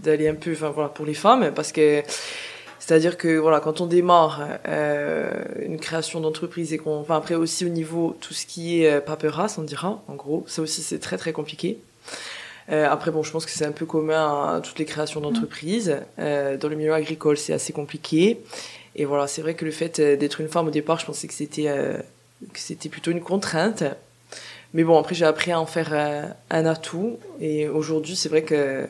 d'aller 0.00 0.28
un 0.28 0.34
peu, 0.34 0.52
enfin 0.52 0.70
voilà, 0.70 0.88
pour 0.88 1.06
les 1.06 1.14
femmes, 1.14 1.52
parce 1.54 1.72
que 1.72 2.02
c'est-à-dire 2.86 3.16
que 3.16 3.36
voilà, 3.36 3.58
quand 3.58 3.80
on 3.80 3.86
démarre 3.86 4.46
euh, 4.68 5.28
une 5.60 5.80
création 5.80 6.20
d'entreprise 6.20 6.72
et 6.72 6.78
qu'on, 6.78 7.00
enfin 7.00 7.16
après 7.16 7.34
aussi 7.34 7.64
au 7.64 7.68
niveau 7.68 8.16
tout 8.20 8.32
ce 8.32 8.46
qui 8.46 8.80
est 8.80 8.88
euh, 8.88 9.00
paperasse, 9.00 9.58
on 9.58 9.64
dira, 9.64 10.04
en 10.06 10.14
gros, 10.14 10.44
ça 10.46 10.62
aussi 10.62 10.82
c'est 10.82 11.00
très 11.00 11.16
très 11.16 11.32
compliqué. 11.32 11.80
Euh, 12.70 12.88
après 12.88 13.10
bon, 13.10 13.24
je 13.24 13.32
pense 13.32 13.44
que 13.44 13.50
c'est 13.50 13.64
un 13.64 13.72
peu 13.72 13.86
commun 13.86 14.54
à 14.54 14.60
toutes 14.60 14.78
les 14.78 14.84
créations 14.84 15.20
d'entreprises. 15.20 15.96
Euh, 16.20 16.56
dans 16.56 16.68
le 16.68 16.76
milieu 16.76 16.94
agricole, 16.94 17.36
c'est 17.36 17.52
assez 17.52 17.72
compliqué. 17.72 18.38
Et 18.94 19.04
voilà, 19.04 19.26
c'est 19.26 19.42
vrai 19.42 19.54
que 19.54 19.64
le 19.64 19.72
fait 19.72 19.98
euh, 19.98 20.16
d'être 20.16 20.40
une 20.40 20.48
femme 20.48 20.68
au 20.68 20.70
départ, 20.70 21.00
je 21.00 21.06
pensais 21.06 21.26
que 21.26 21.34
c'était 21.34 21.66
euh, 21.66 21.98
que 22.52 22.60
c'était 22.60 22.88
plutôt 22.88 23.10
une 23.10 23.20
contrainte. 23.20 23.82
Mais 24.74 24.84
bon, 24.84 24.96
après 24.96 25.16
j'ai 25.16 25.24
appris 25.24 25.50
à 25.50 25.58
en 25.58 25.66
faire 25.66 25.92
un 26.50 26.66
atout. 26.66 27.18
Et 27.40 27.66
aujourd'hui, 27.66 28.14
c'est 28.14 28.28
vrai 28.28 28.42
que 28.42 28.86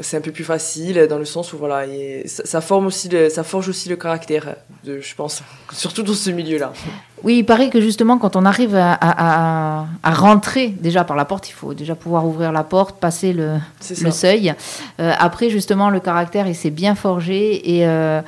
c'est 0.00 0.16
un 0.16 0.20
peu 0.20 0.30
plus 0.32 0.44
facile 0.44 1.06
dans 1.08 1.18
le 1.18 1.24
sens 1.24 1.52
où 1.52 1.58
voilà, 1.58 1.86
et 1.86 2.22
ça, 2.26 2.44
ça 2.44 2.60
forme 2.60 2.86
aussi 2.86 3.08
le, 3.08 3.30
ça 3.30 3.42
forge 3.44 3.68
aussi 3.68 3.88
le 3.88 3.96
caractère, 3.96 4.56
de, 4.84 5.00
je 5.00 5.14
pense, 5.14 5.42
surtout 5.72 6.02
dans 6.02 6.12
ce 6.14 6.30
milieu-là. 6.30 6.72
Oui, 7.22 7.38
il 7.38 7.44
paraît 7.44 7.70
que 7.70 7.80
justement, 7.80 8.18
quand 8.18 8.36
on 8.36 8.44
arrive 8.44 8.74
à, 8.76 8.92
à- 8.92 9.80
à- 9.80 9.86
à 10.02 10.10
rentrer 10.14 10.68
déjà 10.68 11.02
par 11.04 11.16
la 11.16 11.24
porte, 11.24 11.48
il 11.48 11.52
faut 11.52 11.72
déjà 11.74 11.94
pouvoir 11.94 12.26
ouvrir 12.26 12.52
la 12.52 12.62
porte, 12.62 12.98
passer 13.00 13.32
le, 13.32 13.56
seuil. 14.12 14.54
Euh, 15.00 15.12
après, 15.18 15.48
justement, 15.50 15.88
le 15.90 15.98
caractère, 16.00 16.46
il 16.46 16.54
s'est 16.54 16.70
bien 16.70 16.94
forgé. 16.94 17.76
Et, 17.78 17.86
euh, 17.86 18.20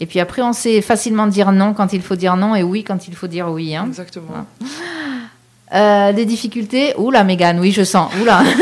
et 0.00 0.06
puis 0.06 0.18
après, 0.18 0.42
on 0.42 0.52
sait 0.52 0.80
facilement 0.82 1.28
dire 1.28 1.52
non 1.52 1.72
quand 1.74 1.92
il 1.92 2.02
faut 2.02 2.16
dire 2.16 2.36
non 2.36 2.56
et 2.56 2.64
oui 2.64 2.82
quand 2.82 3.06
il 3.06 3.14
faut 3.14 3.28
dire 3.28 3.48
oui. 3.50 3.76
hein. 3.76 3.84
Exactement. 3.86 4.46
Euh, 5.74 6.12
des 6.12 6.24
difficultés 6.24 6.94
Oula, 6.98 7.24
Mégane, 7.24 7.58
oui, 7.58 7.72
je 7.72 7.82
sens. 7.82 8.10
Oula. 8.22 8.42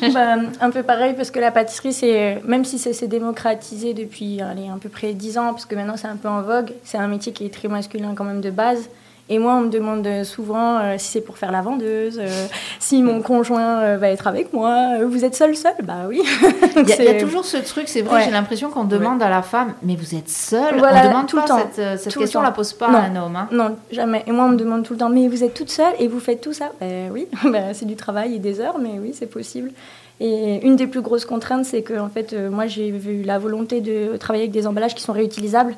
Bah, 0.12 0.36
un 0.60 0.70
peu 0.70 0.82
pareil 0.82 1.14
parce 1.14 1.30
que 1.30 1.38
la 1.38 1.50
pâtisserie, 1.50 1.92
c'est 1.92 2.42
même 2.44 2.64
si 2.64 2.78
ça 2.78 2.92
s'est 2.92 3.06
démocratisé 3.06 3.94
depuis 3.94 4.40
allez, 4.40 4.68
à 4.68 4.76
peu 4.80 4.88
près 4.88 5.12
10 5.12 5.38
ans, 5.38 5.52
parce 5.52 5.66
que 5.66 5.74
maintenant 5.74 5.96
c'est 5.96 6.08
un 6.08 6.16
peu 6.16 6.28
en 6.28 6.42
vogue, 6.42 6.72
c'est 6.84 6.98
un 6.98 7.06
métier 7.06 7.32
qui 7.32 7.44
est 7.44 7.54
très 7.54 7.68
masculin 7.68 8.14
quand 8.14 8.24
même 8.24 8.40
de 8.40 8.50
base. 8.50 8.88
Et 9.32 9.38
moi, 9.38 9.54
on 9.54 9.60
me 9.60 9.68
demande 9.68 10.06
souvent 10.24 10.78
euh, 10.80 10.96
si 10.98 11.06
c'est 11.12 11.20
pour 11.20 11.38
faire 11.38 11.52
la 11.52 11.62
vendeuse, 11.62 12.18
euh, 12.20 12.46
si 12.80 13.00
mon 13.00 13.22
conjoint 13.22 13.80
euh, 13.80 13.96
va 13.96 14.10
être 14.10 14.26
avec 14.26 14.52
moi. 14.52 15.04
Vous 15.06 15.24
êtes 15.24 15.36
seul, 15.36 15.54
seul? 15.54 15.72
Bah 15.84 16.06
oui. 16.08 16.20
Il 16.76 16.88
y, 16.88 16.92
a, 17.08 17.16
y 17.16 17.20
toujours 17.20 17.44
ce 17.44 17.56
truc, 17.58 17.86
c'est 17.88 18.02
vrai, 18.02 18.16
Ouais. 18.16 18.22
j'ai 18.24 18.32
l'impression 18.32 18.70
qu'on 18.70 18.82
demande 18.84 19.22
à 19.22 19.30
la 19.30 19.42
femme, 19.42 19.74
mais 19.84 19.94
vous 19.94 20.16
êtes 20.16 20.28
seule? 20.28 20.78
Voilà, 20.78 21.04
On 21.04 21.08
demande 21.10 21.26
tout 21.28 21.36
pas 21.36 21.42
le 21.42 21.48
temps. 21.48 21.58
cette, 21.72 21.98
cette 22.00 22.12
Tout 22.12 22.18
le 22.18 22.24
question, 22.24 22.40
on 22.40 22.42
temps. 22.42 22.48
la 22.48 22.54
pose 22.54 22.72
pas 22.72 22.88
Non. 22.90 22.98
à 22.98 23.02
un 23.02 23.16
homme. 23.24 23.36
hein. 23.36 23.48
Non, 23.52 23.76
jamais. 23.92 24.24
Et 24.26 24.32
moi, 24.32 24.46
on 24.46 24.48
me 24.48 24.56
demande 24.56 24.82
tout 24.82 24.94
le 24.94 24.98
temps, 24.98 25.08
mais 25.08 25.28
vous 25.28 25.44
êtes 25.44 25.54
toute 25.54 25.70
seule 25.70 25.92
et 26.00 26.08
vous 26.08 26.18
faites 26.18 26.40
tout 26.40 26.52
ça? 26.52 26.70
Ben 26.80 27.10
oui, 27.12 27.28
Ben, 27.44 27.72
c'est 27.72 27.86
du 27.86 27.94
travail 27.94 28.34
et 28.34 28.38
des 28.40 28.60
heures, 28.60 28.78
mais 28.80 28.98
oui, 29.00 29.14
c'est 29.16 29.26
possible. 29.30 29.70
Et 30.18 30.66
une 30.66 30.74
des 30.74 30.88
plus 30.88 31.00
grosses 31.02 31.24
contraintes, 31.24 31.64
c'est 31.64 31.82
que 31.82 31.98
en 31.98 32.08
fait, 32.08 32.32
euh, 32.32 32.50
moi, 32.50 32.66
j'ai 32.66 32.88
eu 32.88 33.22
la 33.22 33.38
volonté 33.38 33.80
de 33.80 34.16
travailler 34.18 34.42
avec 34.44 34.52
des 34.52 34.66
emballages 34.66 34.94
qui 34.96 35.02
sont 35.02 35.12
réutilisables. 35.12 35.76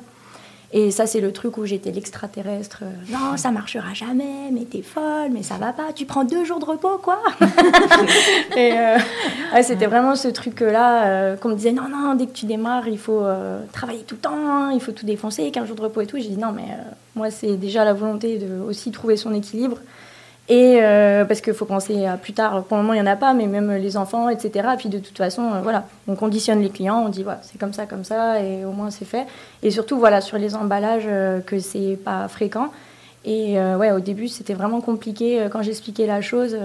Et 0.75 0.89
ça, 0.89 1.05
c'est 1.05 1.21
le 1.21 1.31
truc 1.31 1.59
où 1.59 1.65
j'étais 1.65 1.91
l'extraterrestre. 1.91 2.79
Euh, 2.81 3.11
Non, 3.11 3.37
ça 3.37 3.51
marchera 3.51 3.93
jamais, 3.93 4.49
mais 4.51 4.61
t'es 4.61 4.81
folle, 4.81 5.29
mais 5.31 5.43
ça 5.43 5.55
va 5.55 5.71
pas. 5.71 5.93
Tu 5.93 6.05
prends 6.05 6.23
deux 6.23 6.45
jours 6.45 6.59
de 6.59 6.65
repos, 6.65 6.97
quoi. 6.97 7.19
et 8.57 8.73
euh, 8.73 8.97
c'était 9.61 9.85
vraiment 9.85 10.15
ce 10.15 10.27
truc-là 10.27 11.05
euh, 11.05 11.37
qu'on 11.37 11.49
me 11.49 11.55
disait 11.55 11.73
non, 11.73 11.89
non, 11.89 12.15
dès 12.15 12.25
que 12.25 12.31
tu 12.33 12.47
démarres, 12.47 12.87
il 12.87 12.97
faut 12.97 13.23
travailler 13.71 14.01
tout 14.01 14.15
le 14.15 14.21
temps, 14.21 14.69
il 14.71 14.81
faut 14.81 14.91
tout 14.91 15.05
défoncer, 15.05 15.51
15 15.51 15.67
jours 15.67 15.75
de 15.75 15.81
repos 15.83 16.01
et 16.01 16.07
tout. 16.07 16.17
J'ai 16.17 16.29
dit 16.29 16.37
non, 16.37 16.51
mais 16.51 16.65
moi, 17.15 17.29
c'est 17.29 17.55
déjà 17.55 17.85
la 17.85 17.93
volonté 17.93 18.39
de 18.39 18.59
aussi 18.67 18.89
trouver 18.89 19.15
son 19.15 19.31
équilibre. 19.35 19.77
Et 20.49 20.79
euh, 20.81 21.23
parce 21.23 21.39
qu'il 21.39 21.53
faut 21.53 21.65
penser 21.65 22.05
à 22.05 22.17
plus 22.17 22.33
tard, 22.33 22.63
pour 22.65 22.75
le 22.75 22.83
moment 22.83 22.93
il 22.93 23.01
n'y 23.01 23.07
en 23.07 23.11
a 23.11 23.15
pas, 23.15 23.33
mais 23.33 23.47
même 23.47 23.71
les 23.71 23.95
enfants, 23.95 24.27
etc. 24.27 24.67
Et 24.73 24.77
puis 24.77 24.89
de 24.89 24.99
toute 24.99 25.17
façon, 25.17 25.53
euh, 25.53 25.61
voilà, 25.61 25.87
on 26.07 26.15
conditionne 26.15 26.61
les 26.61 26.69
clients, 26.69 27.01
on 27.05 27.09
dit 27.09 27.23
voilà, 27.23 27.39
c'est 27.43 27.57
comme 27.57 27.71
ça, 27.71 27.85
comme 27.85 28.03
ça, 28.03 28.41
et 28.41 28.65
au 28.65 28.71
moins 28.71 28.91
c'est 28.91 29.05
fait. 29.05 29.25
Et 29.61 29.71
surtout, 29.71 29.97
voilà, 29.97 30.19
sur 30.19 30.37
les 30.37 30.53
emballages, 30.53 31.05
euh, 31.07 31.39
que 31.39 31.59
c'est 31.59 31.97
pas 32.03 32.27
fréquent. 32.27 32.71
Et 33.23 33.57
euh, 33.57 33.77
ouais, 33.77 33.91
au 33.91 34.01
début 34.01 34.27
c'était 34.27 34.53
vraiment 34.53 34.81
compliqué. 34.81 35.47
Quand 35.49 35.61
j'expliquais 35.61 36.07
la 36.07 36.21
chose, 36.21 36.57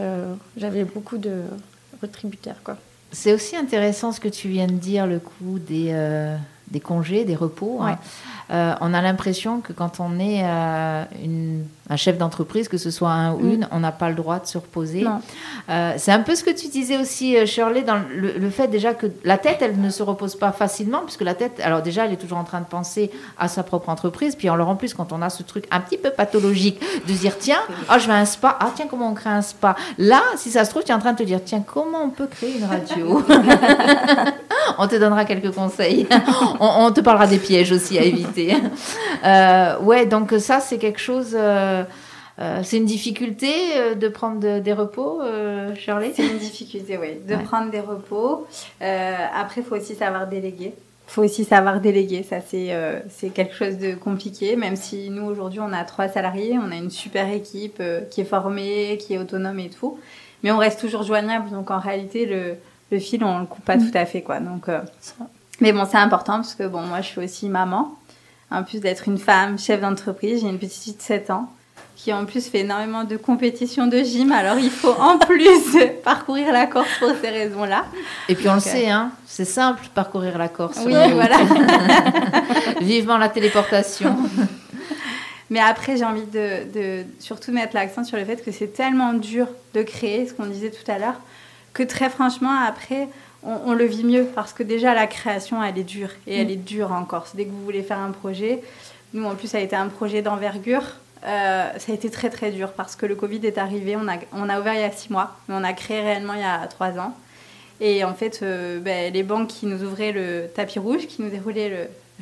j'avais 0.56 0.82
beaucoup 0.82 1.18
de 1.18 1.42
retributaires, 2.02 2.60
quoi. 2.64 2.76
C'est 3.12 3.32
aussi 3.32 3.56
intéressant 3.56 4.12
ce 4.12 4.20
que 4.20 4.28
tu 4.28 4.48
viens 4.48 4.66
de 4.66 4.72
dire, 4.72 5.06
le 5.06 5.20
coup 5.20 5.60
des, 5.60 5.94
des 6.70 6.80
congés, 6.80 7.24
des 7.24 7.36
repos. 7.36 7.80
hein. 7.82 7.96
Euh, 8.50 8.74
on 8.80 8.94
a 8.94 9.02
l'impression 9.02 9.60
que 9.60 9.74
quand 9.74 10.00
on 10.00 10.18
est 10.18 10.40
euh, 10.42 11.04
une- 11.22 11.64
un 11.90 11.96
chef 11.96 12.16
d'entreprise, 12.16 12.66
que 12.68 12.78
ce 12.78 12.90
soit 12.90 13.10
un 13.10 13.32
ou 13.34 13.40
Mm. 13.40 13.52
une, 13.52 13.68
on 13.72 13.80
n'a 13.80 13.92
pas 13.92 14.08
le 14.08 14.14
droit 14.14 14.38
de 14.38 14.46
se 14.46 14.56
reposer. 14.56 15.04
Euh, 15.68 15.92
c'est 15.98 16.12
un 16.12 16.20
peu 16.20 16.34
ce 16.34 16.44
que 16.44 16.50
tu 16.50 16.68
disais 16.68 16.96
aussi, 16.98 17.46
Shirley, 17.46 17.82
dans 17.82 17.96
le, 18.14 18.32
le 18.38 18.50
fait 18.50 18.68
déjà 18.68 18.94
que 18.94 19.06
la 19.24 19.36
tête, 19.36 19.58
elle 19.60 19.78
ne 19.78 19.90
se 19.90 20.02
repose 20.02 20.34
pas 20.36 20.52
facilement, 20.52 21.00
puisque 21.00 21.20
la 21.22 21.34
tête, 21.34 21.60
alors 21.62 21.82
déjà, 21.82 22.06
elle 22.06 22.12
est 22.14 22.16
toujours 22.16 22.38
en 22.38 22.44
train 22.44 22.60
de 22.60 22.66
penser 22.66 23.10
à 23.38 23.48
sa 23.48 23.62
propre 23.62 23.90
entreprise. 23.90 24.34
Puis 24.34 24.48
alors 24.48 24.68
en 24.70 24.76
plus, 24.76 24.94
quand 24.94 25.12
on 25.12 25.20
a 25.20 25.28
ce 25.28 25.42
truc 25.42 25.66
un 25.70 25.80
petit 25.80 25.98
peu 25.98 26.08
pathologique 26.10 26.80
de 27.06 27.12
se 27.12 27.18
dire, 27.20 27.36
tiens, 27.38 27.60
ah, 27.90 27.98
je 27.98 28.06
veux 28.06 28.14
un 28.14 28.24
spa, 28.24 28.56
ah 28.60 28.70
tiens, 28.74 28.86
comment 28.88 29.10
on 29.10 29.14
crée 29.14 29.30
un 29.30 29.42
spa 29.42 29.76
Là, 29.98 30.22
si 30.36 30.50
ça 30.50 30.64
se 30.64 30.70
trouve, 30.70 30.84
tu 30.84 30.90
es 30.90 30.94
en 30.94 30.98
train 31.00 31.12
de 31.12 31.18
te 31.18 31.22
dire, 31.22 31.40
tiens, 31.44 31.62
comment 31.66 32.02
on 32.02 32.10
peut 32.10 32.26
créer 32.28 32.56
une 32.58 32.64
radio? 32.64 33.22
On 34.80 34.86
te 34.86 34.96
donnera 34.96 35.24
quelques 35.24 35.52
conseils. 35.52 36.06
On, 36.60 36.86
on 36.86 36.90
te 36.92 37.00
parlera 37.00 37.26
des 37.26 37.38
pièges 37.38 37.72
aussi 37.72 37.98
à 37.98 38.02
éviter. 38.02 38.54
Euh, 39.24 39.78
ouais, 39.80 40.06
donc 40.06 40.32
ça, 40.38 40.60
c'est 40.60 40.78
quelque 40.78 41.00
chose. 41.00 41.32
euh, 41.34 41.82
euh, 42.38 42.60
c'est 42.62 42.76
une 42.76 42.84
difficulté 42.84 43.50
euh, 43.74 43.94
de 43.96 44.06
prendre 44.08 44.38
de- 44.38 44.60
des 44.60 44.72
repos, 44.72 45.20
euh, 45.20 45.74
Shirley? 45.74 46.12
C'est 46.14 46.24
une 46.24 46.38
difficulté, 46.38 46.96
oui, 46.96 47.18
de 47.26 47.34
Ouais. 47.34 47.42
prendre 47.42 47.68
des 47.72 47.80
repos. 47.80 48.46
Euh, 48.80 49.14
après, 49.34 49.62
il 49.62 49.64
faut 49.66 49.74
aussi 49.74 49.96
savoir 49.96 50.28
déléguer. 50.28 50.72
faut 51.08 51.24
aussi 51.24 51.42
savoir 51.44 51.80
déléguer. 51.80 52.22
Ça, 52.22 52.36
c'est 52.46 52.68
euh, 52.72 53.00
c'est 53.08 53.30
quelque 53.30 53.54
chose 53.56 53.76
de 53.78 53.94
compliqué. 53.96 54.54
Même 54.54 54.76
si 54.76 55.10
nous, 55.10 55.24
aujourd'hui, 55.24 55.58
on 55.60 55.72
a 55.72 55.82
trois 55.82 56.06
salariés, 56.06 56.56
on 56.64 56.70
a 56.70 56.76
une 56.76 56.90
super 56.90 57.28
équipe 57.32 57.78
euh, 57.80 58.02
qui 58.08 58.20
est 58.20 58.24
formée, 58.36 58.98
qui 59.00 59.14
est 59.14 59.18
autonome 59.18 59.58
et 59.58 59.70
tout. 59.70 59.98
Mais 60.44 60.52
on 60.52 60.58
reste 60.58 60.78
toujours 60.78 61.02
joignable. 61.02 61.50
Donc, 61.50 61.72
en 61.72 61.80
réalité, 61.80 62.24
le, 62.24 62.54
le 62.92 62.98
fil, 63.00 63.24
on 63.24 63.40
le 63.40 63.46
coupe 63.46 63.64
pas 63.64 63.76
Mm. 63.78 63.90
tout 63.90 63.98
à 63.98 64.06
fait. 64.06 64.22
quoi. 64.22 64.38
Donc, 64.38 64.68
euh, 64.68 64.78
mais 65.60 65.72
bon, 65.72 65.86
c'est 65.90 65.98
important 65.98 66.34
parce 66.36 66.54
que 66.54 66.66
bon, 66.66 66.82
moi, 66.82 67.00
je 67.00 67.06
suis 67.08 67.20
aussi 67.20 67.48
maman. 67.48 67.94
En 68.50 68.62
plus 68.62 68.80
d'être 68.80 69.08
une 69.08 69.18
femme, 69.18 69.58
chef 69.58 69.80
d'entreprise, 69.80 70.40
j'ai 70.40 70.48
une 70.48 70.58
petite 70.58 70.82
fille 70.82 70.94
de 70.94 71.02
7 71.02 71.30
ans 71.30 71.50
qui 71.96 72.12
en 72.12 72.24
plus 72.26 72.46
fait 72.46 72.60
énormément 72.60 73.02
de 73.02 73.16
compétitions 73.16 73.88
de 73.88 73.98
gym. 74.04 74.30
Alors 74.30 74.56
il 74.58 74.70
faut 74.70 74.94
en 75.00 75.18
plus 75.18 75.76
parcourir 76.04 76.52
la 76.52 76.66
Corse 76.66 76.88
pour 77.00 77.10
ces 77.20 77.28
raisons-là. 77.28 77.84
Et 78.28 78.36
puis 78.36 78.48
on 78.48 78.54
le 78.54 78.60
sait, 78.60 78.88
hein, 78.88 79.10
c'est 79.26 79.44
simple 79.44 79.82
parcourir 79.94 80.38
la 80.38 80.48
Corse. 80.48 80.78
Oui, 80.86 80.94
Euh, 80.94 81.08
voilà. 81.08 81.38
Vivement 82.80 83.18
la 83.18 83.28
téléportation. 83.28 84.16
Mais 85.50 85.60
après, 85.60 85.96
j'ai 85.96 86.04
envie 86.04 86.26
de, 86.26 86.70
de 86.72 87.04
surtout 87.18 87.50
mettre 87.52 87.74
l'accent 87.74 88.04
sur 88.04 88.16
le 88.16 88.24
fait 88.24 88.44
que 88.44 88.52
c'est 88.52 88.72
tellement 88.72 89.12
dur 89.14 89.48
de 89.74 89.82
créer, 89.82 90.26
ce 90.28 90.34
qu'on 90.34 90.46
disait 90.46 90.70
tout 90.70 90.88
à 90.90 90.98
l'heure, 90.98 91.20
que 91.74 91.82
très 91.82 92.10
franchement, 92.10 92.54
après, 92.66 93.08
on, 93.42 93.58
on 93.66 93.72
le 93.74 93.84
vit 93.84 94.04
mieux 94.04 94.26
parce 94.34 94.52
que 94.52 94.62
déjà 94.62 94.94
la 94.94 95.06
création, 95.06 95.62
elle 95.62 95.78
est 95.78 95.84
dure 95.84 96.10
et 96.26 96.40
elle 96.40 96.50
est 96.50 96.56
dure 96.56 96.92
en 96.92 97.04
Corse. 97.04 97.34
Dès 97.36 97.44
que 97.44 97.50
vous 97.50 97.64
voulez 97.64 97.82
faire 97.82 97.98
un 97.98 98.10
projet, 98.10 98.62
nous 99.14 99.24
en 99.24 99.34
plus, 99.34 99.48
ça 99.48 99.58
a 99.58 99.60
été 99.60 99.76
un 99.76 99.88
projet 99.88 100.22
d'envergure. 100.22 100.82
euh, 101.24 101.70
ça 101.78 101.92
a 101.92 101.94
été 101.94 102.10
très 102.10 102.30
très 102.30 102.50
dur 102.52 102.72
parce 102.72 102.94
que 102.96 103.06
le 103.06 103.14
Covid 103.16 103.40
est 103.44 103.58
arrivé. 103.58 103.96
On 103.96 104.06
a, 104.08 104.18
on 104.32 104.48
a 104.48 104.60
ouvert 104.60 104.74
il 104.74 104.80
y 104.80 104.84
a 104.84 104.90
six 104.92 105.10
mois, 105.10 105.36
mais 105.48 105.54
on 105.56 105.64
a 105.64 105.72
créé 105.72 106.00
réellement 106.00 106.34
il 106.34 106.40
y 106.40 106.44
a 106.44 106.66
trois 106.68 106.98
ans. 106.98 107.14
Et 107.80 108.04
en 108.04 108.14
fait, 108.14 108.40
euh, 108.42 108.80
ben, 108.80 109.12
les 109.12 109.22
banques 109.22 109.48
qui 109.48 109.66
nous 109.66 109.82
ouvraient 109.84 110.12
le 110.12 110.48
tapis 110.54 110.78
rouge, 110.80 111.06
qui 111.06 111.22
nous 111.22 111.30
déroulaient 111.30 111.68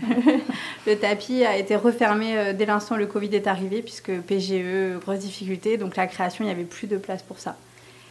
le, 0.03 0.07
le 0.87 0.99
tapis, 0.99 1.45
a 1.45 1.57
été 1.57 1.77
refermé 1.77 2.37
euh, 2.39 2.53
dès 2.53 2.67
l'instant 2.67 2.95
où 2.97 2.99
le 2.99 3.07
Covid 3.07 3.35
est 3.35 3.47
arrivé, 3.47 3.83
puisque 3.83 4.13
PGE, 4.21 4.99
grosse 5.01 5.21
difficulté. 5.21 5.79
Donc 5.79 5.97
la 5.97 6.07
création, 6.07 6.45
il 6.45 6.49
n'y 6.49 6.53
avait 6.53 6.65
plus 6.65 6.87
de 6.89 6.99
place 6.99 7.23
pour 7.23 7.39
ça. 7.39 7.57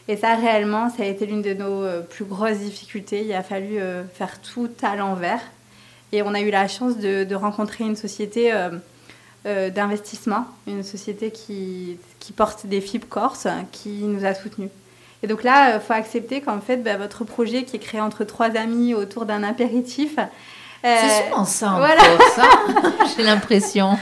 Et 0.08 0.18
ça, 0.18 0.36
réellement, 0.36 0.90
ça 0.90 1.04
a 1.04 1.06
été 1.08 1.26
l'une 1.26 1.42
de 1.42 1.54
nos 1.54 1.84
euh, 1.84 2.02
plus 2.02 2.26
grosses 2.26 2.60
difficultés. 2.60 3.24
Il 3.26 3.34
a 3.34 3.42
fallu 3.42 3.80
euh, 3.80 4.04
faire 4.04 4.40
tout 4.42 4.70
à 4.84 4.96
l'envers. 4.96 5.42
Et 6.12 6.22
on 6.22 6.34
a 6.34 6.42
eu 6.42 6.52
la 6.52 6.68
chance 6.68 6.98
de, 6.98 7.36
rencontrer 7.36 7.84
une 7.84 7.96
société 7.96 8.54
euh, 8.54 9.70
d'investissement, 9.70 10.46
une 10.68 10.84
société 10.84 11.32
qui, 11.32 11.98
qui 12.20 12.32
porte 12.32 12.68
des 12.68 12.80
fibres 12.82 13.08
corse, 13.08 13.48
qui 13.72 13.90
nous 13.90 14.24
a 14.24 14.34
soutenus. 14.34 14.70
Et 15.24 15.28
donc 15.28 15.44
là, 15.44 15.76
il 15.76 15.82
faut 15.82 15.94
accepter 15.94 16.42
qu'en 16.42 16.62
fait, 16.62 16.78
bah, 16.78 16.98
votre 16.98 17.24
projet 17.24 17.64
qui 17.64 17.78
est 17.78 17.80
créé 17.80 18.00
entre 18.00 18.24
trois 18.24 18.56
amis 18.56 18.94
autour 18.94 19.26
d'un 19.26 19.42
apéritif, 19.44 20.18
C'est 20.84 21.24
souvent 21.30 21.46
ça 21.46 21.72
en 21.72 21.78
voilà. 21.78 22.02
Hein, 22.38 22.94
j'ai 23.18 23.24
l'impression. 23.24 23.98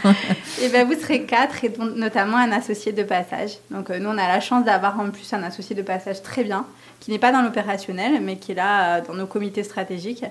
et 0.62 0.70
ben 0.70 0.86
vous 0.88 1.00
serez 1.00 1.24
quatre, 1.24 1.64
et 1.64 1.70
dont- 1.70 1.86
notamment 1.86 2.38
un 2.38 2.52
associé 2.52 2.92
de 2.92 3.04
passage. 3.04 3.52
Donc 3.72 3.90
euh, 3.90 4.00
nous, 4.00 4.10
on 4.10 4.18
a 4.18 4.28
la 4.28 4.40
chance 4.42 4.66
d'avoir 4.66 5.00
en 5.00 5.10
plus 5.10 5.32
un 5.34 5.44
associé 5.44 5.76
de 5.76 5.82
passage 5.82 6.22
très 6.22 6.44
bien, 6.44 6.66
qui 7.00 7.12
n'est 7.12 7.20
pas 7.20 7.32
dans 7.32 7.42
l'opérationnel, 7.42 8.20
mais 8.22 8.36
qui 8.38 8.52
est 8.52 8.56
là 8.56 8.98
euh, 8.98 9.02
dans 9.08 9.14
nos 9.14 9.28
comités 9.28 9.64
stratégiques. 9.64 10.26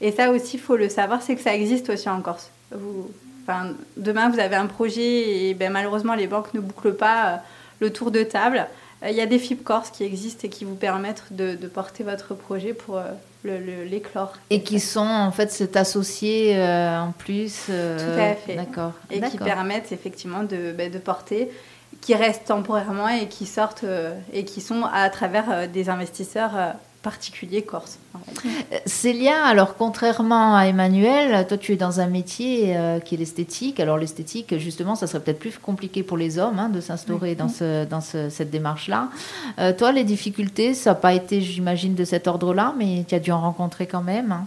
Et 0.00 0.12
ça 0.12 0.30
aussi, 0.30 0.56
il 0.56 0.60
faut 0.60 0.76
le 0.76 0.88
savoir, 0.88 1.20
c'est 1.22 1.36
que 1.36 1.42
ça 1.42 1.54
existe 1.54 1.90
aussi 1.90 2.08
en 2.08 2.20
Corse. 2.22 2.50
Vous, 2.72 3.10
enfin, 3.42 3.72
demain, 3.98 4.30
vous 4.30 4.38
avez 4.38 4.56
un 4.56 4.66
projet 4.66 5.48
et 5.48 5.54
ben, 5.54 5.70
malheureusement, 5.70 6.14
les 6.14 6.26
banques 6.26 6.54
ne 6.54 6.60
bouclent 6.60 6.94
pas 6.96 7.26
euh, 7.26 7.36
le 7.80 7.92
tour 7.92 8.10
de 8.10 8.22
table. 8.22 8.66
Euh, 9.04 9.10
Il 9.10 9.16
y 9.16 9.20
a 9.20 9.26
des 9.26 9.38
FIB 9.38 9.62
Corse 9.62 9.90
qui 9.90 10.04
existent 10.04 10.40
et 10.44 10.48
qui 10.48 10.64
vous 10.64 10.76
permettent 10.76 11.24
de, 11.32 11.54
de 11.54 11.66
porter 11.68 12.04
votre 12.04 12.34
projet 12.34 12.72
pour 12.72 12.96
le-. 13.44 13.88
Et 14.50 14.62
qui 14.62 14.80
sont 14.80 15.00
en 15.00 15.30
fait 15.30 15.50
cet 15.50 15.76
associé 15.76 16.56
euh, 16.56 17.00
en 17.00 17.12
plus. 17.12 17.66
euh, 17.70 17.98
Tout 17.98 18.20
à 18.20 18.34
fait. 18.34 18.54
D'accord. 18.56 18.92
et 19.10 19.20
qui 19.20 19.38
permettent 19.38 19.92
effectivement 19.92 20.42
de, 20.42 20.72
ben, 20.72 20.90
de 20.90 20.98
porter, 20.98 21.50
qui 22.00 22.14
restent 22.14 22.46
temporairement 22.46 23.08
et 23.08 23.28
qui 23.28 23.46
sortent 23.46 23.84
euh, 23.84 24.14
et 24.32 24.44
qui 24.44 24.60
sont 24.60 24.84
à 24.92 25.08
travers 25.10 25.68
des 25.68 25.88
investisseurs 25.88 26.52
en 28.14 28.18
fait. 28.18 28.48
Euh, 28.72 28.78
Célia, 28.86 29.44
alors 29.44 29.76
contrairement 29.76 30.54
à 30.56 30.64
Emmanuel, 30.66 31.46
toi 31.46 31.56
tu 31.56 31.72
es 31.72 31.76
dans 31.76 32.00
un 32.00 32.06
métier 32.06 32.76
euh, 32.76 32.98
qui 33.00 33.14
est 33.14 33.18
l'esthétique. 33.18 33.80
Alors 33.80 33.96
l'esthétique, 33.96 34.58
justement, 34.58 34.94
ça 34.94 35.06
serait 35.06 35.20
peut-être 35.20 35.38
plus 35.38 35.58
compliqué 35.58 36.02
pour 36.02 36.16
les 36.18 36.38
hommes 36.38 36.58
hein, 36.58 36.68
de 36.68 36.80
s'instaurer 36.80 37.34
dans, 37.34 37.48
ce, 37.48 37.84
dans 37.86 38.00
ce- 38.02 38.28
cette 38.28 38.50
démarche-là. 38.50 39.08
Euh, 39.58 39.72
toi, 39.72 39.92
les 39.92 40.04
difficultés, 40.04 40.74
ça 40.74 40.90
n'a 40.90 40.94
pas 40.96 41.14
été, 41.14 41.40
j'imagine, 41.40 41.94
de 41.94 42.04
cet 42.04 42.26
ordre-là, 42.28 42.74
mais 42.78 43.04
tu 43.08 43.14
as 43.14 43.20
dû 43.20 43.32
en 43.32 43.40
rencontrer 43.40 43.86
quand 43.86 44.02
même. 44.02 44.32
hein? 44.32 44.44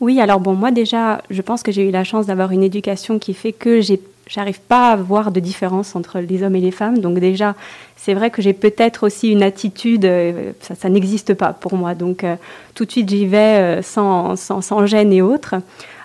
Oui, 0.00 0.20
alors 0.20 0.40
bon, 0.40 0.54
moi 0.54 0.72
déjà, 0.72 1.22
je 1.30 1.40
pense 1.40 1.62
que 1.62 1.72
j'ai 1.72 1.88
eu 1.88 1.90
la 1.90 2.04
chance 2.04 2.26
d'avoir 2.26 2.52
une 2.52 2.62
éducation 2.62 3.18
qui 3.18 3.32
fait 3.32 3.52
que 3.52 3.80
j'ai, 3.80 3.98
j'arrive 4.28 4.60
pas 4.60 4.90
à 4.90 4.96
voir 4.96 5.30
de 5.30 5.40
différence 5.40 5.94
entre 5.94 6.18
les 6.18 6.42
hommes 6.42 6.56
et 6.56 6.60
les 6.60 6.70
femmes. 6.70 6.98
Donc 6.98 7.18
déjà, 7.18 7.54
c'est 7.96 8.14
vrai 8.14 8.30
que 8.30 8.42
j'ai 8.42 8.52
peut-être 8.52 9.06
aussi 9.06 9.30
une 9.30 9.42
attitude, 9.42 10.04
euh, 10.04 10.52
ça, 10.60 10.88
n'existe 10.88 11.34
pas 11.34 11.52
pour 11.52 11.76
moi. 11.76 11.94
Donc 11.94 12.24
euh, 12.24 12.36
tout 12.74 12.84
de 12.84 12.90
suite, 12.90 13.08
j'y 13.08 13.26
vais 13.26 13.78
euh, 13.78 13.82
sans, 13.82 14.36
sans, 14.36 14.86
gêne 14.86 15.12
et 15.12 15.22
autres. 15.22 15.54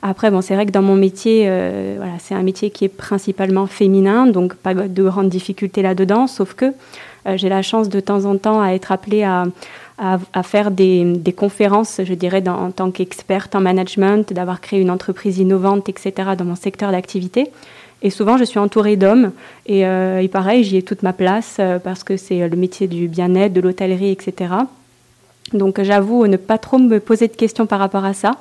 Après, 0.04 0.32
bon, 0.32 0.42
c'est 0.42 0.56
vrai 0.56 0.66
que 0.66 0.72
dans 0.72 0.82
mon 0.82 0.96
métier, 0.96 1.44
voilà, 1.98 2.14
c'est 2.18 2.34
un 2.34 2.42
métier 2.42 2.72
qui 2.72 2.86
est 2.86 2.90
principalement 2.90 3.68
féminin, 3.68 4.26
donc 4.26 4.56
pas 4.56 4.74
de 4.74 5.04
grandes 5.04 5.30
difficultés 5.30 5.84
là-dedans, 5.84 6.26
sauf 6.26 6.56
que 6.56 6.74
j'ai 7.36 7.50
la 7.50 7.62
chance 7.62 7.88
de 7.88 8.00
temps 8.00 8.26
en 8.26 8.36
temps 8.36 8.60
à 8.64 8.70
être 8.70 8.92
appelée 8.92 9.22
à, 9.22 9.46
à, 10.00 10.42
faire 10.42 10.72
des, 10.72 11.04
des 11.04 11.34
conférences, 11.34 12.02
je 12.04 12.14
dirais, 12.16 12.42
en 12.50 12.72
tant 12.72 12.90
qu'experte 12.90 13.54
en 13.54 13.62
management, 13.62 14.34
d'avoir 14.34 14.60
créé 14.60 14.82
une 14.82 14.90
entreprise 14.90 15.38
innovante, 15.38 15.88
etc., 15.88 16.32
dans 16.36 16.46
mon 16.46 16.56
secteur 16.56 16.92
d'activité. 16.92 17.52
Et 18.02 18.10
souvent, 18.10 18.38
je 18.38 18.44
suis 18.44 18.60
entourée 18.60 18.96
d'hommes. 18.96 19.32
Et, 19.66 19.86
euh, 19.86 20.20
et 20.20 20.28
pareil, 20.28 20.64
j'y 20.64 20.78
ai 20.78 20.82
toute 20.82 21.04
ma 21.04 21.14
place 21.14 21.58
euh, 21.60 21.80
parce 21.80 22.04
que 22.04 22.18
c'est 22.18 22.48
le 22.48 22.56
métier 22.56 22.88
du 22.88 23.08
bien-être, 23.08 23.54
de 23.54 23.62
l'hôtellerie, 23.62 24.12
etc. 24.12 24.54
Donc, 25.54 25.82
j'avoue 25.82 26.28
ne 26.28 26.38
pas 26.38 26.58
trop 26.58 26.78
me 26.78 27.00
poser 27.00 27.28
de 27.28 27.36
questions 27.36 27.66
par 27.66 27.80
rapport 27.80 28.06
à 28.06 28.14
ça. 28.14 28.38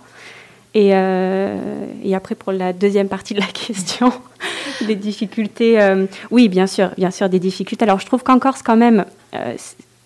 Et, 0.74 0.90
euh, 0.94 1.56
et 2.04 2.14
après, 2.14 2.34
pour 2.34 2.52
la 2.52 2.72
deuxième 2.72 3.08
partie 3.08 3.34
de 3.34 3.40
la 3.40 3.46
question, 3.66 4.12
des 4.86 4.94
difficultés. 4.94 5.80
euh, 5.80 6.06
oui, 6.30 6.48
bien 6.48 6.66
sûr, 6.66 6.90
bien 6.96 7.10
sûr, 7.10 7.28
des 7.28 7.40
difficultés. 7.40 7.84
Alors, 7.84 8.00
je 8.00 8.06
trouve 8.06 8.22
qu'en 8.22 8.38
Corse, 8.38 8.62
quand 8.62 8.76
même, 8.76 9.04
euh, 9.34 9.54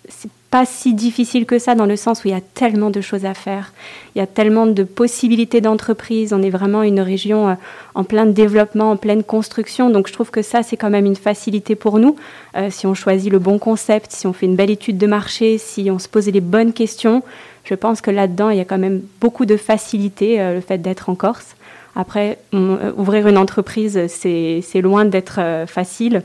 c'est 0.07 0.29
pas 0.55 0.65
si 0.65 0.93
difficile 0.93 1.45
que 1.45 1.59
ça 1.59 1.75
dans 1.75 1.85
le 1.85 1.97
sens 1.97 2.23
où 2.23 2.29
il 2.29 2.31
y 2.31 2.33
a 2.33 2.39
tellement 2.39 2.89
de 2.89 3.01
choses 3.01 3.25
à 3.25 3.33
faire. 3.33 3.73
Il 4.15 4.19
y 4.19 4.21
a 4.21 4.25
tellement 4.25 4.67
de 4.67 4.85
possibilités 4.85 5.59
d'entreprise. 5.59 6.31
On 6.31 6.41
est 6.41 6.49
vraiment 6.49 6.81
une 6.81 7.01
région 7.01 7.49
euh, 7.49 7.53
en 7.93 8.05
plein 8.05 8.25
développement, 8.25 8.91
en 8.91 8.95
pleine 8.95 9.21
construction. 9.21 9.89
Donc, 9.89 10.07
je 10.07 10.13
trouve 10.13 10.31
que 10.31 10.41
ça, 10.41 10.63
c'est 10.63 10.77
quand 10.77 10.89
même 10.89 11.05
une 11.05 11.17
facilité 11.17 11.75
pour 11.75 11.99
nous. 11.99 12.15
Euh, 12.55 12.69
si 12.71 12.87
on 12.87 12.93
choisit 12.93 13.29
le 13.29 13.37
bon 13.37 13.59
concept, 13.59 14.13
si 14.13 14.27
on 14.27 14.31
fait 14.31 14.45
une 14.45 14.55
belle 14.55 14.69
étude 14.69 14.97
de 14.97 15.07
marché, 15.07 15.57
si 15.57 15.91
on 15.91 15.99
se 15.99 16.07
pose 16.07 16.29
les 16.29 16.39
bonnes 16.39 16.71
questions, 16.71 17.21
je 17.65 17.75
pense 17.75 17.99
que 17.99 18.09
là-dedans, 18.09 18.49
il 18.49 18.57
y 18.57 18.61
a 18.61 18.65
quand 18.65 18.77
même 18.77 19.01
beaucoup 19.19 19.45
de 19.45 19.57
facilité, 19.57 20.39
euh, 20.39 20.53
le 20.53 20.61
fait 20.61 20.77
d'être 20.77 21.09
en 21.09 21.15
Corse. 21.15 21.57
Après, 21.97 22.37
ouvrir 22.53 23.27
une 23.27 23.37
entreprise, 23.37 24.07
c'est 24.07 24.81
loin 24.81 25.03
d'être 25.03 25.39
facile. 25.65 26.23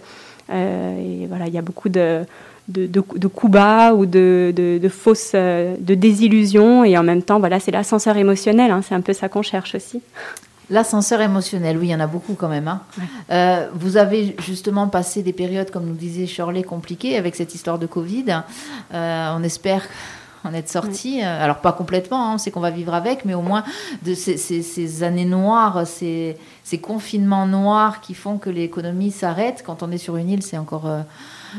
Et 0.52 1.26
voilà, 1.28 1.46
il 1.46 1.54
y 1.54 1.58
a 1.58 1.62
beaucoup 1.62 1.88
de, 1.88 2.24
de, 2.70 2.86
de, 2.86 3.02
de 3.16 3.26
coups 3.28 3.52
bas 3.52 3.92
ou 3.92 4.06
de, 4.06 4.52
de, 4.56 4.78
de 4.78 4.88
fausses 4.88 5.32
euh, 5.34 5.76
de 5.78 5.94
désillusions. 5.94 6.84
Et 6.84 6.96
en 6.96 7.02
même 7.02 7.22
temps, 7.22 7.38
voilà, 7.40 7.60
c'est 7.60 7.70
l'ascenseur 7.72 8.16
émotionnel. 8.16 8.70
hein, 8.70 8.80
c'est 8.86 8.94
un 8.94 9.00
peu 9.02 9.12
ça 9.12 9.28
qu'on 9.28 9.42
cherche 9.42 9.74
aussi. 9.74 10.00
L'ascenseur 10.72 11.20
émotionnel, 11.20 11.76
oui, 11.78 11.88
il 11.88 11.90
y 11.90 11.94
en 11.96 12.00
a 12.00 12.06
beaucoup 12.06 12.34
quand 12.34 12.48
même. 12.48 12.68
hein. 12.68 12.80
Euh, 13.30 13.66
vous 13.74 13.96
avez 13.96 14.36
justement 14.38 14.86
passé 14.86 15.22
des 15.24 15.32
périodes, 15.32 15.70
comme 15.72 15.84
nous 15.84 15.94
disait 15.94 16.26
Shirley, 16.26 16.62
compliquées 16.62 17.16
avec 17.16 17.34
cette 17.34 17.56
histoire 17.56 17.78
de 17.78 17.86
Covid. 17.86 18.26
Euh, 18.94 19.34
on 19.36 19.42
espère 19.42 19.82
en 20.44 20.54
être 20.54 20.68
sorti. 20.68 21.22
Alors 21.22 21.56
pas 21.58 21.72
complètement, 21.72 22.32
hein, 22.32 22.38
c'est 22.38 22.52
qu'on 22.52 22.60
va 22.60 22.70
vivre 22.70 22.94
avec, 22.94 23.24
mais 23.24 23.34
au 23.34 23.42
moins 23.42 23.64
de 24.06 24.14
ces, 24.14 24.36
ces- 24.36 24.62
ces 24.62 25.02
années 25.02 25.24
noires, 25.26 25.86
ces, 25.86 26.36
ces 26.62 26.78
confinements 26.78 27.46
noirs 27.48 28.00
qui 28.00 28.14
font 28.14 28.38
que 28.38 28.48
l'économie 28.48 29.10
s'arrête. 29.10 29.64
Quand 29.66 29.82
on 29.82 29.90
est 29.90 29.98
sur 29.98 30.16
une 30.16 30.30
île, 30.30 30.42
c'est 30.42 30.56
encore... 30.56 30.86
euh, 30.86 31.02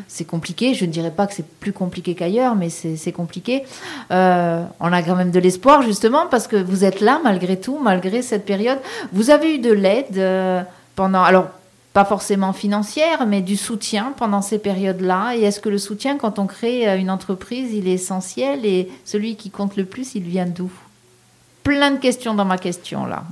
c'est 0.08 0.26
compliqué. 0.26 0.74
Je 0.74 0.86
ne 0.86 0.92
dirais 0.92 1.12
pas 1.12 1.28
que 1.28 1.34
c'est 1.34 1.48
plus 1.48 1.74
compliqué 1.74 2.16
qu'ailleurs, 2.16 2.56
mais 2.56 2.70
c'est 2.70 3.12
compliqué. 3.12 3.64
Euh, 4.12 4.64
on 4.80 4.92
a 4.92 5.02
quand 5.04 5.16
même 5.16 5.32
de 5.32 5.40
l'espoir, 5.40 5.82
justement, 5.82 6.28
parce 6.30 6.48
que 6.48 6.56
vous 6.56 6.84
êtes 6.84 7.02
là, 7.02 7.20
malgré 7.24 7.60
tout, 7.60 7.78
malgré 7.80 8.22
cette 8.22 8.46
période. 8.46 8.80
Vous 9.12 9.30
avez 9.30 9.56
eu 9.56 9.60
de 9.60 9.72
l'aide 9.72 10.18
euh, 10.18 10.62
pendant. 10.96 11.24
Alors, 11.24 11.48
pas 11.94 12.06
forcément 12.06 12.54
financière, 12.54 13.28
mais 13.28 13.42
du 13.42 13.58
soutien 13.58 14.14
pendant 14.16 14.42
ces 14.42 14.60
périodes-là. 14.60 15.36
Et 15.36 15.42
est-ce 15.44 15.60
que 15.60 15.70
le 15.70 15.78
soutien, 15.78 16.18
quand 16.18 16.40
on 16.40 16.48
crée 16.48 16.88
euh, 16.88 16.98
une 16.98 17.10
entreprise, 17.10 17.74
il 17.74 17.88
est 17.88 17.94
essentiel? 17.94 18.66
Et 18.66 18.90
celui 19.04 19.36
qui 19.36 19.50
compte 19.50 19.76
le 19.76 19.86
plus, 19.86 20.16
il 20.16 20.24
vient 20.24 20.46
d'où? 20.46 20.72
Plein 21.64 21.92
de 21.92 21.98
questions 21.98 22.34
dans 22.34 22.46
ma 22.46 22.58
question, 22.58 23.06
là. 23.06 23.24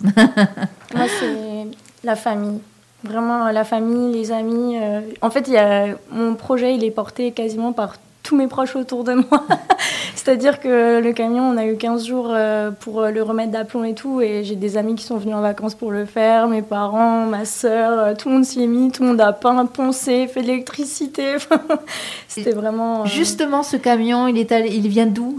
Moi, 0.94 1.06
c'est 1.20 1.68
la 2.04 2.16
famille. 2.16 2.60
Vraiment, 3.04 3.50
la 3.52 3.64
famille, 3.64 4.14
les 4.14 4.32
amis. 4.32 4.78
euh, 4.78 5.02
En 5.22 5.30
fait, 5.30 5.48
il 5.48 5.54
y 5.54 5.58
a... 5.58 5.88
mon 6.12 6.36
projet, 6.36 6.76
il 6.76 6.84
est 6.84 6.92
porté 6.92 7.32
quasiment 7.32 7.72
par 7.72 7.96
tous 8.24 8.36
mes 8.36 8.48
proches 8.48 8.76
autour 8.76 9.04
de 9.04 9.14
moi. 9.14 9.46
C'est-à-dire 10.16 10.60
que 10.60 11.00
le 11.00 11.14
camion, 11.14 11.44
on 11.44 11.58
a 11.58 11.66
eu 11.66 11.78
15 11.78 12.06
jours 12.06 12.28
euh, 12.30 12.72
pour 12.72 13.04
le 13.04 13.24
remettre 13.24 13.52
d'aplomb 13.52 13.86
et 13.86 13.96
tout. 13.96 14.20
Et 14.22 14.44
j'ai 14.44 14.56
des 14.56 14.76
amis 14.76 14.96
qui 14.96 15.06
sont 15.06 15.18
venus 15.18 15.36
en 15.36 15.42
vacances 15.42 15.76
pour 15.76 15.92
le 15.92 16.06
faire, 16.06 16.50
mes 16.50 16.62
parents, 16.62 17.26
ma 17.26 17.46
soeur, 17.46 18.18
tout 18.18 18.28
le 18.28 18.36
monde 18.36 18.46
s'y 18.46 18.62
est 18.62 18.68
mis, 18.68 18.92
tout 18.92 19.04
le 19.04 19.10
monde 19.10 19.22
a 19.22 19.32
peint, 19.32 19.66
poncé, 19.66 20.28
fait 20.28 20.42
de 20.42 20.48
l'électricité. 20.48 21.38
C'était 22.28 22.52
vraiment. 22.52 23.06
Justement, 23.06 23.64
ce 23.64 23.78
camion, 23.78 24.28
il, 24.28 24.38
est 24.38 24.52
il 24.70 24.90
vient 24.90 25.08
d'où? 25.08 25.38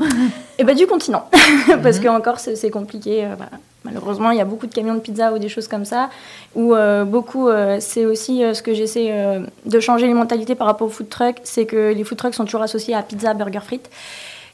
Eh 0.58 0.64
ben, 0.64 0.74
du 0.74 0.86
continent. 0.86 1.26
Parce 1.82 1.98
mhm. 1.98 2.04
qu'encore, 2.04 2.40
c'est 2.40 2.70
compliqué. 2.70 3.28
Malheureusement, 3.90 4.30
il 4.30 4.38
y 4.38 4.40
a 4.40 4.44
beaucoup 4.44 4.68
de 4.68 4.74
camions 4.74 4.94
de 4.94 5.00
pizza 5.00 5.32
ou 5.32 5.38
des 5.38 5.48
choses 5.48 5.66
comme 5.66 5.84
ça, 5.84 6.10
où 6.54 6.74
euh, 6.74 7.04
beaucoup, 7.04 7.48
euh, 7.48 7.78
c'est 7.80 8.06
aussi 8.06 8.44
euh, 8.44 8.54
ce 8.54 8.62
que 8.62 8.72
j'essaie 8.72 9.12
de 9.66 9.80
changer 9.80 10.06
les 10.06 10.14
mentalités 10.14 10.54
par 10.54 10.66
rapport 10.66 10.86
aux 10.86 10.90
food 10.90 11.08
trucks, 11.08 11.40
c'est 11.42 11.66
que 11.66 11.92
les 11.92 12.04
food 12.04 12.18
trucks 12.18 12.34
sont 12.34 12.44
toujours 12.44 12.62
associés 12.62 12.94
à 12.94 13.02
pizza, 13.02 13.34
burger, 13.34 13.60
frites. 13.60 13.90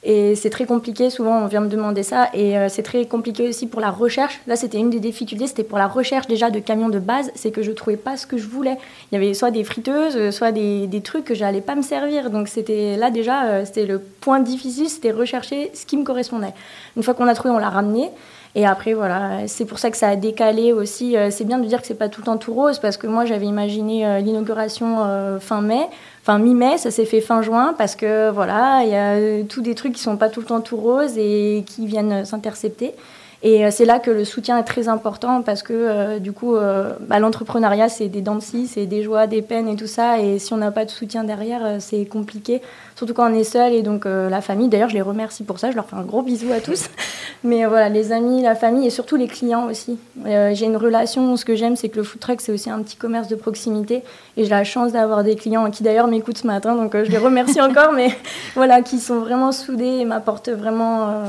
Et 0.09 0.37
c'est 0.37 0.51
très 0.51 0.67
compliqué, 0.67 1.11
souvent 1.11 1.37
on 1.43 1.47
vient 1.47 1.61
me 1.61 1.69
demander 1.69 2.05
ça, 2.05 2.29
et 2.33 2.55
c'est 2.69 2.85
très 2.85 3.07
compliqué 3.07 3.49
aussi 3.49 3.67
pour 3.67 3.81
la 3.81 3.91
recherche. 3.91 4.41
Là, 4.47 4.55
c'était 4.55 4.79
une 4.79 4.89
des 4.89 5.01
difficultés, 5.01 5.49
c'était 5.49 5.65
pour 5.65 5.79
la 5.79 5.89
recherche 5.89 6.29
déjà 6.29 6.49
de 6.49 6.61
camions 6.61 6.91
de 6.91 7.01
base, 7.01 7.33
c'est 7.35 7.51
que 7.51 7.63
je 7.63 7.73
trouvais 7.73 7.97
pas 7.97 8.17
ce 8.17 8.25
que 8.25 8.37
je 8.37 8.47
voulais. 8.47 8.77
Il 9.11 9.17
y 9.17 9.19
avait 9.19 9.35
soit 9.35 9.51
des 9.51 9.65
friteuses, 9.65 10.31
soit 10.31 10.53
des, 10.53 10.87
des 10.87 11.01
trucs 11.01 11.25
que 11.25 11.35
j'allais 11.35 11.61
pas 11.61 11.75
me 11.75 11.83
servir. 11.83 12.31
Donc 12.31 12.47
c'était 12.47 12.97
là 12.97 13.11
déjà, 13.11 13.65
c'était 13.65 13.87
le 13.87 13.99
point 13.99 14.39
difficile, 14.39 14.89
c'était 14.89 15.11
rechercher 15.11 15.73
ce 15.75 15.85
qui 15.87 15.97
me 15.97 16.05
correspondait. 16.05 16.55
Une 16.97 17.03
fois 17.03 17.15
qu'on 17.15 17.27
a 17.27 17.35
trouvé, 17.35 17.53
on 17.53 17.59
l'a 17.59 17.71
ramené. 17.71 18.11
Et 18.59 18.65
après, 18.65 18.95
voilà, 18.95 19.47
c'est 19.49 19.67
pour 19.67 19.79
ça 19.79 19.91
que 19.91 19.99
ça 19.99 20.09
a 20.09 20.17
décalé 20.17 20.73
aussi. 20.73 21.15
Euh, 21.15 21.29
c'est 21.31 21.45
bien 21.45 21.59
de 21.59 21.67
dire 21.67 21.83
que 21.83 21.87
c'est 21.87 21.93
pas 21.93 22.09
tout 22.09 22.23
le 22.23 22.25
temps 22.25 22.39
tout 22.39 22.55
rose, 22.55 22.79
parce 22.79 22.97
que 22.97 23.07
moi, 23.07 23.27
j'avais 23.27 23.45
imaginé 23.45 24.07
euh, 24.07 24.21
l'inauguration 24.21 25.05
euh, 25.05 25.39
fin 25.39 25.61
mai, 25.61 25.87
fin 26.23 26.39
mi-mai, 26.39 26.79
ça 26.79 26.91
s'est 26.91 27.05
fait 27.05 27.21
fin 27.21 27.43
juin, 27.43 27.75
parce 27.77 27.97
que 27.97 28.31
voilà, 28.31 28.81
il 28.83 28.89
y 28.89 28.97
a 28.97 29.45
tous 29.45 29.61
des 29.61 29.75
trucs 29.75 29.93
qui 29.93 30.01
sont 30.01 30.17
pas 30.17 30.31
tout 30.31 30.41
le 30.41 30.47
temps 30.47 30.63
tout 30.63 30.79
rose 30.79 31.19
et 31.19 31.65
qui 31.67 31.87
viennent 31.87 32.25
s'intercepter. 32.25 32.95
Et 33.43 33.71
c'est 33.71 33.85
là 33.85 33.99
que 33.99 34.11
le 34.11 34.25
soutien 34.25 34.59
est 34.59 34.65
très 34.65 34.89
important 34.89 35.43
parce 35.43 35.63
que 35.63 36.19
du 36.19 36.33
coup, 36.33 36.57
bah, 37.01 37.19
l'entrepreneuriat, 37.21 37.91
c'est 37.91 38.09
des 38.09 38.23
dents 38.23 38.35
de 38.35 38.41
scie, 38.41 38.67
c'est 38.67 38.87
des 38.87 39.03
joies, 39.03 39.27
des 39.27 39.43
peines 39.43 39.69
et 39.69 39.77
tout 39.77 39.87
ça. 39.87 40.19
Et 40.21 40.39
si 40.39 40.55
on 40.55 40.57
n'a 40.57 40.73
pas 40.73 40.87
de 40.87 40.91
soutien 40.91 41.23
derrière, 41.23 41.77
c'est 41.79 42.07
compliqué 42.07 42.63
surtout 42.97 43.13
quand 43.13 43.31
on 43.31 43.35
est 43.35 43.45
seul 43.45 43.75
et 43.75 43.83
donc 43.83 44.07
euh, 44.07 44.29
la 44.29 44.41
famille. 44.41 44.69
D'ailleurs, 44.69 44.89
je 44.89 44.95
les 44.95 45.03
remercie 45.03 45.45
pour 45.45 45.59
ça, 45.59 45.71
je 45.71 45.77
leur 45.77 45.87
fais 45.87 45.97
un 45.97 46.03
gros 46.03 46.23
bisou 46.23 46.51
à 46.53 46.61
tous. 46.61 46.89
Mais 47.45 47.65
euh, 47.65 47.69
voilà, 47.69 47.89
les 47.89 48.11
amis, 48.11 48.43
la 48.43 48.55
famille 48.55 48.87
et 48.87 48.91
surtout 48.91 49.17
les 49.17 49.29
clients 49.29 49.67
aussi. 49.67 49.99
Euh, 50.25 50.53
j'ai 50.55 50.67
une 50.67 50.77
relation, 50.77 51.37
ce 51.37 51.45
que 51.45 51.55
j'aime, 51.55 51.77
c'est 51.77 51.91
que 51.91 51.99
le 51.99 52.03
food 52.03 52.21
truck, 52.21 52.41
c'est 52.41 52.53
aussi 52.53 52.71
un 52.71 52.81
petit 52.83 52.97
commerce 52.97 53.29
de 53.29 53.37
proximité 53.37 54.03
et 54.37 54.45
j'ai 54.45 54.51
la 54.51 54.65
chance 54.65 54.93
d'avoir 54.93 55.23
des 55.23 55.37
clients 55.37 55.71
qui 55.71 55.83
d'ailleurs 55.83 56.09
m'écoutent 56.09 56.39
ce 56.39 56.47
matin, 56.47 56.75
donc 56.75 56.97
je 56.97 57.11
les 57.11 57.19
remercie 57.19 57.61
encore, 57.61 57.93
mais 57.93 58.17
voilà, 58.55 58.81
qui 58.81 58.99
sont 58.99 59.21
vraiment 59.21 59.53
soudés 59.53 59.99
et 60.01 60.05
m'apportent 60.05 60.49
vraiment 60.49 61.23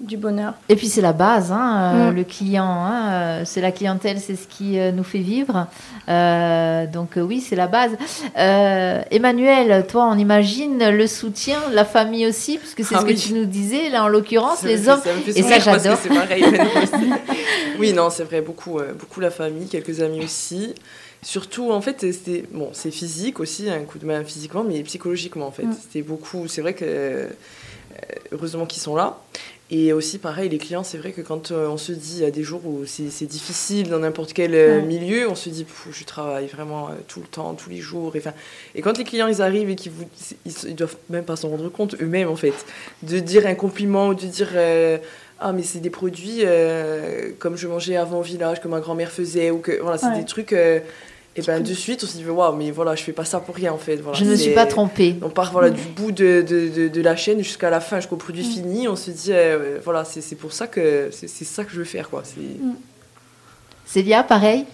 du 0.00 0.16
bonheur. 0.16 0.54
Et 0.68 0.76
puis 0.76 0.88
c'est 0.88 1.00
la 1.00 1.12
base, 1.12 1.52
hein, 1.52 2.10
mm. 2.10 2.14
le 2.14 2.24
client, 2.24 2.66
hein, 2.66 3.44
c'est 3.44 3.60
la 3.60 3.72
clientèle, 3.72 4.18
c'est 4.18 4.36
ce 4.36 4.46
qui 4.46 4.78
nous 4.92 5.04
fait 5.04 5.18
vivre. 5.18 5.66
donc 6.92 7.10
oui, 7.16 7.40
c'est 7.40 7.56
la 7.56 7.68
base. 7.68 7.92
Emmanuel, 9.10 9.86
toi, 9.86 10.08
on 10.10 10.18
imagine 10.18 10.90
le 10.90 11.03
soutien, 11.06 11.58
la 11.72 11.84
famille 11.84 12.26
aussi, 12.26 12.58
parce 12.58 12.74
que 12.74 12.82
c'est 12.82 12.94
ah 12.94 13.00
ce 13.00 13.06
que 13.06 13.12
tu 13.12 13.32
nous 13.34 13.44
disais, 13.44 13.90
là 13.90 14.04
en 14.04 14.08
l'occurrence, 14.08 14.62
les 14.62 14.88
hommes. 14.88 15.00
et 15.26 15.42
ça, 15.42 15.58
j'adore. 15.58 15.98
C'est 16.02 16.08
pareil. 16.08 16.44
oui, 17.78 17.92
non, 17.92 18.10
c'est 18.10 18.24
vrai, 18.24 18.40
beaucoup, 18.40 18.78
euh, 18.78 18.92
beaucoup 18.92 19.20
la 19.20 19.30
famille, 19.30 19.66
quelques 19.68 20.00
amis 20.00 20.24
aussi. 20.24 20.74
Surtout, 21.22 21.72
en 21.72 21.80
fait, 21.80 22.00
c'était 22.12 22.44
bon, 22.52 22.70
c'est 22.72 22.90
physique 22.90 23.40
aussi, 23.40 23.70
un 23.70 23.80
coup 23.80 23.98
de 23.98 24.06
main 24.06 24.24
physiquement, 24.24 24.64
mais 24.64 24.82
psychologiquement, 24.82 25.46
en 25.46 25.52
fait. 25.52 25.64
Mm. 25.64 25.76
C'était 25.80 26.02
beaucoup. 26.02 26.48
C'est 26.48 26.60
vrai 26.60 26.74
que 26.74 26.84
euh, 26.84 27.28
heureusement 28.32 28.66
qu'ils 28.66 28.82
sont 28.82 28.94
là. 28.94 29.18
Et 29.76 29.92
aussi, 29.92 30.18
pareil, 30.18 30.48
les 30.48 30.58
clients, 30.58 30.84
c'est 30.84 30.98
vrai 30.98 31.10
que 31.10 31.20
quand 31.20 31.50
euh, 31.50 31.66
on 31.66 31.76
se 31.76 31.90
dit, 31.90 32.18
il 32.18 32.22
y 32.22 32.24
a 32.24 32.30
des 32.30 32.44
jours 32.44 32.64
où 32.64 32.84
c'est 32.86 33.26
difficile 33.26 33.90
dans 33.90 33.98
n'importe 33.98 34.32
quel 34.32 34.54
euh, 34.54 34.80
milieu, 34.82 35.28
on 35.28 35.34
se 35.34 35.48
dit, 35.48 35.66
je 35.90 36.04
travaille 36.04 36.46
vraiment 36.46 36.90
euh, 36.90 36.92
tout 37.08 37.18
le 37.18 37.26
temps, 37.26 37.54
tous 37.54 37.70
les 37.70 37.80
jours. 37.80 38.14
Et, 38.14 38.22
et 38.76 38.82
quand 38.82 38.96
les 38.98 39.02
clients, 39.02 39.26
ils 39.26 39.42
arrivent 39.42 39.70
et 39.70 39.74
qu'ils 39.74 39.90
vous, 39.90 40.04
ils, 40.46 40.76
doivent 40.76 40.94
même 41.10 41.24
pas 41.24 41.34
s'en 41.34 41.48
rendre 41.48 41.68
compte 41.70 41.96
eux-mêmes, 42.00 42.28
en 42.28 42.36
fait, 42.36 42.54
de 43.02 43.18
dire 43.18 43.48
un 43.48 43.56
compliment 43.56 44.10
ou 44.10 44.14
de 44.14 44.26
dire, 44.26 44.50
ah, 45.40 45.52
mais 45.52 45.64
c'est 45.64 45.80
des 45.80 45.90
produits 45.90 46.44
comme 47.40 47.56
je 47.56 47.66
mangeais 47.66 47.96
avant 47.96 48.20
au 48.20 48.22
village, 48.22 48.60
que 48.60 48.68
ma 48.68 48.78
grand-mère 48.78 49.10
faisait, 49.10 49.50
ou 49.50 49.58
que, 49.58 49.80
voilà, 49.82 49.98
c'est 49.98 50.14
des 50.14 50.24
trucs 50.24 50.54
et 51.36 51.42
ben 51.42 51.60
de 51.62 51.74
suite 51.74 52.02
on 52.04 52.06
se 52.06 52.16
dit 52.16 52.24
waouh 52.24 52.54
mais 52.54 52.70
voilà 52.70 52.94
je 52.94 53.02
fais 53.02 53.12
pas 53.12 53.24
ça 53.24 53.40
pour 53.40 53.54
rien 53.54 53.72
en 53.72 53.78
fait 53.78 53.96
voilà, 53.96 54.18
je 54.18 54.24
ne 54.24 54.30
me 54.30 54.36
suis 54.36 54.54
pas 54.54 54.66
trompée 54.66 55.16
on 55.22 55.30
part 55.30 55.50
voilà 55.52 55.70
du 55.70 55.82
bout 55.82 56.12
de, 56.12 56.42
de, 56.42 56.88
de, 56.88 57.00
la 57.00 57.16
chaîne 57.16 57.38
jusqu'à 57.38 57.70
la 57.70 57.80
fin 57.80 57.96
jusqu'au 57.96 58.16
produit 58.16 58.46
mm. 58.46 58.50
fini 58.50 58.88
on 58.88 58.96
se 58.96 59.10
dit 59.10 59.32
euh, 59.32 59.78
voilà 59.82 60.04
c'est 60.04 60.36
pour 60.36 60.52
ça 60.52 60.66
que 60.66 61.08
c'est 61.10 61.28
ça 61.28 61.64
que 61.64 61.72
je 61.72 61.78
veux 61.78 61.84
faire 61.84 62.08
quoi 62.08 62.22
c'est 62.24 62.40
mm. 62.40 62.74
Célia 63.86 64.22
pareil? 64.22 64.64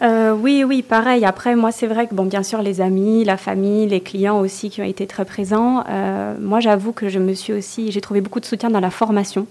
Euh, 0.00 0.32
oui, 0.32 0.64
oui, 0.64 0.82
pareil. 0.82 1.24
Après, 1.24 1.56
moi, 1.56 1.72
c'est 1.72 1.88
vrai 1.88 2.06
que, 2.06 2.14
bon, 2.14 2.24
bien 2.24 2.42
sûr, 2.42 2.62
les 2.62 2.80
amis, 2.80 3.24
la 3.24 3.36
famille, 3.36 3.86
les 3.86 4.00
clients 4.00 4.40
aussi 4.40 4.70
qui 4.70 4.80
ont 4.80 4.84
été 4.84 5.06
très 5.06 5.24
présents. 5.24 5.84
Euh, 5.88 6.34
moi, 6.40 6.60
j'avoue 6.60 6.92
que 6.92 7.08
je 7.08 7.18
me 7.18 7.34
suis 7.34 7.52
aussi, 7.52 7.90
j'ai 7.90 8.00
trouvé 8.00 8.20
beaucoup 8.20 8.40
de 8.40 8.46
soutien 8.46 8.70
dans 8.70 8.80
la 8.80 8.90
formation. 8.90 9.46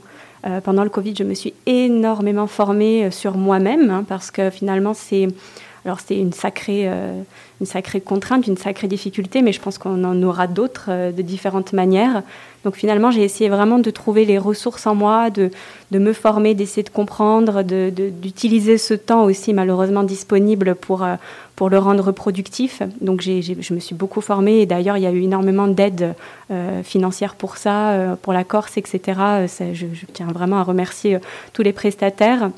pendant 0.63 0.83
le 0.83 0.89
Covid, 0.89 1.13
je 1.17 1.23
me 1.23 1.33
suis 1.33 1.53
énormément 1.65 2.47
formée 2.47 3.11
sur 3.11 3.35
moi-même 3.35 3.89
hein, 3.89 4.05
parce 4.07 4.31
que 4.31 4.49
finalement, 4.49 4.93
c'est 4.93 5.27
alors 5.87 6.01
c'était 6.01 6.19
une 6.19 6.33
sacrée, 6.33 6.83
euh, 6.85 7.21
une 7.61 7.65
sacrée 7.65 8.01
contrainte, 8.01 8.45
une 8.45 8.57
sacrée 8.57 8.89
difficulté, 8.89 9.41
mais 9.41 9.53
je 9.53 9.61
pense 9.61 9.77
qu'on 9.77 10.03
en 10.03 10.21
aura 10.21 10.45
d'autres 10.45 10.87
euh, 10.89 11.11
de 11.13 11.21
différentes 11.21 11.71
manières. 11.71 12.23
Donc 12.65 12.75
finalement, 12.75 13.09
j'ai 13.09 13.23
essayé 13.23 13.49
vraiment 13.49 13.79
de 13.79 13.89
trouver 13.89 14.25
les 14.25 14.37
ressources 14.37 14.85
en 14.85 14.95
moi, 14.95 15.29
de, 15.29 15.49
de 15.91 15.99
me 15.99 16.11
former, 16.11 16.55
d'essayer 16.55 16.83
de 16.83 16.89
comprendre, 16.89 17.63
d'utiliser 17.63 18.73
de, 18.73 18.77
ce 18.77 18.93
temps 18.95 19.23
aussi 19.23 19.53
malheureusement 19.53 20.03
disponible 20.03 20.75
pour, 20.75 21.05
euh, 21.05 21.15
pour 21.55 21.69
le 21.69 21.79
rendre 21.79 22.11
productif. 22.11 22.81
Donc 22.99 23.21
je 23.21 23.73
me 23.73 23.79
suis 23.79 23.95
beaucoup 23.95 24.19
formée 24.19 24.59
et 24.59 24.65
d'ailleurs 24.65 24.97
il 24.97 25.03
y 25.03 25.07
a 25.07 25.11
eu 25.11 25.21
énormément 25.21 25.67
d'aide 25.67 26.15
financière 26.83 27.35
pour 27.35 27.57
ça, 27.57 28.17
pour 28.21 28.31
la 28.31 28.43
Corse, 28.43 28.77
etc. 28.77 29.19
je, 29.73 29.85
tiens 30.13 30.27
vraiment 30.27 30.59
à 30.59 30.63
remercier 30.63 31.17
tous 31.53 31.61
les 31.61 31.73
prestataires. 31.73 32.51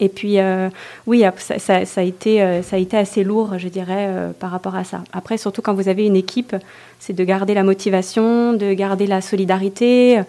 Et 0.00 0.08
puis, 0.08 0.40
euh, 0.40 0.68
oui, 1.06 1.24
ça, 1.38 1.76
a 1.96 2.02
été, 2.02 2.42
euh, 2.42 2.62
ça 2.62 2.76
a 2.76 2.78
été 2.78 2.96
assez 2.96 3.24
lourd, 3.24 3.58
je 3.58 3.68
dirais, 3.68 4.06
euh, 4.08 4.32
par 4.38 4.50
rapport 4.50 4.74
à 4.74 4.84
ça. 4.84 5.02
Après, 5.12 5.38
surtout 5.38 5.62
quand 5.62 5.74
vous 5.74 5.88
avez 5.88 6.06
une 6.06 6.16
équipe, 6.16 6.56
c'est 6.98 7.12
de 7.12 7.24
garder 7.24 7.54
la 7.54 7.62
motivation, 7.62 8.52
de 8.52 8.72
garder 8.74 9.06
la 9.06 9.20
solidarité. 9.20 10.20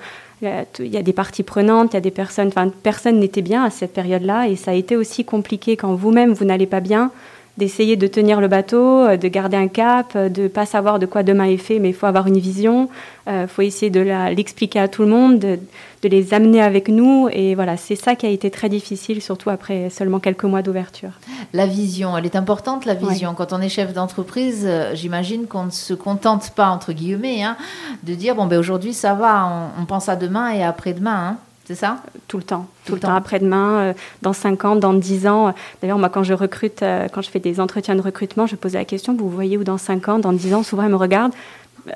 Il 0.42 0.88
y 0.88 0.98
a 0.98 1.02
des 1.02 1.14
parties 1.14 1.44
prenantes, 1.44 1.94
il 1.94 1.96
y 1.96 1.98
a 1.98 2.02
des 2.02 2.12
personnes. 2.12 2.50
Enfin, 2.50 2.70
personne 2.84 3.20
n'était 3.20 3.42
bien 3.42 3.64
à 3.64 3.72
cette 3.72 3.94
période-là, 3.94 4.48
et 4.48 4.56
ça 4.56 4.72
a 4.72 4.74
été 4.76 4.96
aussi 4.96 5.26
compliqué 5.26 5.76
quand 5.76 5.96
vous-même 5.96 6.34
vous 6.34 6.46
n'allez 6.46 6.68
pas 6.68 6.80
bien 6.80 7.12
d'essayer 7.58 7.96
de 7.96 8.08
tenir 8.08 8.40
le 8.40 8.48
bateau, 8.48 9.06
euh, 9.06 9.18
de 9.18 9.28
garder 9.28 9.58
un 9.58 9.68
cap, 9.68 10.14
euh, 10.16 10.30
de 10.30 10.44
ne 10.44 10.48
pas 10.48 10.66
savoir 10.66 11.00
de 11.00 11.06
quoi 11.06 11.24
demain 11.24 11.46
est 11.46 11.58
fait, 11.58 11.80
mais 11.80 11.90
il 11.90 11.94
faut 11.94 12.06
avoir 12.06 12.28
une 12.28 12.38
vision, 12.38 12.88
il 13.26 13.34
euh, 13.34 13.48
faut 13.48 13.64
essayer 13.64 13.90
de 13.90 14.00
l'expliquer 14.00 14.80
à 14.80 14.88
tout 14.88 15.02
le 15.02 15.10
monde, 15.10 15.40
de, 15.40 15.60
les 16.04 16.34
amener 16.34 16.62
avec 16.62 16.88
nous. 16.88 17.28
Et 17.34 17.56
voilà, 17.56 17.76
c'est 17.76 17.96
ça 17.96 18.16
qui 18.16 18.26
a 18.26 18.30
été 18.30 18.50
très 18.50 18.70
difficile, 18.70 19.22
surtout 19.22 19.50
après 19.50 19.90
seulement 19.90 20.20
quelques 20.20 20.46
mois 20.46 20.62
d'ouverture. 20.62 21.10
La 21.52 21.66
vision, 21.66 22.18
elle 22.18 22.26
est 22.26 22.38
importante, 22.38 22.86
la 22.86 22.94
vision. 22.94 23.34
Quand 23.34 23.52
on 23.52 23.60
est 23.60 23.68
chef 23.68 23.92
d'entreprise, 23.92 24.70
j'imagine 24.94 25.48
qu'on 25.48 25.66
ne 25.66 25.72
se 25.72 25.94
contente 25.94 26.52
pas, 26.52 26.70
entre 26.70 26.94
guillemets, 26.94 27.44
hein, 27.44 27.58
de 28.04 28.14
dire, 28.14 28.36
bon, 28.36 28.46
ben, 28.46 28.58
aujourd'hui, 28.58 28.94
ça 28.94 29.16
va, 29.16 29.72
on, 29.78 29.84
pense 29.84 30.08
à 30.08 30.16
demain 30.16 30.52
et 30.52 30.64
après-demain. 30.64 31.32
Hein. 31.32 31.38
C'est 31.68 31.76
ça? 31.76 31.98
Tout 32.30 32.38
le 32.38 32.44
temps. 32.44 32.66
Tout, 32.86 32.94
le 32.94 33.02
temps, 33.02 33.14
après-demain, 33.14 33.80
euh, 33.80 33.94
dans 34.22 34.32
5 34.32 34.64
ans, 34.64 34.76
dans 34.78 34.94
10 34.94 35.28
ans. 35.28 35.54
D'ailleurs, 35.82 35.98
moi, 35.98 36.08
quand 36.08 36.24
je 36.24 36.34
recrute, 36.34 36.82
euh, 36.82 37.10
quand 37.12 37.22
je 37.22 37.30
fais 37.30 37.40
des 37.40 37.60
entretiens 37.60 37.96
de 37.96 38.02
recrutement, 38.02 38.48
je 38.48 38.56
pose 38.56 38.76
la 38.76 38.86
question, 38.86 39.14
vous 39.14 39.30
voyez 39.30 39.58
où 39.58 39.66
dans 39.66 39.78
5 39.78 40.08
ans, 40.08 40.18
dans 40.18 40.32
10 40.32 40.54
ans 40.54 40.64
Souvent, 40.64 40.84
ils 40.84 40.90
me 40.90 40.96
regardent. 40.96 41.34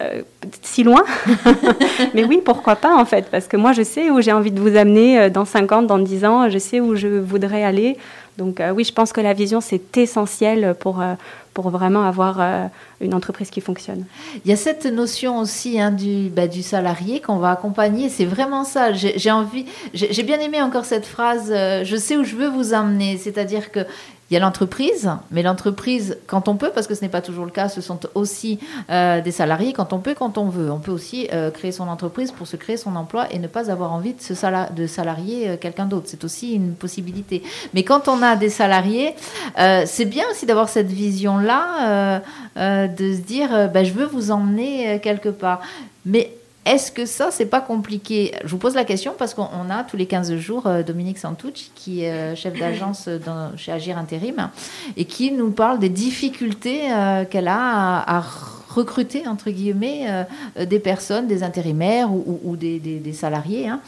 Euh, 0.01 0.23
si 0.61 0.83
loin? 0.83 1.03
Mais 2.13 2.25
oui, 2.25 2.41
pourquoi 2.43 2.75
pas 2.75 2.97
en 2.97 3.05
fait? 3.05 3.29
Parce 3.31 3.47
que 3.47 3.55
moi, 3.55 3.71
je 3.71 3.83
sais 3.83 4.09
où 4.09 4.19
j'ai 4.19 4.33
envie 4.33 4.51
de 4.51 4.59
vous 4.59 4.75
amener 4.75 5.29
dans 5.29 5.45
5 5.45 5.71
ans, 5.71 5.81
dans 5.83 5.99
10 5.99 6.25
ans, 6.25 6.49
je 6.49 6.57
sais 6.57 6.81
où 6.81 6.95
je 6.95 7.07
voudrais 7.07 7.63
aller. 7.63 7.97
Donc 8.37 8.61
oui, 8.75 8.83
je 8.83 8.93
pense 8.93 9.11
que 9.11 9.21
la 9.21 9.33
vision, 9.33 9.61
c'est 9.61 9.97
essentiel 9.97 10.75
pour, 10.79 11.01
pour 11.53 11.69
vraiment 11.69 12.03
avoir 12.03 12.39
euh, 12.39 12.65
une 13.01 13.13
entreprise 13.13 13.49
qui 13.49 13.61
fonctionne. 13.61 14.05
Il 14.45 14.49
y 14.49 14.53
a 14.53 14.57
cette 14.57 14.85
notion 14.85 15.39
aussi 15.39 15.79
hein, 15.79 15.91
du, 15.91 16.29
bah, 16.29 16.47
du 16.47 16.63
salarié 16.63 17.19
qu'on 17.19 17.37
va 17.37 17.51
accompagner. 17.51 18.09
C'est 18.09 18.25
vraiment 18.25 18.63
ça. 18.63 18.93
J'ai 18.93 19.31
envie, 19.31 19.65
j'ai 19.93 20.23
bien 20.23 20.39
aimé 20.39 20.61
encore 20.61 20.85
cette 20.85 21.05
phrase. 21.05 21.51
Euh, 21.51 21.83
je 21.83 21.97
sais 21.97 22.17
où 22.17 22.23
je 22.23 22.35
veux 22.35 22.47
vous 22.47 22.73
emmener. 22.73 23.17
C'est-à-dire 23.17 23.71
que 23.71 23.81
il 24.31 24.35
y 24.35 24.37
a 24.37 24.39
l'entreprise, 24.39 25.11
mais 25.29 25.43
l'entreprise, 25.43 26.17
quand 26.25 26.47
on 26.47 26.55
peut, 26.55 26.71
parce 26.73 26.87
que 26.87 26.95
ce 26.95 27.01
n'est 27.01 27.09
pas 27.09 27.19
toujours 27.19 27.43
le 27.43 27.51
cas, 27.51 27.67
ce 27.67 27.81
sont 27.81 27.99
aussi 28.15 28.59
euh, 28.89 29.19
des 29.19 29.31
salariés, 29.31 29.73
quand 29.73 29.91
on 29.91 29.99
peut, 29.99 30.13
quand 30.13 30.37
on 30.37 30.45
veut. 30.45 30.71
On 30.71 30.79
peut 30.79 30.93
aussi 30.93 31.27
euh, 31.33 31.51
créer 31.51 31.73
son 31.73 31.89
entreprise 31.89 32.31
pour 32.31 32.47
se 32.47 32.55
créer 32.55 32.77
son 32.77 32.95
emploi 32.95 33.27
et 33.33 33.39
ne 33.39 33.47
pas 33.47 33.69
avoir 33.69 33.91
envie 33.91 34.13
de, 34.13 34.21
se 34.21 34.33
salarier 34.33 35.49
euh, 35.49 35.57
quelqu'un 35.57 35.85
d'autre. 35.85 36.05
C'est 36.07 36.23
aussi 36.23 36.53
une 36.53 36.75
possibilité. 36.75 37.43
Mais 37.73 37.83
quand 37.83 38.07
on 38.07 38.21
a 38.21 38.37
des 38.37 38.47
salariés, 38.47 39.15
c'est 39.57 40.05
bien 40.05 40.23
aussi 40.31 40.45
d'avoir 40.45 40.69
cette 40.69 40.87
vision-là, 40.87 42.21
de 42.55 43.13
se 43.13 43.19
dire, 43.19 43.69
ben, 43.73 43.83
je 43.83 43.91
veux 43.91 44.05
vous 44.05 44.31
emmener 44.31 45.01
quelque 45.01 45.27
part. 45.27 45.59
Mais 46.05 46.31
est-ce 46.63 46.91
que 46.91 47.07
ça, 47.07 47.31
c'est 47.31 47.47
pas 47.47 47.59
compliqué? 47.59 48.33
Je 48.43 48.49
vous 48.49 48.59
pose 48.59 48.75
la 48.75 48.85
question 48.85 49.15
parce 49.17 49.33
qu'on 49.33 49.69
a 49.71 49.83
tous 49.83 49.97
les 49.97 50.05
15 50.05 50.35
jours 50.35 50.67
euh, 50.67 50.83
Dominique 50.83 51.17
Santucci, 51.17 51.71
qui 51.73 52.03
est 52.03 52.11
euh, 52.11 52.35
chef 52.35 52.57
d'agence 52.57 53.09
chez 53.57 53.71
Agir 53.71 53.97
Intérim, 53.97 54.49
et 54.95 55.05
qui 55.05 55.31
nous 55.31 55.49
parle 55.49 55.79
des 55.79 55.89
difficultés 55.89 56.91
euh, 56.91 57.25
qu'elle 57.25 57.47
a 57.47 58.03
à, 58.07 58.23
recruter, 58.69 59.27
entre 59.27 59.49
guillemets, 59.49 60.07
des 60.57 60.79
personnes, 60.79 61.27
des 61.27 61.43
intérimaires 61.43 62.09
ou, 62.09 62.55
des, 62.55 63.11
salariés 63.11 63.67
hein, 63.67 63.81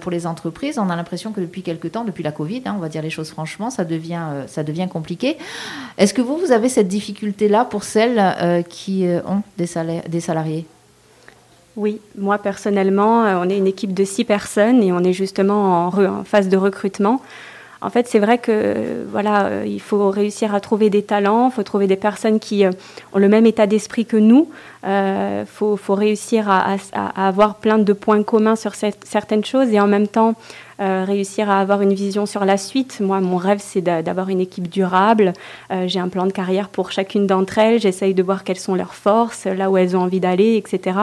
pour 0.00 0.10
les 0.10 0.26
entreprises. 0.26 0.78
On 0.78 0.88
a 0.88 0.96
l'impression 0.96 1.30
que 1.30 1.42
depuis 1.42 1.60
quelques 1.60 1.92
temps, 1.92 2.04
depuis 2.04 2.22
la 2.22 2.32
Covid, 2.32 2.62
hein, 2.64 2.72
on 2.74 2.80
va 2.80 2.88
dire 2.88 3.02
les 3.02 3.10
choses 3.10 3.28
franchement, 3.28 3.68
ça 3.68 3.84
devient, 3.84 4.88
compliqué. 4.90 5.36
Est-ce 5.98 6.14
que 6.14 6.22
vous, 6.22 6.38
vous 6.38 6.52
avez 6.52 6.70
cette 6.70 6.88
difficulté-là 6.88 7.66
pour 7.66 7.84
celles 7.84 8.64
qui 8.70 9.06
ont 9.26 9.42
des, 9.58 9.68
des 10.08 10.20
salariés? 10.20 10.64
Oui, 11.76 12.00
moi 12.16 12.38
personnellement, 12.38 13.24
euh, 13.24 13.40
on 13.42 13.48
est 13.48 13.58
une 13.58 13.66
équipe 13.66 13.94
de 13.94 14.04
six 14.04 14.24
personnes 14.24 14.82
et 14.82 14.92
on 14.92 15.00
est 15.00 15.12
justement 15.12 15.88
en, 15.88 16.24
phase 16.24 16.48
de 16.48 16.56
recrutement. 16.56 17.20
En 17.80 17.90
fait, 17.90 18.06
c'est 18.08 18.20
vrai 18.20 18.38
que 18.38 19.04
voilà, 19.10 19.46
euh, 19.46 19.64
il 19.66 19.80
faut 19.80 20.08
réussir 20.08 20.54
à 20.54 20.60
trouver 20.60 20.88
des 20.88 21.02
talents, 21.02 21.48
il 21.48 21.52
faut 21.52 21.64
trouver 21.64 21.86
des 21.86 21.96
personnes 21.96 22.38
qui 22.38 22.64
euh, 22.64 22.70
ont 23.12 23.18
le 23.18 23.28
même 23.28 23.44
état 23.44 23.66
d'esprit 23.66 24.06
que 24.06 24.16
nous. 24.16 24.48
Il 24.86 25.46
faut, 25.46 25.76
réussir 25.88 26.48
à, 26.50 26.76
avoir 27.16 27.56
plein 27.56 27.78
de 27.78 27.92
points 27.94 28.22
communs 28.22 28.56
sur 28.56 28.74
certaines 28.74 29.44
choses 29.44 29.68
et 29.72 29.80
en 29.80 29.86
même 29.86 30.08
temps 30.08 30.34
réussir 30.78 31.48
à 31.48 31.58
avoir 31.58 31.80
une 31.80 31.94
vision 31.94 32.26
sur 32.26 32.44
la 32.44 32.58
suite. 32.58 33.00
Moi, 33.00 33.20
mon 33.20 33.38
rêve, 33.38 33.60
c'est 33.62 33.80
d'avoir 33.80 34.28
une 34.28 34.40
équipe 34.40 34.68
durable. 34.68 35.32
J'ai 35.86 36.00
un 36.00 36.08
plan 36.08 36.26
de 36.26 36.32
carrière 36.32 36.68
pour 36.68 36.92
chacune 36.92 37.26
d'entre 37.26 37.56
elles. 37.56 37.80
J'essaye 37.80 38.12
de 38.12 38.22
voir 38.22 38.44
quelles 38.44 38.58
sont 38.58 38.74
leurs 38.74 38.94
forces, 38.94 39.46
là 39.46 39.70
où 39.70 39.78
elles 39.78 39.96
ont 39.96 40.02
envie 40.02 40.20
d'aller, 40.20 40.56
etc. 40.56 40.98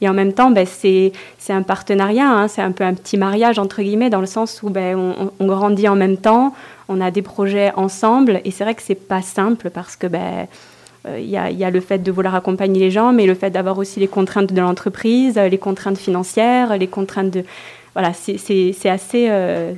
Et 0.00 0.08
en 0.08 0.12
même 0.12 0.32
temps, 0.32 0.50
ben, 0.50 0.66
c'est 0.66 1.12
un 1.48 1.62
partenariat, 1.62 2.28
hein. 2.28 2.48
c'est 2.48 2.62
un 2.62 2.72
peu 2.72 2.84
un 2.84 2.94
petit 2.94 3.16
mariage, 3.16 3.58
entre 3.58 3.82
guillemets, 3.82 4.10
dans 4.10 4.20
le 4.20 4.26
sens 4.26 4.62
où 4.62 4.70
ben, 4.70 5.14
on, 5.38 5.46
grandit 5.46 5.88
en 5.88 5.96
même 5.96 6.16
temps, 6.16 6.54
on 6.88 7.00
a 7.00 7.10
des 7.10 7.22
projets 7.22 7.72
ensemble. 7.76 8.40
Et 8.44 8.50
c'est 8.50 8.64
vrai 8.64 8.74
que 8.74 8.82
c'est 8.82 8.94
pas 8.94 9.22
simple 9.22 9.70
parce 9.70 9.96
que 9.96 10.06
ben, 10.06 10.46
euh, 11.06 11.18
il 11.18 11.28
y, 11.28 11.36
a, 11.36 11.70
le 11.70 11.80
fait 11.80 11.98
de 11.98 12.10
vouloir 12.10 12.34
accompagner 12.34 12.80
les 12.80 12.90
gens, 12.90 13.12
mais 13.12 13.26
le 13.26 13.34
fait 13.34 13.50
d'avoir 13.50 13.78
aussi 13.78 14.00
les 14.00 14.08
contraintes 14.08 14.52
de 14.52 14.60
l'entreprise, 14.60 15.36
les 15.36 15.58
contraintes 15.58 15.98
financières, 15.98 16.76
les 16.76 16.88
contraintes 16.88 17.30
de... 17.30 17.44
Voilà, 17.94 18.12
c'est 18.12 18.88
assez, 18.88 19.28
euh, 19.30 19.72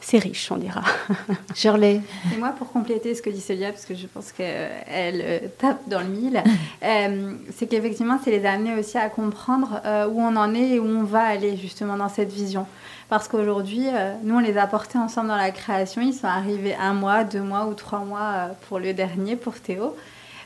c'est 0.00 0.18
riche, 0.18 0.50
on 0.52 0.56
dira. 0.56 0.82
Shirley. 1.54 2.00
Et 2.32 2.38
moi, 2.38 2.50
pour 2.50 2.70
compléter 2.72 3.14
ce 3.14 3.22
que 3.22 3.30
dit 3.30 3.40
Celia, 3.40 3.72
parce 3.72 3.84
que 3.84 3.94
je 3.94 4.06
pense 4.06 4.30
qu'elle 4.32 4.86
euh, 4.88 5.38
tape 5.58 5.88
dans 5.88 6.00
le 6.00 6.06
mille, 6.06 6.42
euh, 6.84 7.32
c'est 7.56 7.66
qu'effectivement, 7.66 8.18
c'est 8.22 8.30
les 8.30 8.46
amener 8.46 8.78
aussi 8.78 8.96
à 8.96 9.08
comprendre 9.08 9.80
euh, 9.84 10.06
où 10.06 10.20
on 10.20 10.36
en 10.36 10.54
est 10.54 10.70
et 10.70 10.78
où 10.78 10.86
on 10.86 11.02
va 11.02 11.22
aller 11.22 11.56
justement 11.56 11.96
dans 11.96 12.08
cette 12.08 12.32
vision. 12.32 12.66
Parce 13.08 13.26
qu'aujourd'hui, 13.26 13.86
nous, 14.22 14.34
on 14.34 14.38
les 14.38 14.58
a 14.58 14.66
portés 14.66 14.98
ensemble 14.98 15.28
dans 15.28 15.36
la 15.36 15.50
création. 15.50 16.02
Ils 16.02 16.12
sont 16.12 16.26
arrivés 16.26 16.74
un 16.74 16.92
mois, 16.92 17.24
deux 17.24 17.40
mois 17.40 17.66
ou 17.66 17.72
trois 17.72 18.00
mois 18.00 18.50
pour 18.68 18.78
le 18.78 18.92
dernier, 18.92 19.34
pour 19.34 19.54
Théo. 19.54 19.96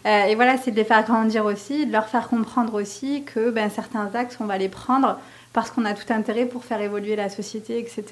et 0.05 0.37
voilà, 0.37 0.57
c'est 0.59 0.71
de 0.71 0.77
les 0.77 0.85
faire 0.85 1.03
grandir 1.03 1.45
aussi, 1.45 1.87
de 1.87 1.91
leur 1.91 2.07
faire 2.07 2.29
comprendre 2.29 2.81
aussi 2.81 3.25
que 3.25 3.51
ben, 3.51 3.69
certains 3.69 4.09
axes, 4.15 4.37
on 4.39 4.45
va 4.45 4.59
les 4.59 4.69
prendre 4.69 5.19
parce 5.53 5.71
qu'on 5.71 5.85
a 5.85 5.95
tout 5.95 6.11
intérêt 6.13 6.47
pour 6.47 6.65
faire 6.65 6.81
évoluer 6.81 7.17
la 7.17 7.29
société, 7.29 7.79
etc. 7.79 8.05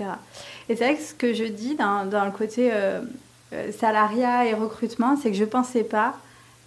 Et 0.69 0.77
c'est 0.77 0.85
vrai 0.85 0.97
que 0.97 1.03
ce 1.03 1.15
que 1.15 1.33
je 1.33 1.45
dis 1.45 1.75
dans, 1.75 2.05
le 2.05 2.31
côté 2.31 2.71
euh, 2.73 3.01
euh, 3.53 3.73
salariat 3.73 4.47
et 4.47 4.55
recrutement, 4.55 5.17
c'est 5.17 5.31
que 5.31 5.37
je 5.37 5.45
ne 5.45 5.49
pensais 5.49 5.85
pas 5.85 6.15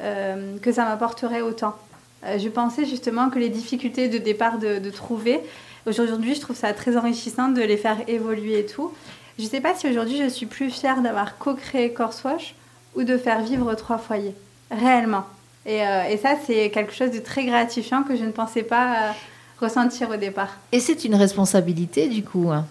euh, 0.02 0.58
que 0.60 0.72
ça 0.72 0.86
m'apporterait 0.86 1.42
autant. 1.42 1.76
je 2.24 2.50
pensais 2.50 2.86
justement 2.86 3.30
que 3.30 3.38
les 3.38 3.50
difficultés 3.50 4.08
de 4.08 4.18
départ 4.18 4.58
de, 4.58 4.90
trouver, 4.90 5.40
aujourd'hui 5.86 6.34
je 6.34 6.42
trouve 6.42 6.56
ça 6.56 6.74
très 6.74 6.98
enrichissant 6.98 7.50
de 7.50 7.62
les 7.62 7.78
faire 7.78 7.98
évoluer 8.08 8.60
et 8.60 8.66
tout. 8.66 8.92
Je 9.38 9.44
ne 9.44 9.50
sais 9.50 9.62
pas 9.62 9.76
si 9.76 9.88
aujourd'hui 9.88 10.18
je 10.18 10.30
suis 10.30 10.46
plus 10.46 10.70
fière 10.70 11.02
d'avoir 11.02 11.38
co-créé 11.38 11.94
Coursewash 11.94 12.56
ou 12.96 13.04
de 13.04 13.18
faire 13.18 13.42
vivre 13.42 13.74
trois 13.76 13.98
foyers, 13.98 14.36
réellement. 14.72 15.26
Et 15.66 16.18
ça, 16.22 16.36
c'est 16.46 16.70
quelque 16.72 16.94
chose 16.94 17.12
de 17.12 17.20
très 17.20 17.46
gratifiant 17.46 18.04
que 18.04 18.18
je 18.18 18.26
ne 18.26 18.32
pensais 18.32 18.64
pas 18.64 19.16
ressentir 19.64 20.10
au 20.10 20.18
départ. 20.18 20.58
Et 20.72 20.80
c'est 20.80 21.06
une 21.06 21.16
responsabilité 21.16 22.08
du 22.08 22.24
coup. 22.24 22.52
Hein. 22.52 22.66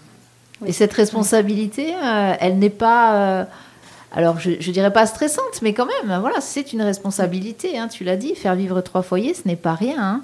Et 0.65 0.71
cette 0.71 0.93
responsabilité, 0.93 1.93
euh, 1.93 2.33
elle 2.39 2.57
n'est 2.57 2.69
pas, 2.69 3.15
euh, 3.15 3.45
alors 4.13 4.39
je, 4.39 4.51
je 4.59 4.71
dirais 4.71 4.93
pas 4.93 5.05
stressante, 5.05 5.61
mais 5.61 5.73
quand 5.73 5.87
même, 5.87 6.19
voilà, 6.19 6.39
c'est 6.41 6.73
une 6.73 6.81
responsabilité. 6.81 7.77
Hein, 7.77 7.87
tu 7.87 8.03
l'as 8.03 8.15
dit, 8.15 8.35
faire 8.35 8.55
vivre 8.55 8.79
trois 8.81 9.01
foyers, 9.01 9.33
ce 9.33 9.47
n'est 9.47 9.55
pas 9.55 9.73
rien. 9.73 9.95
Hein. 9.99 10.21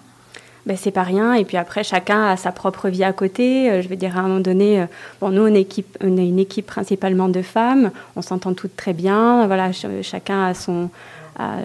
Ben, 0.66 0.78
c'est 0.78 0.92
pas 0.92 1.04
rien. 1.04 1.34
Et 1.34 1.46
puis 1.46 1.58
après, 1.58 1.84
chacun 1.84 2.26
a 2.26 2.38
sa 2.38 2.52
propre 2.52 2.90
vie 2.90 3.04
à 3.04 3.12
côté. 3.12 3.70
Euh, 3.70 3.82
je 3.82 3.90
veux 3.90 3.96
dire, 3.96 4.18
à 4.18 4.22
un 4.22 4.24
moment 4.24 4.40
donné, 4.40 4.86
bon, 5.20 5.30
nous, 5.30 5.42
on 5.42 5.54
est, 5.54 5.62
équipe, 5.62 5.98
on 6.02 6.18
est 6.18 6.28
une 6.28 6.40
équipe 6.40 6.68
principalement 6.68 7.28
de 7.28 7.42
femmes. 7.42 7.92
On 8.16 8.22
s'entend 8.22 8.54
toutes 8.54 8.76
très 8.76 8.94
bien. 8.94 9.48
Voilà, 9.48 9.72
chacun 10.04 10.46
a 10.46 10.54
son, 10.54 10.90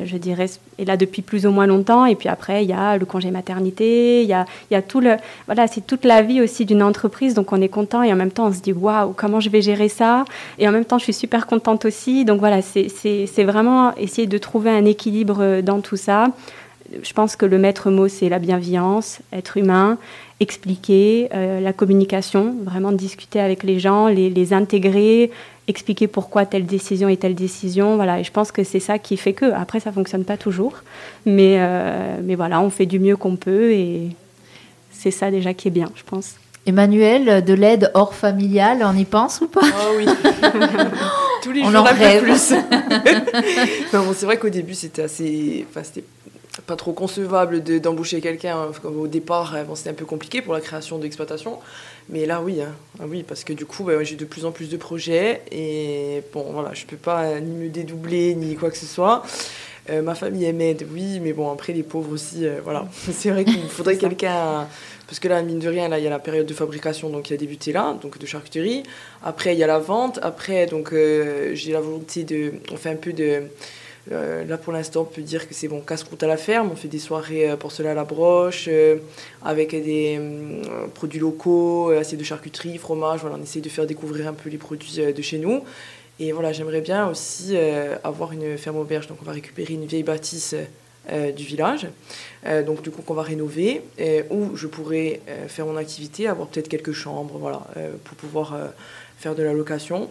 je 0.05 0.17
dirais, 0.17 0.47
est 0.79 0.85
là 0.85 0.97
depuis 0.97 1.23
plus 1.23 1.47
ou 1.47 1.51
moins 1.51 1.67
longtemps. 1.67 2.07
Et 2.07 2.15
puis 2.15 2.29
après, 2.29 2.65
il 2.65 2.69
y 2.69 2.73
a 2.73 2.97
le 2.97 3.07
congé 3.07 3.31
maternité, 3.31 4.23
il 4.23 4.29
y 4.29 4.33
a, 4.33 4.47
y 4.71 4.75
a 4.75 4.83
tout 4.83 5.01
le. 5.01 5.17
Voilà, 5.47 5.67
c'est 5.67 5.87
toute 5.87 6.05
la 6.05 6.23
vie 6.23 6.41
aussi 6.41 6.65
d'une 6.65 6.83
entreprise. 6.83 7.35
Donc 7.35 7.53
on 7.53 7.61
est 7.61 7.69
content 7.69 8.03
et 8.03 8.13
en 8.13 8.17
même 8.17 8.31
temps, 8.31 8.47
on 8.47 8.53
se 8.53 8.61
dit 8.61 8.73
waouh, 8.73 9.13
comment 9.13 9.41
je 9.41 9.51
vais 9.51 9.63
gérer 9.63 9.89
ça? 9.89 10.25
Et 10.59 10.69
en 10.69 10.73
même 10.73 10.85
temps, 10.85 10.99
je 10.99 11.05
suis 11.05 11.13
super 11.13 11.47
contente 11.47 11.85
aussi. 11.85 12.25
Donc 12.25 12.41
voilà, 12.41 12.61
c'est 12.63 13.45
vraiment 13.45 13.95
essayer 13.97 14.27
de 14.27 14.39
trouver 14.39 14.71
un 14.71 14.85
équilibre 14.85 15.61
dans 15.61 15.81
tout 15.81 15.97
ça. 15.97 16.29
Je 17.03 17.13
pense 17.13 17.35
que 17.35 17.47
le 17.47 17.59
maître 17.59 17.91
mot, 17.91 18.09
c'est 18.09 18.29
la 18.29 18.39
bienveillance, 18.39 19.21
être 19.33 19.57
humain, 19.57 19.99
expliquer, 20.41 21.29
euh, 21.35 21.61
la 21.61 21.73
communication, 21.73 22.55
vraiment 22.63 22.93
discuter 22.93 23.41
avec 23.41 23.63
les 23.63 23.79
gens, 23.79 24.09
les, 24.09 24.31
les 24.31 24.53
intégrer, 24.53 25.31
expliquer 25.69 26.07
pourquoi 26.07 26.47
telle 26.47 26.67
décision 26.67 27.09
et 27.09 27.17
telle 27.17 27.35
décision. 27.35 27.97
Voilà, 27.97 28.21
et 28.21 28.25
je 28.25 28.31
pense 28.33 28.53
que 28.53 28.65
c'est 28.65 28.81
ça 28.81 28.99
qui 28.99 29.17
fait 29.17 29.33
que. 29.33 29.53
Après, 29.53 29.81
ça 29.81 29.93
fonctionne 29.93 30.25
pas 30.25 30.37
toujours, 30.37 30.83
mais, 31.27 31.57
euh, 31.59 32.19
mais 32.23 32.35
voilà, 32.35 32.61
on 32.61 32.71
fait 32.71 32.87
du 32.87 32.99
mieux 32.99 33.17
qu'on 33.17 33.37
peut 33.37 33.73
et 33.73 34.09
c'est 34.93 35.11
ça 35.11 35.31
déjà 35.31 35.55
qui 35.55 35.69
est 35.69 35.73
bien, 35.73 35.91
je 35.95 36.03
pense. 36.05 36.37
Emmanuel, 36.67 37.45
de 37.45 37.53
l'aide 37.53 37.91
hors 37.93 38.15
familiale, 38.15 38.79
on 38.83 38.97
y 38.97 39.05
pense 39.05 39.43
ou 39.43 39.49
pas? 39.49 39.61
Oh 39.63 39.95
oui. 39.99 40.07
Tous 41.43 41.53
les 41.53 41.61
on 41.63 41.71
jours 41.71 41.81
en 41.81 41.85
rêve. 41.85 42.23
plus. 42.23 42.55
c'est 44.15 44.25
vrai 44.27 44.39
qu'au 44.39 44.49
début, 44.49 44.73
c'était 44.73 45.03
assez. 45.03 45.67
Enfin, 45.69 45.83
c'était 45.85 46.05
pas 46.67 46.77
trop 46.77 46.93
concevable 46.93 47.63
d'embaucher 47.63 48.21
quelqu'un. 48.21 48.69
Au 48.85 49.07
départ, 49.07 49.55
euh, 49.55 49.65
c'était 49.75 49.91
un 49.91 49.95
peu 49.95 50.05
compliqué 50.05 50.43
pour 50.43 50.55
la 50.55 50.61
création 50.61 50.99
d'exploitation. 50.99 51.59
Mais 52.09 52.27
là, 52.27 52.43
oui, 52.43 52.61
hein. 52.61 52.73
ah 53.01 53.05
oui, 53.09 53.23
parce 53.23 53.45
que 53.45 53.53
du 53.53 53.67
coup, 53.67 53.85
bah, 53.85 54.03
j'ai 54.03 54.17
de 54.17 54.25
plus 54.25 54.45
en 54.45 54.53
plus 54.53 54.69
de 54.69 54.77
projets 54.77 55.43
et 55.51 56.23
bon, 56.33 56.47
voilà, 56.53 56.75
je 56.75 56.85
peux 56.85 56.97
pas 56.97 57.41
ni 57.41 57.55
me 57.55 57.69
dédoubler 57.69 58.35
ni 58.35 58.57
quoi 58.57 58.71
que 58.71 58.77
ce 58.77 58.87
soit. 58.87 59.23
Euh, 59.91 60.01
ma 60.01 60.15
famille 60.15 60.51
m'aide, 60.53 60.87
oui, 60.93 61.21
mais 61.21 61.33
bon, 61.33 61.51
après 61.53 61.73
les 61.75 61.83
pauvres 61.83 62.13
aussi, 62.13 62.47
euh, 62.47 62.61
voilà. 62.65 62.87
C'est 63.13 63.31
vrai 63.31 63.45
qu'il 63.45 63.69
faudrait 63.69 63.99
quelqu'un, 63.99 64.67
parce 65.07 65.19
que 65.19 65.29
là, 65.29 65.43
mine 65.43 65.59
de 65.59 65.69
rien, 65.69 65.89
là, 65.89 65.99
il 65.99 66.05
y 66.05 66.07
a 66.07 66.11
la 66.11 66.19
période 66.19 66.47
de 66.47 66.55
fabrication, 66.55 67.11
donc 67.11 67.25
qui 67.25 67.35
a 67.35 67.37
débuté 67.37 67.73
là, 67.73 67.97
donc 68.01 68.19
de 68.19 68.27
charcuterie. 68.27 68.83
Après, 69.23 69.55
il 69.55 69.59
y 69.59 69.65
a 69.65 69.67
la 69.67 69.79
vente. 69.79 70.19
Après, 70.23 70.67
donc, 70.67 70.93
euh, 70.93 71.55
j'ai 71.55 71.73
la 71.73 71.81
volonté 71.81 72.25
de, 72.25 72.55
on 72.73 72.77
fait 72.77 72.91
un 72.91 72.97
peu 72.97 73.13
de 73.13 73.43
euh, 74.13 74.45
là, 74.45 74.59
pour 74.59 74.73
l'instant, 74.73 75.03
on 75.03 75.05
peut 75.05 75.23
dire 75.23 75.49
que 75.49 75.55
c'est 75.55 75.69
bon, 75.69 75.81
casse-croûte 75.81 76.23
à 76.23 76.27
la 76.27 76.37
ferme. 76.37 76.71
On 76.71 76.77
fait 76.77 76.89
des 76.89 76.99
soirées 76.99 77.51
euh, 77.51 77.57
porcelain 77.57 77.93
à 77.93 77.95
la 77.95 78.05
broche, 78.05 78.67
euh, 78.69 78.99
avec 79.43 79.71
des 79.71 80.21
produits 80.95 81.21
locaux, 81.21 81.91
assez 81.91 82.17
de 82.17 82.25
charcuterie, 82.25 82.79
fromage. 82.79 83.21
On 83.25 83.43
essaie 83.43 83.61
de 83.61 83.69
faire 83.69 83.87
découvrir 83.87 84.29
un 84.29 84.35
peu 84.35 84.51
les 84.51 84.59
produits 84.59 85.01
de 85.15 85.23
chez 85.23 85.39
nous. 85.39 85.65
Et 86.21 86.33
voilà, 86.33 86.53
j'aimerais 86.53 86.81
bien 86.81 87.09
aussi 87.09 87.57
avoir 88.05 88.33
une 88.33 88.57
ferme 88.57 88.77
auberge. 88.77 89.09
Donc, 89.09 89.19
on 89.21 89.25
va 89.25 89.33
récupérer 89.33 89.75
une 89.75 89.85
vieille 89.85 90.05
bâtisse 90.05 90.55
du 91.37 91.45
village, 91.45 91.87
donc 92.65 92.81
du 92.81 92.91
coup 92.91 93.03
qu'on 93.03 93.13
va 93.15 93.23
rénover, 93.23 93.83
où 94.31 94.57
je 94.57 94.67
pourrais 94.67 95.21
faire 95.49 95.67
mon 95.67 95.77
activité, 95.77 96.29
avoir 96.29 96.49
peut-être 96.49 96.69
quelques 96.69 96.93
chambres, 96.93 97.37
voilà, 97.37 97.67
pour 98.05 98.17
pouvoir 98.17 98.57
faire 99.19 99.35
de 99.35 99.43
la 99.43 99.53
location 99.53 100.09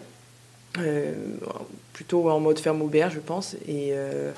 plutôt 1.94 2.28
en 2.28 2.40
mode 2.40 2.58
ferme 2.58 2.82
auberge, 2.82 3.14
je 3.14 3.20
pense. 3.20 3.54
Et 3.66 3.90
euh, 3.92 4.32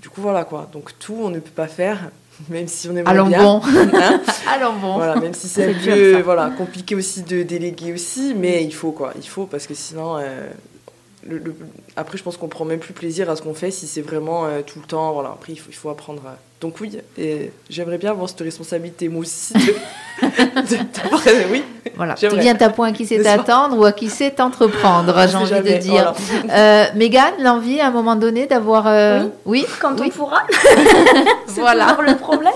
du 0.00 0.08
coup, 0.08 0.22
voilà 0.22 0.44
quoi. 0.44 0.68
Donc 0.72 0.98
tout, 0.98 1.16
on 1.20 1.28
ne 1.28 1.40
peut 1.40 1.50
pas 1.50 1.68
faire, 1.68 2.10
même 2.48 2.68
si 2.68 2.88
on 2.88 2.96
aimerait 2.96 3.12
Allons 3.12 3.26
bien. 3.26 3.42
Bon. 3.42 3.60
Hein 3.64 4.22
Allons 4.48 4.78
bon. 4.78 4.94
Voilà, 4.94 5.16
même 5.16 5.34
si 5.34 5.48
c'est 5.48 5.70
un 5.70 5.84
peu 5.84 6.20
voilà, 6.22 6.50
compliqué 6.56 6.94
aussi 6.94 7.22
de 7.22 7.42
déléguer 7.42 7.92
aussi, 7.92 8.34
mais 8.34 8.64
il 8.64 8.74
faut 8.74 8.92
quoi. 8.92 9.12
Il 9.16 9.28
faut 9.28 9.46
parce 9.46 9.66
que 9.66 9.74
sinon, 9.74 10.16
euh, 10.18 10.48
après, 11.96 12.16
je 12.16 12.22
pense 12.22 12.36
qu'on 12.36 12.48
prend 12.48 12.64
même 12.64 12.80
plus 12.80 12.94
plaisir 12.94 13.28
à 13.28 13.36
ce 13.36 13.42
qu'on 13.42 13.54
fait 13.54 13.70
si 13.70 13.86
c'est 13.86 14.02
vraiment 14.02 14.46
euh, 14.46 14.62
tout 14.62 14.80
le 14.80 14.86
temps. 14.86 15.12
Voilà. 15.12 15.30
Après, 15.30 15.52
il 15.52 15.58
faut, 15.58 15.70
il 15.70 15.76
faut 15.76 15.90
apprendre. 15.90 16.22
Donc 16.62 16.76
oui, 16.80 16.96
et 17.18 17.50
j'aimerais 17.68 17.98
bien 17.98 18.12
avoir 18.12 18.28
cette 18.28 18.38
responsabilité 18.38 19.08
moi 19.08 19.22
aussi. 19.22 19.52
oui. 21.50 21.64
Voilà. 21.96 22.14
Tu 22.14 22.28
viens 22.38 22.54
à 22.54 22.68
point 22.70 22.92
qui 22.92 23.04
sait 23.04 23.26
attendre 23.26 23.76
ou 23.76 23.84
à 23.84 23.90
qui 23.90 24.08
sait 24.08 24.40
entreprendre, 24.40 25.12
j'ai 25.28 25.56
envie 25.56 25.74
de 25.74 25.78
dire. 25.78 26.14
Euh, 26.48 26.84
Mégane, 26.94 27.34
l'envie 27.40 27.80
à 27.80 27.88
un 27.88 27.90
moment 27.90 28.14
donné 28.14 28.46
d'avoir. 28.46 28.86
Euh, 28.86 29.24
oui. 29.44 29.66
Quand 29.80 30.00
on 30.00 30.08
pourra. 30.08 30.42
c'est 31.48 31.60
voilà. 31.60 31.98
le 32.00 32.14
problème. 32.16 32.52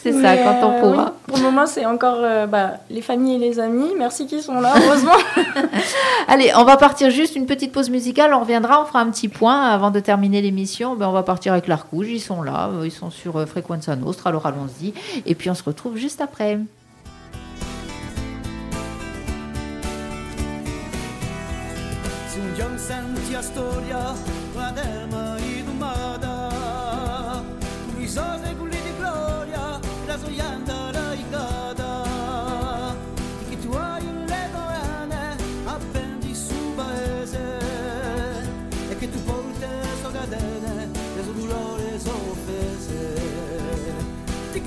c'est 0.00 0.12
ça, 0.12 0.36
quand 0.36 0.60
on 0.62 0.80
pourra. 0.80 1.14
Pour 1.32 1.38
le 1.38 1.44
moment, 1.44 1.64
c'est 1.64 1.86
encore 1.86 2.18
bah, 2.46 2.72
les 2.90 3.00
familles 3.00 3.36
et 3.36 3.38
les 3.38 3.58
amis. 3.58 3.94
Merci 3.96 4.26
qu'ils 4.26 4.42
sont 4.42 4.60
là, 4.60 4.74
heureusement. 4.76 5.16
Allez, 6.28 6.52
on 6.54 6.64
va 6.64 6.76
partir 6.76 7.08
juste 7.08 7.36
une 7.36 7.46
petite 7.46 7.72
pause 7.72 7.88
musicale. 7.88 8.34
On 8.34 8.40
reviendra, 8.40 8.82
on 8.82 8.84
fera 8.84 9.00
un 9.00 9.10
petit 9.10 9.28
point 9.28 9.62
avant 9.62 9.90
de 9.90 9.98
terminer 9.98 10.42
l'émission. 10.42 10.94
Ben, 10.94 11.08
on 11.08 11.12
va 11.12 11.22
partir 11.22 11.54
avec 11.54 11.68
l'Arcouge. 11.68 12.08
Ils 12.10 12.20
sont 12.20 12.42
là, 12.42 12.68
ils 12.84 12.92
sont 12.92 13.10
sur 13.10 13.38
euh, 13.38 13.46
Frequenza 13.46 13.96
Nostra. 13.96 14.28
Alors 14.28 14.44
allons-y. 14.44 14.92
Et 15.24 15.34
puis 15.34 15.48
on 15.48 15.54
se 15.54 15.62
retrouve 15.62 15.96
juste 15.96 16.20
après. 16.20 16.58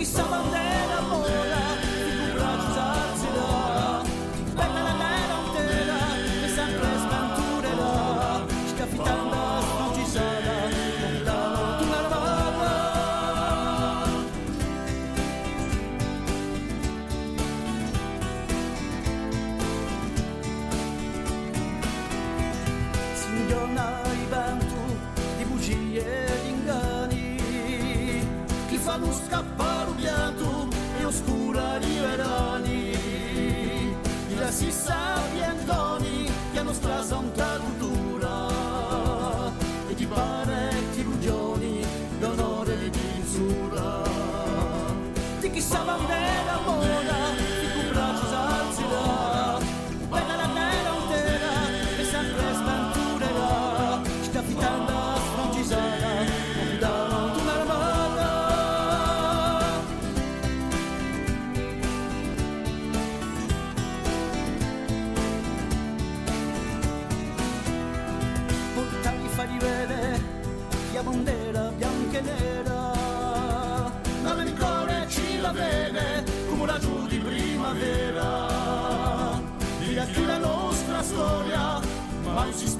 some 0.06 0.32
of 0.32 0.51
that 0.51 0.64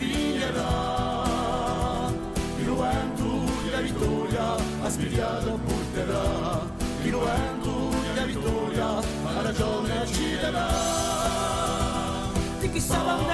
piglierà 0.06 1.24
il 2.58 2.64
Juventus 2.64 3.72
la 3.72 3.82
vittoria 3.82 4.56
a 4.84 4.89
Svigliata 4.89 5.51
porterà. 5.66 6.74
Il 7.03 7.12
Juventus 7.12 7.95
la 8.16 8.26
vittoria 8.26 8.88
alla 9.26 9.41
ragione 9.41 10.06
ci 10.08 10.38
darà 10.39 10.68
di 12.60 12.72
chi 12.72 12.80
sarà 12.80 13.16
un 13.16 13.30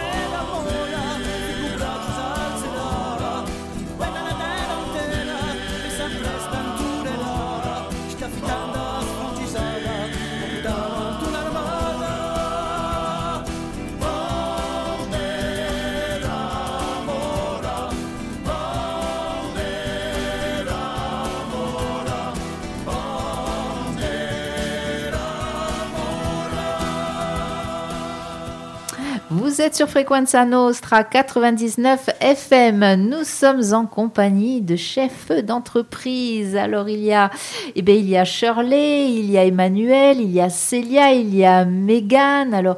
Vous 29.62 29.68
êtes 29.68 29.76
sur 29.76 29.89
Frequenza 29.89 30.43
Nostra 30.43 31.03
99 31.03 32.09
FM. 32.20 32.95
Nous 32.95 33.24
sommes 33.24 33.62
en 33.76 33.86
compagnie 33.86 34.59
de 34.59 34.76
chefs 34.76 35.32
d'entreprise. 35.43 36.55
Alors 36.55 36.89
il 36.89 37.03
y 37.03 37.14
a, 37.14 37.30
eh 37.76 37.84
bien, 37.84 37.93
il 37.93 38.09
y 38.09 38.18
a 38.18 38.26
Shirley, 38.26 39.12
il 39.12 39.30
y 39.30 39.38
a 39.38 39.45
Emmanuel, 39.45 40.20
il 40.20 40.32
y 40.32 40.41
a 40.41 40.49
Célia, 40.49 41.12
il 41.12 41.36
y 41.36 41.45
a 41.45 41.64
Megan. 41.66 42.55
Alors 42.55 42.78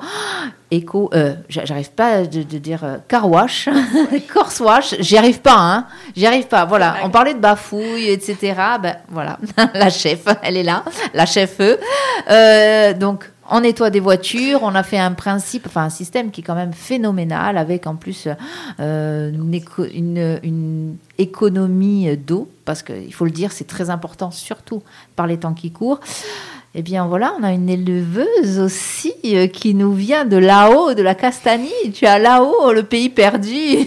écho, 0.72 1.10
euh, 1.14 1.36
j'arrive 1.48 1.92
pas 1.92 2.24
de, 2.24 2.42
dire 2.42 2.84
euh, 2.84 2.98
carwash, 3.08 3.70
corsewash, 4.34 4.96
j'y 5.00 5.18
arrive 5.18 5.40
pas, 5.40 5.56
hein, 5.58 5.88
j'y 6.18 6.26
arrive 6.26 6.48
pas. 6.48 6.66
Voilà, 6.66 6.98
on 7.06 7.10
parlait 7.10 7.34
de 7.34 7.40
bafouille, 7.40 8.10
etc. 8.10 8.56
Ben 8.82 8.98
voilà, 9.08 9.38
la 9.74 9.90
chef, 9.90 10.26
elle 10.42 10.58
est 10.58 10.64
là, 10.64 10.84
la 11.14 11.26
chef. 11.26 11.62
Euh, 12.30 12.94
donc 12.94 13.30
on 13.56 13.62
nettoie 13.62 13.92
des 13.92 14.00
voitures, 14.00 14.62
on 14.64 14.74
a 14.74 14.82
fait 14.82 14.98
un 14.98 15.12
principe, 15.12 15.68
enfin 15.68 15.84
un 15.84 15.92
système 15.92 16.32
qui 16.32 16.42
est 16.42 16.44
quand 16.44 16.56
même 16.56 16.74
phénoménal, 16.74 17.60
avec 17.60 17.86
en 17.86 17.96
plus 17.96 18.28
euh, 18.80 19.32
une, 19.32 20.98
économie 21.20 22.18
d'eau, 22.18 22.50
parce 22.66 22.82
qu'il 22.82 23.14
faut 23.14 23.26
le 23.26 23.32
dire, 23.32 23.52
c'est 23.52 23.68
très 23.68 23.92
important, 23.92 24.32
surtout 24.32 24.82
par 25.16 25.28
les 25.28 25.38
temps 25.38 25.54
qui 25.54 25.72
courent. 25.72 26.00
Eh 26.76 26.82
bien 26.82 27.06
voilà, 27.06 27.36
on 27.40 27.44
a 27.44 27.52
une 27.52 27.70
éleveuse 27.70 28.58
aussi 28.58 29.14
euh, 29.26 29.46
qui 29.46 29.76
nous 29.76 29.94
vient 29.94 30.26
de 30.26 30.38
là-haut, 30.38 30.96
de 30.96 31.04
la 31.04 31.14
Castanie. 31.14 31.70
Tu 31.94 32.08
as 32.08 32.18
là-haut 32.18 32.74
le 32.74 32.82
pays 32.82 33.10
perdu, 33.10 33.86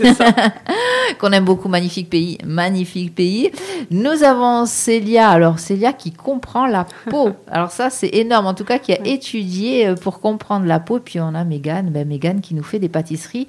qu'on 1.18 1.32
aime 1.32 1.44
beaucoup, 1.44 1.68
magnifique 1.68 2.08
pays, 2.08 2.38
magnifique 2.44 3.12
pays. 3.12 3.50
Nous 3.90 4.22
avons 4.22 4.66
Célia, 4.66 5.30
alors 5.30 5.58
Célia 5.58 5.92
qui 5.92 6.12
comprend 6.12 6.66
la 6.66 6.86
peau. 7.10 7.30
Alors 7.50 7.72
ça 7.72 7.90
c'est 7.90 8.10
énorme, 8.14 8.46
en 8.46 8.54
tout 8.54 8.64
cas 8.64 8.78
qui 8.78 8.92
a 8.92 9.04
étudié 9.04 9.88
euh, 9.88 9.94
pour 9.96 10.20
comprendre 10.20 10.66
la 10.66 10.78
peau. 10.78 11.00
Puis 11.00 11.18
on 11.18 11.34
a 11.34 11.42
Mégane, 11.42 11.90
ben 11.90 12.06
Mégane 12.06 12.40
qui 12.40 12.54
nous 12.54 12.62
fait 12.62 12.78
des 12.78 12.88
pâtisseries. 12.88 13.48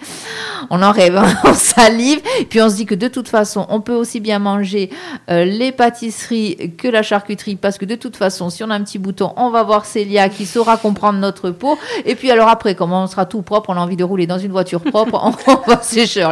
On 0.72 0.82
en 0.82 0.92
rêve, 0.92 1.16
hein. 1.16 1.32
on 1.44 1.54
salive. 1.54 2.22
Puis 2.50 2.60
on 2.60 2.72
se 2.72 2.78
dit 2.78 2.88
que 2.88 2.96
de 2.96 3.08
toute 3.08 3.28
façon, 3.28 3.68
on 3.70 3.82
peut 3.82 3.94
aussi 3.94 4.20
bien 4.20 4.40
manger 4.40 4.90
euh, 5.30 5.46
les 5.46 5.72
pâtisseries 5.72 6.74
que 6.76 6.88
la 6.88 7.04
charcuterie, 7.04 7.56
parce 7.56 7.78
que 7.78 7.86
de 7.86 7.94
toute 7.94 8.18
façon, 8.18 8.50
si 8.50 8.64
on 8.64 8.72
a 8.72 8.76
un 8.76 8.84
petit 8.84 8.98
bouton 8.98 9.27
on 9.36 9.50
va 9.50 9.64
voir 9.64 9.86
Célia 9.86 10.30
qui 10.30 10.46
saura 10.46 10.78
comprendre 10.78 11.20
notre 11.20 11.52
peau. 11.52 11.78
Et 12.06 12.16
puis 12.16 12.32
alors 12.32 12.48
après, 12.48 12.76
comment 12.76 13.04
on 13.04 13.08
sera 13.08 13.26
tout 13.26 13.42
propre, 13.42 13.70
on 13.70 13.74
a 13.74 13.80
envie 13.80 13.96
de 13.96 14.04
rouler 14.04 14.28
dans 14.28 14.38
une 14.38 14.52
voiture 14.52 14.82
propre, 14.82 15.20
on 15.48 15.70
va 15.70 15.82
sécher. 15.82 16.28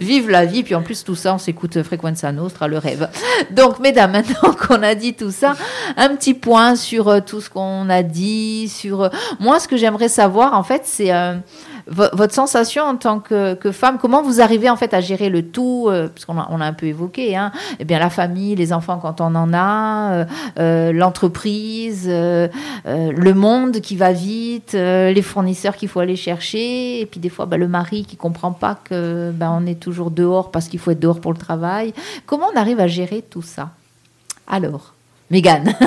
Vive 0.00 0.30
la 0.30 0.44
vie. 0.44 0.62
Puis 0.62 0.74
en 0.74 0.82
plus, 0.82 1.04
tout 1.04 1.14
ça, 1.14 1.34
on 1.34 1.38
s'écoute 1.38 1.82
Frequenza 1.82 2.32
Nostra, 2.32 2.68
le 2.68 2.78
rêve. 2.78 3.08
Donc, 3.50 3.78
mesdames, 3.78 4.12
maintenant 4.12 4.52
qu'on 4.52 4.82
a 4.82 4.94
dit 4.94 5.14
tout 5.14 5.30
ça, 5.30 5.54
un 5.96 6.14
petit 6.16 6.34
point 6.34 6.76
sur 6.76 7.08
euh, 7.08 7.20
tout 7.20 7.40
ce 7.40 7.50
qu'on 7.50 7.88
a 7.90 8.02
dit, 8.02 8.68
sur... 8.68 9.02
Euh, 9.02 9.08
moi, 9.40 9.60
ce 9.60 9.68
que 9.68 9.76
j'aimerais 9.76 10.08
savoir, 10.08 10.54
en 10.54 10.62
fait, 10.62 10.82
c'est... 10.84 11.12
Euh, 11.12 11.34
votre 11.90 12.34
sensation 12.34 12.84
en 12.84 12.96
tant 12.96 13.20
que, 13.20 13.56
femme, 13.72 13.98
comment 13.98 14.22
vous 14.22 14.40
arrivez 14.40 14.70
en 14.70 14.76
fait 14.76 14.94
à 14.94 15.00
gérer 15.00 15.28
le 15.28 15.42
tout, 15.42 15.86
euh, 15.88 16.08
parce 16.08 16.24
qu'on 16.24 16.38
a, 16.38 16.48
on 16.50 16.60
a 16.60 16.64
un 16.64 16.72
peu 16.72 16.86
évoqué, 16.86 17.36
hein, 17.36 17.52
eh 17.78 17.84
bien 17.84 17.98
la 17.98 18.10
famille, 18.10 18.54
les 18.54 18.72
enfants 18.72 18.98
quand 18.98 19.20
on 19.20 19.34
en 19.34 19.52
a, 19.52 20.12
euh, 20.12 20.24
euh, 20.58 20.92
l'entreprise, 20.92 22.08
le 22.08 23.32
monde 23.32 23.80
qui 23.80 23.96
va 23.96 24.12
vite, 24.12 24.72
les 24.72 25.22
fournisseurs 25.22 25.76
qu'il 25.76 25.88
faut 25.88 26.00
aller 26.00 26.16
chercher, 26.16 27.00
et 27.00 27.06
puis 27.06 27.20
des 27.20 27.28
fois 27.28 27.46
bah, 27.46 27.56
le 27.56 27.68
mari 27.68 28.04
qui 28.04 28.16
comprend 28.16 28.52
pas 28.52 28.78
que 28.82 29.30
bah, 29.32 29.50
on 29.50 29.66
est 29.66 29.80
toujours 29.80 30.10
dehors 30.10 30.50
parce 30.50 30.68
qu'il 30.68 30.78
faut 30.78 30.90
être 30.90 31.00
dehors 31.00 31.20
pour 31.20 31.32
le 31.32 31.38
travail. 31.38 31.92
Comment 32.26 32.46
on 32.54 32.58
arrive 32.58 32.80
à 32.80 32.86
gérer 32.86 33.22
tout 33.22 33.42
ça? 33.42 33.70
Alors, 34.46 34.94
Mégane. 35.30 35.74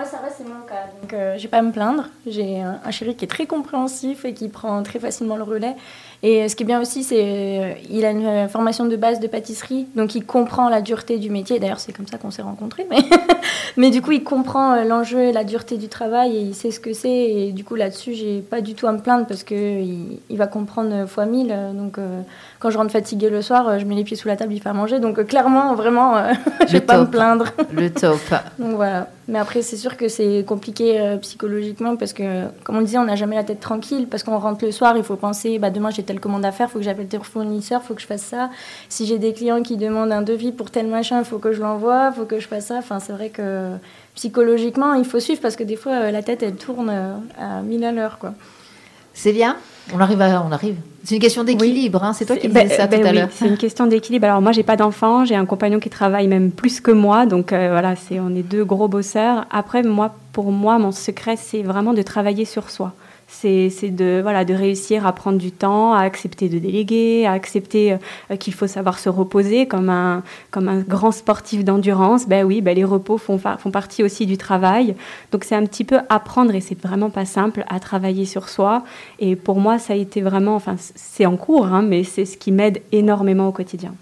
Moi, 0.00 0.08
ça 0.08 0.16
va, 0.16 0.30
c'est 0.30 0.48
mon 0.48 0.62
cas. 0.62 0.86
Donc, 0.98 1.12
euh, 1.12 1.34
j'ai 1.36 1.46
pas 1.46 1.58
à 1.58 1.62
me 1.62 1.72
plaindre. 1.72 2.08
J'ai 2.26 2.62
un, 2.62 2.90
chéri 2.90 3.14
qui 3.14 3.26
est 3.26 3.28
très 3.28 3.44
compréhensif 3.44 4.24
et 4.24 4.32
qui 4.32 4.48
prend 4.48 4.82
très 4.82 4.98
facilement 4.98 5.36
le 5.36 5.42
relais. 5.42 5.76
Et 6.22 6.48
ce 6.48 6.56
qui 6.56 6.64
est 6.64 6.66
bien 6.66 6.80
aussi, 6.80 7.02
c'est 7.02 7.78
qu'il 7.86 8.04
a 8.04 8.10
une 8.10 8.48
formation 8.48 8.84
de 8.84 8.94
base 8.96 9.20
de 9.20 9.26
pâtisserie, 9.26 9.86
donc 9.94 10.14
il 10.14 10.24
comprend 10.24 10.68
la 10.68 10.82
dureté 10.82 11.18
du 11.18 11.30
métier. 11.30 11.58
D'ailleurs, 11.58 11.80
c'est 11.80 11.92
comme 11.92 12.06
ça 12.06 12.18
qu'on 12.18 12.30
s'est 12.30 12.42
rencontrés. 12.42 12.86
Mais, 12.90 12.98
mais 13.78 13.90
du 13.90 14.02
coup, 14.02 14.12
il 14.12 14.22
comprend 14.22 14.74
euh, 14.74 14.84
l'enjeu 14.84 15.20
et 15.20 15.32
la 15.32 15.44
dureté 15.44 15.78
du 15.78 15.88
travail 15.88 16.36
et 16.36 16.40
il 16.40 16.54
sait 16.54 16.70
ce 16.70 16.78
que 16.78 16.92
c'est. 16.92 17.08
Et 17.08 17.52
du 17.52 17.64
coup, 17.64 17.74
là-dessus, 17.74 18.12
j'ai 18.12 18.40
pas 18.40 18.60
du 18.60 18.74
tout 18.74 18.86
à 18.86 18.92
me 18.92 18.98
plaindre 18.98 19.26
parce 19.26 19.44
qu'il 19.44 20.18
il 20.28 20.36
va 20.36 20.46
comprendre 20.46 21.06
fois 21.06 21.24
mille. 21.24 21.54
Donc, 21.74 21.96
euh, 21.96 22.20
quand 22.58 22.68
je 22.68 22.76
rentre 22.76 22.92
fatiguée 22.92 23.30
le 23.30 23.40
soir, 23.40 23.78
je 23.78 23.84
mets 23.86 23.94
les 23.94 24.04
pieds 24.04 24.16
sous 24.16 24.28
la 24.28 24.36
table, 24.36 24.52
il 24.52 24.60
fait 24.60 24.68
à 24.68 24.74
manger. 24.74 25.00
Donc, 25.00 25.24
clairement, 25.26 25.74
vraiment, 25.74 26.16
je 26.66 26.72
vais 26.72 26.80
pas 26.82 27.00
me 27.00 27.06
plaindre. 27.06 27.46
Le 27.72 27.90
top. 27.90 28.20
donc, 28.58 28.74
voilà. 28.74 29.08
Mais 29.30 29.38
après, 29.38 29.62
c'est 29.62 29.76
sûr 29.76 29.96
que 29.96 30.08
c'est 30.08 30.44
compliqué 30.44 31.00
euh, 31.00 31.16
psychologiquement 31.18 31.94
parce 31.94 32.12
que, 32.12 32.46
comme 32.64 32.76
on 32.76 32.80
disait, 32.80 32.98
on 32.98 33.04
n'a 33.04 33.14
jamais 33.14 33.36
la 33.36 33.44
tête 33.44 33.60
tranquille 33.60 34.08
parce 34.10 34.24
qu'on 34.24 34.36
rentre 34.38 34.64
le 34.64 34.72
soir, 34.72 34.96
il 34.96 35.04
faut 35.04 35.14
penser, 35.14 35.60
bah, 35.60 35.70
demain 35.70 35.90
j'ai 35.90 36.02
telle 36.10 36.18
commande 36.18 36.44
à 36.44 36.50
faire, 36.50 36.66
il 36.68 36.72
faut 36.72 36.78
que 36.80 36.84
j'appelle 36.84 37.06
tel 37.06 37.22
fournisseur, 37.22 37.80
il 37.84 37.86
faut 37.86 37.94
que 37.94 38.00
je 38.00 38.06
fasse 38.06 38.22
ça. 38.22 38.50
Si 38.88 39.06
j'ai 39.06 39.20
des 39.20 39.32
clients 39.32 39.62
qui 39.62 39.76
demandent 39.76 40.10
un 40.10 40.22
devis 40.22 40.50
pour 40.50 40.72
tel 40.72 40.88
machin, 40.88 41.20
il 41.20 41.24
faut 41.24 41.38
que 41.38 41.52
je 41.52 41.60
l'envoie, 41.60 42.10
il 42.12 42.18
faut 42.18 42.24
que 42.24 42.40
je 42.40 42.48
fasse 42.48 42.66
ça. 42.66 42.78
Enfin, 42.78 42.98
c'est 42.98 43.12
vrai 43.12 43.28
que 43.28 43.70
psychologiquement, 44.16 44.94
il 44.94 45.04
faut 45.04 45.20
suivre 45.20 45.40
parce 45.40 45.54
que 45.54 45.62
des 45.62 45.76
fois, 45.76 45.92
euh, 45.92 46.10
la 46.10 46.24
tête, 46.24 46.42
elle 46.42 46.56
tourne 46.56 46.90
euh, 46.90 47.14
à 47.38 47.62
mille 47.62 47.84
à 47.84 47.92
l'heure. 47.92 48.18
Quoi. 48.18 48.34
C'est 49.14 49.32
bien 49.32 49.56
on 49.92 49.98
arrive, 49.98 50.20
on 50.20 50.52
arrive. 50.52 50.76
C'est 51.02 51.16
une 51.16 51.20
question 51.20 51.42
d'équilibre, 51.42 52.04
hein. 52.04 52.12
c'est 52.12 52.24
toi 52.24 52.36
qui 52.36 52.46
disais 52.46 52.68
ça 52.68 52.86
ben 52.86 53.00
tout 53.00 53.06
à 53.08 53.12
l'heure. 53.12 53.28
C'est 53.32 53.48
une 53.48 53.56
question 53.56 53.86
d'équilibre. 53.86 54.26
Alors 54.26 54.40
moi, 54.40 54.52
j'ai 54.52 54.62
pas 54.62 54.76
d'enfant, 54.76 55.24
j'ai 55.24 55.34
un 55.34 55.46
compagnon 55.46 55.80
qui 55.80 55.90
travaille 55.90 56.28
même 56.28 56.52
plus 56.52 56.80
que 56.80 56.92
moi, 56.92 57.26
donc 57.26 57.52
euh, 57.52 57.70
voilà, 57.70 57.96
c'est 57.96 58.20
on 58.20 58.30
est 58.30 58.42
deux 58.42 58.64
gros 58.64 58.86
bosseurs. 58.86 59.46
Après, 59.50 59.82
moi, 59.82 60.14
pour 60.32 60.52
moi, 60.52 60.78
mon 60.78 60.92
secret, 60.92 61.34
c'est 61.36 61.62
vraiment 61.62 61.92
de 61.92 62.02
travailler 62.02 62.44
sur 62.44 62.70
soi 62.70 62.92
c'est 63.30 63.90
de, 63.90 64.20
voilà, 64.22 64.44
de 64.44 64.52
réussir 64.52 65.06
à 65.06 65.12
prendre 65.12 65.38
du 65.38 65.52
temps, 65.52 65.94
à 65.94 66.00
accepter 66.00 66.48
de 66.48 66.58
déléguer, 66.58 67.26
à 67.26 67.32
accepter 67.32 67.96
euh, 68.30 68.36
qu'il 68.36 68.52
faut 68.52 68.66
savoir 68.66 68.98
se 68.98 69.08
reposer 69.08 69.66
comme 69.66 69.88
un, 69.88 70.22
comme 70.50 70.68
un 70.68 70.80
grand 70.80 71.12
sportif 71.12 71.64
d'endurance. 71.64 72.28
Ben 72.28 72.44
oui, 72.44 72.60
ben 72.60 72.74
les 72.74 72.84
repos 72.84 73.18
font, 73.18 73.38
font 73.38 73.70
partie 73.70 74.02
aussi 74.02 74.26
du 74.26 74.36
travail. 74.36 74.94
Donc 75.32 75.44
c'est 75.44 75.54
un 75.54 75.64
petit 75.64 75.84
peu 75.84 76.00
apprendre, 76.08 76.54
et 76.54 76.60
c'est 76.60 76.78
vraiment 76.78 77.10
pas 77.10 77.24
simple, 77.24 77.64
à 77.68 77.80
travailler 77.80 78.26
sur 78.26 78.48
soi. 78.48 78.84
Et 79.18 79.36
pour 79.36 79.60
moi, 79.60 79.78
ça 79.78 79.94
a 79.94 79.96
été 79.96 80.20
vraiment, 80.20 80.54
enfin 80.56 80.76
c'est 80.94 81.26
en 81.26 81.36
cours, 81.36 81.66
hein, 81.66 81.82
mais 81.82 82.04
c'est 82.04 82.24
ce 82.24 82.36
qui 82.36 82.52
m'aide 82.52 82.82
énormément 82.92 83.48
au 83.48 83.52
quotidien. 83.52 83.94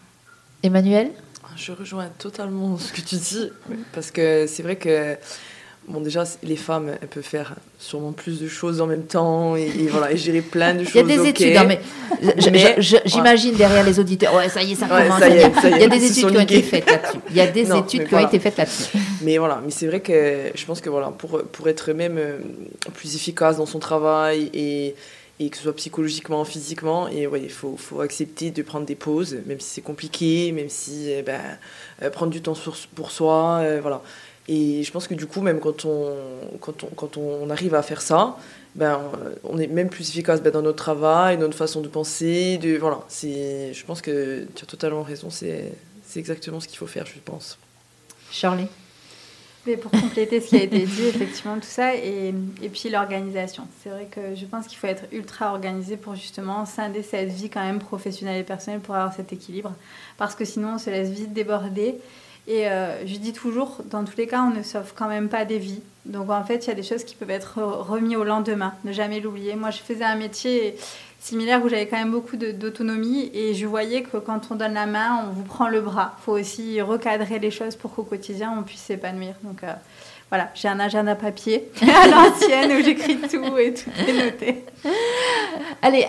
Emmanuel? 0.62 1.10
Je 1.56 1.72
rejoins 1.72 2.06
totalement 2.18 2.78
ce 2.78 2.92
que 2.92 3.00
tu 3.00 3.16
dis, 3.16 3.50
parce 3.92 4.12
que 4.12 4.46
c'est 4.46 4.62
vrai 4.62 4.76
que 4.76 5.16
Bon, 5.88 6.00
déjà, 6.00 6.24
les 6.42 6.56
femmes, 6.56 6.90
elles 7.00 7.08
peuvent 7.08 7.22
faire 7.22 7.54
sûrement 7.78 8.12
plus 8.12 8.40
de 8.40 8.48
choses 8.48 8.80
en 8.82 8.86
même 8.86 9.04
temps 9.04 9.56
et, 9.56 9.70
voilà, 9.90 10.12
et 10.12 10.18
gérer 10.18 10.42
plein 10.42 10.74
de 10.74 10.84
choses. 10.84 10.92
Il 10.94 11.08
y 11.08 11.12
a 11.12 11.16
des 11.16 11.28
études, 11.28 11.56
hein, 11.56 11.64
mais 11.66 11.80
j'imagine 13.06 13.54
derrière 13.54 13.84
les 13.84 13.98
auditeurs, 13.98 14.34
ouais, 14.34 14.48
ça 14.50 14.62
y 14.62 14.72
est, 14.72 14.74
ça 14.74 14.86
commence. 14.86 15.20
il 15.64 15.78
y 15.78 15.84
a 15.84 15.88
des 15.88 16.04
études 16.04 16.30
qui 16.30 16.36
ont 16.36 16.40
été 16.40 16.62
faites 16.62 16.90
là-dessus. 16.90 17.18
Il 17.30 17.36
y 17.36 17.40
a 17.40 17.46
des 17.46 17.72
études 17.72 18.06
qui 18.06 18.14
ont 18.14 18.26
été 18.26 18.38
faites 18.38 18.58
là-dessus. 18.58 18.98
Mais 19.22 19.38
voilà, 19.38 19.60
mais 19.64 19.70
c'est 19.70 19.86
vrai 19.86 20.00
que 20.00 20.50
je 20.54 20.64
pense 20.66 20.80
que 20.80 20.90
voilà, 20.90 21.08
pour, 21.08 21.42
pour 21.42 21.68
être 21.68 21.92
même 21.92 22.18
euh, 22.18 22.38
plus 22.94 23.16
efficace 23.16 23.56
dans 23.56 23.66
son 23.66 23.78
travail 23.78 24.50
et, 24.52 24.94
et 25.40 25.50
que 25.50 25.56
ce 25.56 25.62
soit 25.62 25.76
psychologiquement, 25.76 26.44
physiquement, 26.44 27.08
et 27.08 27.26
ouais, 27.26 27.40
il 27.42 27.50
faut, 27.50 27.76
faut 27.76 28.00
accepter 28.00 28.50
de 28.50 28.62
prendre 28.62 28.86
des 28.86 28.94
pauses, 28.94 29.36
même 29.46 29.60
si 29.60 29.70
c'est 29.70 29.82
compliqué, 29.82 30.52
même 30.52 30.68
si 30.68 31.10
eh 31.10 31.22
ben, 31.22 31.40
euh, 32.02 32.10
prendre 32.10 32.32
du 32.32 32.40
temps 32.40 32.54
pour 32.94 33.10
soi, 33.10 33.60
euh, 33.60 33.78
voilà. 33.80 34.02
Et 34.48 34.82
je 34.82 34.90
pense 34.90 35.06
que 35.06 35.14
du 35.14 35.26
coup, 35.26 35.42
même 35.42 35.60
quand 35.60 35.84
on, 35.84 36.16
quand 36.60 36.82
on, 36.82 36.86
quand 36.88 37.16
on 37.18 37.50
arrive 37.50 37.74
à 37.74 37.82
faire 37.82 38.00
ça, 38.00 38.38
ben, 38.74 39.00
on 39.44 39.58
est 39.58 39.66
même 39.66 39.90
plus 39.90 40.08
efficace 40.08 40.42
ben, 40.42 40.50
dans 40.50 40.62
notre 40.62 40.82
travail, 40.82 41.36
dans 41.36 41.42
notre 41.42 41.56
façon 41.56 41.82
de 41.82 41.88
penser. 41.88 42.58
De, 42.58 42.78
voilà, 42.78 43.00
je 43.10 43.84
pense 43.84 44.00
que 44.00 44.46
tu 44.54 44.64
as 44.64 44.66
totalement 44.66 45.02
raison, 45.02 45.28
c'est 45.30 45.72
exactement 46.16 46.60
ce 46.60 46.68
qu'il 46.68 46.78
faut 46.78 46.86
faire, 46.86 47.06
je 47.06 47.18
pense. 47.24 47.58
Charlie 48.30 48.68
mais 49.66 49.76
pour 49.76 49.90
compléter 49.90 50.40
ce 50.40 50.48
qui 50.48 50.56
a 50.56 50.62
été 50.62 50.80
dit, 50.86 51.06
effectivement, 51.06 51.56
tout 51.56 51.62
ça, 51.62 51.94
et, 51.94 52.34
et 52.62 52.68
puis 52.70 52.88
l'organisation. 52.88 53.64
C'est 53.82 53.90
vrai 53.90 54.08
que 54.10 54.34
je 54.34 54.46
pense 54.46 54.66
qu'il 54.66 54.78
faut 54.78 54.86
être 54.86 55.04
ultra 55.12 55.52
organisé 55.52 55.96
pour 55.96 56.14
justement 56.14 56.64
scinder 56.64 57.02
cette 57.02 57.28
vie 57.28 57.50
quand 57.50 57.62
même 57.62 57.78
professionnelle 57.78 58.40
et 58.40 58.44
personnelle 58.44 58.80
pour 58.80 58.94
avoir 58.94 59.12
cet 59.12 59.32
équilibre. 59.32 59.74
Parce 60.16 60.34
que 60.34 60.44
sinon, 60.44 60.74
on 60.74 60.78
se 60.78 60.88
laisse 60.88 61.10
vite 61.10 61.34
déborder. 61.34 61.96
Et 62.48 62.66
euh, 62.66 63.06
je 63.06 63.16
dis 63.18 63.34
toujours, 63.34 63.82
dans 63.90 64.04
tous 64.04 64.16
les 64.16 64.26
cas, 64.26 64.42
on 64.42 64.56
ne 64.56 64.62
sauve 64.62 64.94
quand 64.96 65.06
même 65.06 65.28
pas 65.28 65.44
des 65.44 65.58
vies. 65.58 65.82
Donc 66.06 66.30
en 66.30 66.42
fait, 66.42 66.64
il 66.64 66.68
y 66.68 66.72
a 66.72 66.74
des 66.74 66.82
choses 66.82 67.04
qui 67.04 67.14
peuvent 67.14 67.30
être 67.30 67.60
remises 67.62 68.16
au 68.16 68.24
lendemain, 68.24 68.72
ne 68.84 68.92
jamais 68.92 69.20
l'oublier. 69.20 69.54
Moi, 69.54 69.70
je 69.70 69.80
faisais 69.80 70.04
un 70.04 70.16
métier 70.16 70.74
similaire 71.20 71.62
où 71.62 71.68
j'avais 71.68 71.86
quand 71.86 71.98
même 71.98 72.10
beaucoup 72.10 72.38
d'autonomie 72.38 73.30
et 73.34 73.52
je 73.52 73.66
voyais 73.66 74.02
que 74.02 74.16
quand 74.16 74.50
on 74.50 74.54
donne 74.54 74.72
la 74.72 74.86
main, 74.86 75.26
on 75.28 75.32
vous 75.32 75.42
prend 75.42 75.68
le 75.68 75.82
bras. 75.82 76.14
Il 76.18 76.24
faut 76.24 76.32
aussi 76.32 76.80
recadrer 76.80 77.38
les 77.38 77.50
choses 77.50 77.76
pour 77.76 77.94
qu'au 77.94 78.04
quotidien, 78.04 78.54
on 78.58 78.62
puisse 78.62 78.80
s'épanouir. 78.80 79.34
Donc 79.42 79.62
euh, 79.62 79.74
voilà, 80.30 80.48
j'ai 80.54 80.68
un 80.68 80.80
agenda 80.80 81.14
papier 81.16 81.68
à 81.82 82.06
l'ancienne 82.06 82.72
où 82.72 82.82
j'écris 82.82 83.18
tout 83.18 83.58
et 83.58 83.74
tout 83.74 83.90
est 84.06 84.24
noté. 84.24 84.64
Allez, 85.82 86.06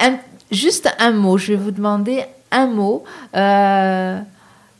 juste 0.51 0.89
un 0.99 1.11
mot. 1.11 1.37
Je 1.37 1.51
vais 1.51 1.57
vous 1.57 1.71
demander 1.71 2.23
un 2.51 2.67
mot. 2.67 3.03
Euh, 3.35 4.19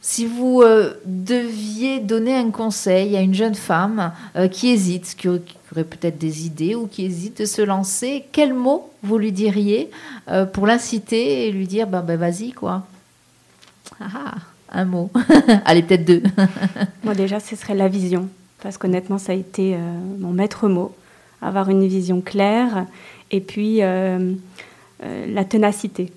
si 0.02 0.26
vous 0.26 0.62
euh, 0.62 0.94
deviez 1.06 2.00
donner 2.00 2.36
un 2.36 2.52
conseil 2.52 3.18
à 3.18 3.22
une 3.22 3.34
jeune 3.34 3.56
femme 3.56 4.14
euh, 4.36 4.48
qui 4.48 4.70
hésite, 4.70 5.16
qui, 5.18 5.28
aurait 5.28 5.84
peut-être 5.84 6.18
des 6.18 6.46
idées 6.46 6.74
ou 6.74 6.88
qui 6.88 7.06
hésite 7.06 7.42
de 7.42 7.46
se 7.46 7.62
lancer, 7.62 8.26
quel 8.32 8.54
mot 8.54 8.90
vous 9.04 9.18
lui 9.18 9.32
diriez 9.32 9.92
euh, 10.30 10.46
pour 10.46 10.68
l'inciter 10.68 11.48
et 11.48 11.52
lui 11.52 11.68
dire 11.68 11.88
ben, 11.88 12.02
ben 12.02 12.18
vas-y 12.18 12.54
quoi? 12.54 12.88
Ah, 14.00 14.08
ah, 14.14 14.36
Un 14.72 14.86
mot. 14.86 15.12
Allez, 15.66 15.84
peut-être 15.84 16.06
deux. 16.06 16.24
Moi 17.04 17.14
déjà, 17.14 17.42
ce 17.42 17.58
serait 17.58 17.76
la 17.76 17.90
vision, 17.90 18.30
parce 18.64 18.78
qu'honnêtement, 18.78 19.18
ça 19.18 19.34
a 19.34 19.36
été 19.36 19.78
mon 20.20 20.32
maître 20.32 20.70
mot. 20.70 20.96
Avoir 21.42 21.70
une 21.70 21.86
vision 21.88 22.22
claire 22.22 22.86
et 23.32 23.42
puis 23.42 23.80
la 23.80 25.46
ténacité 25.48 26.12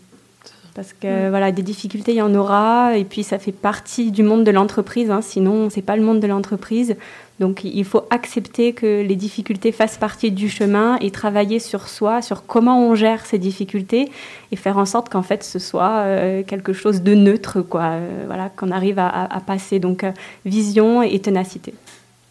parce 0.74 0.92
que 0.92 1.26
mm. 1.26 1.30
voilà, 1.30 1.52
des 1.52 1.62
difficultés, 1.62 2.12
il 2.12 2.18
y 2.18 2.22
en 2.22 2.34
aura, 2.34 2.96
et 2.96 3.04
puis 3.04 3.22
ça 3.22 3.38
fait 3.38 3.52
partie 3.52 4.10
du 4.10 4.22
monde 4.22 4.44
de 4.44 4.50
l'entreprise, 4.50 5.10
hein, 5.10 5.20
sinon 5.22 5.70
c'est 5.70 5.82
pas 5.82 5.96
le 5.96 6.02
monde 6.02 6.20
de 6.20 6.26
l'entreprise. 6.26 6.96
Donc 7.40 7.64
il 7.64 7.84
faut 7.84 8.04
accepter 8.10 8.72
que 8.72 9.02
les 9.02 9.16
difficultés 9.16 9.72
fassent 9.72 9.98
partie 9.98 10.30
du 10.30 10.48
chemin 10.48 10.96
et 11.00 11.10
travailler 11.10 11.58
sur 11.58 11.88
soi, 11.88 12.22
sur 12.22 12.46
comment 12.46 12.86
on 12.86 12.94
gère 12.94 13.26
ces 13.26 13.38
difficultés 13.38 14.12
et 14.52 14.56
faire 14.56 14.78
en 14.78 14.86
sorte 14.86 15.08
qu'en 15.08 15.22
fait 15.22 15.42
ce 15.42 15.58
soit 15.58 16.04
euh, 16.04 16.42
quelque 16.44 16.72
chose 16.72 17.02
de 17.02 17.14
neutre, 17.14 17.60
quoi, 17.60 17.94
euh, 17.94 18.24
voilà, 18.26 18.48
qu'on 18.48 18.70
arrive 18.70 19.00
à, 19.00 19.42
passer. 19.44 19.80
Donc 19.80 20.04
euh, 20.04 20.12
vision 20.44 21.02
et 21.02 21.18
ténacité. 21.18 21.74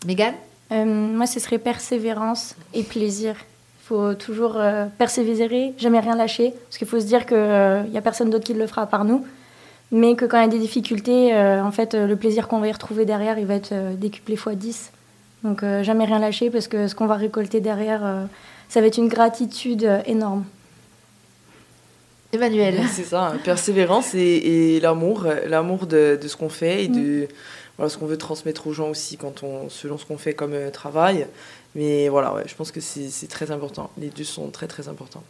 Mégane 0.06 0.36
Moi, 0.72 1.26
ce 1.26 1.42
serait 1.42 1.60
persévérance 1.60 2.56
et 2.74 2.84
plaisir 2.84 3.36
faut 3.92 4.14
toujours 4.14 4.54
euh, 4.56 4.86
persévérer, 4.98 5.74
jamais 5.78 6.00
rien 6.00 6.16
lâcher, 6.16 6.54
parce 6.68 6.78
qu'il 6.78 6.88
faut 6.88 7.02
se 7.02 7.06
dire 7.06 7.26
qu'il 7.26 7.36
n'y 7.36 7.44
euh, 7.44 7.98
a 7.98 8.02
personne 8.02 8.30
d'autre 8.30 8.46
qui 8.46 8.54
le 8.54 8.66
fera 8.66 8.84
à 8.84 8.86
part 8.86 9.04
nous, 9.04 9.26
mais 9.92 10.16
que 10.16 10.24
quand 10.24 10.38
il 10.38 10.44
y 10.44 10.46
a 10.46 10.48
des 10.48 10.60
difficultés, 10.60 11.36
euh, 11.36 11.62
en 11.62 11.72
fait, 11.72 11.94
le 11.94 12.16
plaisir 12.16 12.48
qu'on 12.48 12.60
va 12.60 12.70
y 12.70 12.72
retrouver 12.72 13.04
derrière, 13.04 13.38
il 13.38 13.46
va 13.46 13.56
être 13.56 13.74
décuplé 13.98 14.38
fois 14.38 14.56
10. 14.56 14.92
Donc 15.44 15.66
jamais 15.82 16.06
rien 16.06 16.20
lâcher, 16.20 16.50
parce 16.50 16.70
que 16.70 16.88
ce 16.88 16.96
qu'on 16.96 17.08
va 17.08 17.16
récolter 17.16 17.60
derrière, 17.60 18.02
ça 18.70 18.80
va 18.80 18.88
être 18.88 18.98
une 18.98 19.10
gratitude 19.10 19.90
énorme. 20.06 20.46
Emmanuel. 22.32 22.76
C'est 22.94 23.04
ça, 23.04 23.34
persévérance 23.44 24.14
et, 24.14 24.80
l'amour, 24.82 25.26
l'amour 25.48 25.86
de, 25.86 26.18
ce 26.26 26.38
qu'on 26.38 26.48
fait 26.48 26.86
et 26.86 26.88
de 26.88 27.24
mm. 27.24 27.28
voilà, 27.78 27.90
ce 27.90 27.98
qu'on 27.98 28.06
veut 28.06 28.18
transmettre 28.18 28.68
aux 28.68 28.74
gens 28.74 28.90
aussi 28.90 29.18
quand 29.18 29.44
on, 29.44 29.68
selon 29.68 29.98
ce 29.98 30.06
qu'on 30.06 30.18
fait 30.18 30.34
comme 30.34 30.56
travail. 30.72 31.28
Mais 31.76 32.10
voilà, 32.10 32.34
ouais, 32.34 32.44
je 32.48 32.56
pense 32.56 32.72
que 32.72 32.82
c'est 32.82 33.28
très 33.30 33.52
important. 33.52 33.90
Les 33.98 34.10
deux 34.10 34.24
sont 34.24 34.50
très 34.50 34.68
très 34.68 34.88
importants. 34.88 35.24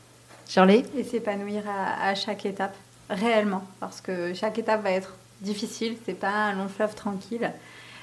Charlie 0.48 0.84
Et 0.98 1.04
s'épanouir 1.04 1.64
à, 1.68 2.14
chaque 2.16 2.46
étape, 2.46 2.76
réellement, 3.10 3.64
parce 3.80 4.02
que 4.02 4.34
chaque 4.34 4.58
étape 4.58 4.84
va 4.84 4.92
être 4.92 5.16
difficile, 5.40 5.96
c'est 6.06 6.14
pas 6.14 6.30
un 6.30 6.54
long 6.54 6.68
fleuve 6.68 6.94
tranquille. 6.96 7.52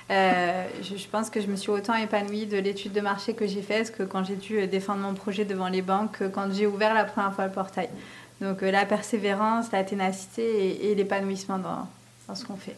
je, 0.08 0.96
je, 0.96 1.08
pense 1.08 1.30
que 1.30 1.40
je 1.40 1.46
me 1.46 1.56
suis 1.56 1.70
autant 1.70 1.94
épanouie 1.94 2.46
de 2.46 2.56
l'étude 2.56 2.92
de 2.92 3.00
marché 3.00 3.34
que 3.34 3.46
j'ai 3.46 3.60
faite 3.60 3.94
que 3.94 4.02
quand 4.02 4.24
j'ai 4.24 4.36
dû 4.36 4.66
défendre 4.66 5.00
mon 5.02 5.14
projet 5.14 5.44
devant 5.44 5.68
les 5.68 5.82
banques, 5.82 6.22
quand 6.32 6.50
j'ai 6.52 6.66
ouvert 6.66 6.94
la 6.94 7.04
première 7.04 7.34
fois 7.34 7.46
le 7.46 7.52
portail. 7.52 7.90
Donc 8.40 8.62
la 8.62 8.86
persévérance, 8.86 9.72
la 9.72 9.82
ténacité 9.82 10.90
et, 10.90 10.94
l'épanouissement 10.94 11.58
dans, 11.58 11.88
dans, 12.28 12.34
ce 12.34 12.44
qu'on 12.44 12.56
fait. 12.56 12.76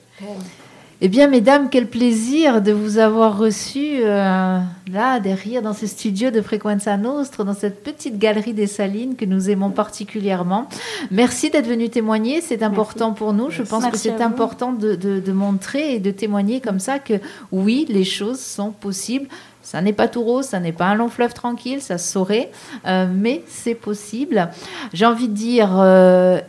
Eh 1.02 1.08
bien, 1.08 1.28
mesdames, 1.28 1.70
quel 1.70 1.86
plaisir 1.86 2.60
de 2.60 2.72
vous 2.72 2.98
avoir 2.98 3.38
reçu 3.38 4.00
euh, 4.02 4.58
là, 4.92 5.18
derrière, 5.18 5.62
dans 5.62 5.72
ce 5.72 5.86
studio 5.86 6.30
de 6.30 6.42
Frequenza 6.42 6.98
Nostre, 6.98 7.42
dans 7.42 7.54
cette 7.54 7.82
petite 7.82 8.18
galerie 8.18 8.52
des 8.52 8.66
Salines 8.66 9.16
que 9.16 9.24
nous 9.24 9.48
aimons 9.48 9.70
particulièrement. 9.70 10.68
Merci 11.10 11.48
d'être 11.48 11.66
venu 11.66 11.88
témoigner, 11.88 12.42
c'est 12.42 12.62
important 12.62 13.14
pour 13.14 13.32
nous. 13.32 13.48
Je 13.50 13.62
pense 13.62 13.86
que 13.86 13.96
c'est 13.96 14.20
important 14.20 14.74
de, 14.74 14.94
de, 14.94 15.32
montrer 15.32 15.94
et 15.94 16.00
de 16.00 16.10
témoigner 16.10 16.60
comme 16.60 16.80
ça 16.80 16.98
que 16.98 17.14
oui, 17.50 17.86
les 17.88 18.04
choses 18.04 18.38
sont 18.40 18.70
possibles. 18.70 19.26
Ça 19.62 19.80
n'est 19.80 19.94
pas 19.94 20.06
tout 20.06 20.22
rose, 20.22 20.44
ça 20.44 20.60
n'est 20.60 20.72
pas 20.72 20.86
un 20.86 20.96
long 20.96 21.08
fleuve 21.08 21.32
tranquille, 21.32 21.80
ça 21.80 21.96
saurait, 21.96 22.50
euh, 22.86 23.06
mais 23.10 23.42
c'est 23.46 23.74
possible. 23.74 24.50
J'ai 24.92 25.06
envie 25.06 25.28
de 25.28 25.34
dire, 25.34 25.70
euh, 25.78 26.40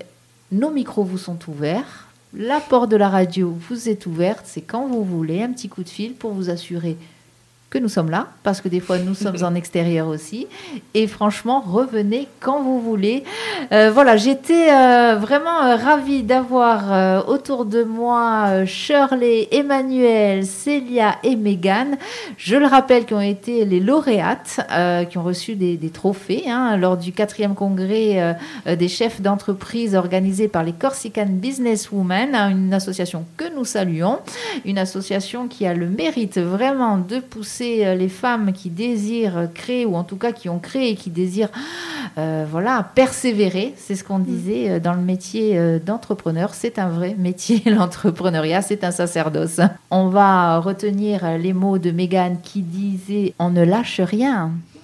nos 0.52 0.72
micros 0.72 1.06
vous 1.06 1.18
sont 1.18 1.38
ouverts 1.48 2.11
la 2.34 2.62
porte 2.62 2.90
de 2.90 2.96
la 2.96 3.10
radio 3.10 3.50
vous 3.50 3.90
est 3.90 4.06
ouverte, 4.06 4.46
c'est 4.46 4.62
quand 4.62 4.88
vous 4.88 5.04
voulez, 5.04 5.42
un 5.42 5.52
petit 5.52 5.68
coup 5.68 5.84
de 5.84 5.90
fil 5.90 6.14
pour 6.14 6.32
vous 6.32 6.50
assurer 6.50 6.98
que 7.72 7.78
nous 7.78 7.88
sommes 7.88 8.10
là, 8.10 8.28
parce 8.44 8.60
que 8.60 8.68
des 8.68 8.82
fois 8.82 8.98
nous 9.00 9.16
sommes 9.16 9.42
en 9.44 9.56
extérieur 9.56 10.10
aussi. 10.10 10.46
Et 10.94 11.08
franchement, 11.08 11.64
revenez 11.66 12.28
quand 12.42 12.62
vous 12.62 12.82
voulez. 12.82 13.24
Euh, 13.72 13.92
voilà, 13.94 14.18
j'étais 14.18 14.70
euh, 14.70 15.16
vraiment 15.16 15.64
euh, 15.64 15.78
ravie 15.78 16.24
d'avoir 16.24 17.30
autour 17.30 17.64
de 17.64 17.84
moi 17.84 18.66
Shirley, 18.66 19.48
Emmanuel, 19.52 20.46
Célia 20.46 21.16
et 21.24 21.38
Megan. 21.38 21.98
Je 22.36 22.58
le 22.58 22.66
rappelle, 22.66 23.06
qui 23.06 23.14
ont 23.14 23.22
été 23.22 23.64
les 23.64 23.80
lauréates, 23.80 24.60
qui 25.10 25.18
ont 25.18 25.24
reçu 25.24 25.56
des, 25.56 25.78
trophées 25.94 26.50
hein, 26.50 26.76
lors 26.76 26.98
du 26.98 27.14
quatrième 27.14 27.56
congrès 27.56 28.36
des 28.66 28.88
chefs 28.90 29.22
d'entreprise 29.22 29.96
organisé 29.96 30.50
par 30.50 30.64
les 30.64 30.74
Corsican 30.74 31.28
Business 31.30 31.90
Women, 31.92 32.36
hein, 32.36 32.50
une 32.50 32.74
association 32.74 33.24
que 33.38 33.46
nous 33.56 33.64
saluons, 33.64 34.20
une 34.66 34.78
association 34.78 35.48
qui 35.48 35.66
a 35.66 35.74
le 35.74 35.88
mérite 35.88 36.38
vraiment 36.38 36.98
de 36.98 37.20
pousser 37.20 37.61
euh, 37.62 37.96
les 37.96 38.10
femmes 38.10 38.54
qui 38.54 38.70
désirent 38.70 39.50
créer, 39.54 39.86
ou 39.86 39.96
en 39.96 40.04
tout 40.04 40.16
cas 40.16 40.32
qui 40.32 40.50
ont 40.50 40.60
créé 40.60 40.92
et 40.92 40.96
qui 40.96 41.10
désirent 41.10 41.52
euh, 42.18 42.46
voilà, 42.50 42.92
persévérer. 42.96 43.74
C'est 43.78 43.96
ce 43.96 44.04
qu'on 44.04 44.20
mm. 44.20 44.24
disait 44.24 44.70
euh, 44.70 44.80
dans 44.80 44.94
le 44.94 45.02
métier 45.02 45.80
d'entrepreneur. 45.80 46.54
C'est 46.54 46.80
un 46.80 46.90
vrai 46.90 47.16
métier, 47.18 47.62
l'entrepreneuriat, 47.70 48.62
c'est 48.62 48.84
un 48.84 48.92
sacerdoce. 48.92 49.60
On 49.90 50.08
va 50.08 50.60
retenir 50.60 51.38
les 51.38 51.54
mots 51.54 51.78
de 51.78 51.92
Mégane 51.92 52.38
qui 52.42 52.62
disait 52.62 53.34
On 53.40 53.50
ne 53.50 53.64
lâche 53.64 54.02
rien. 54.02 54.52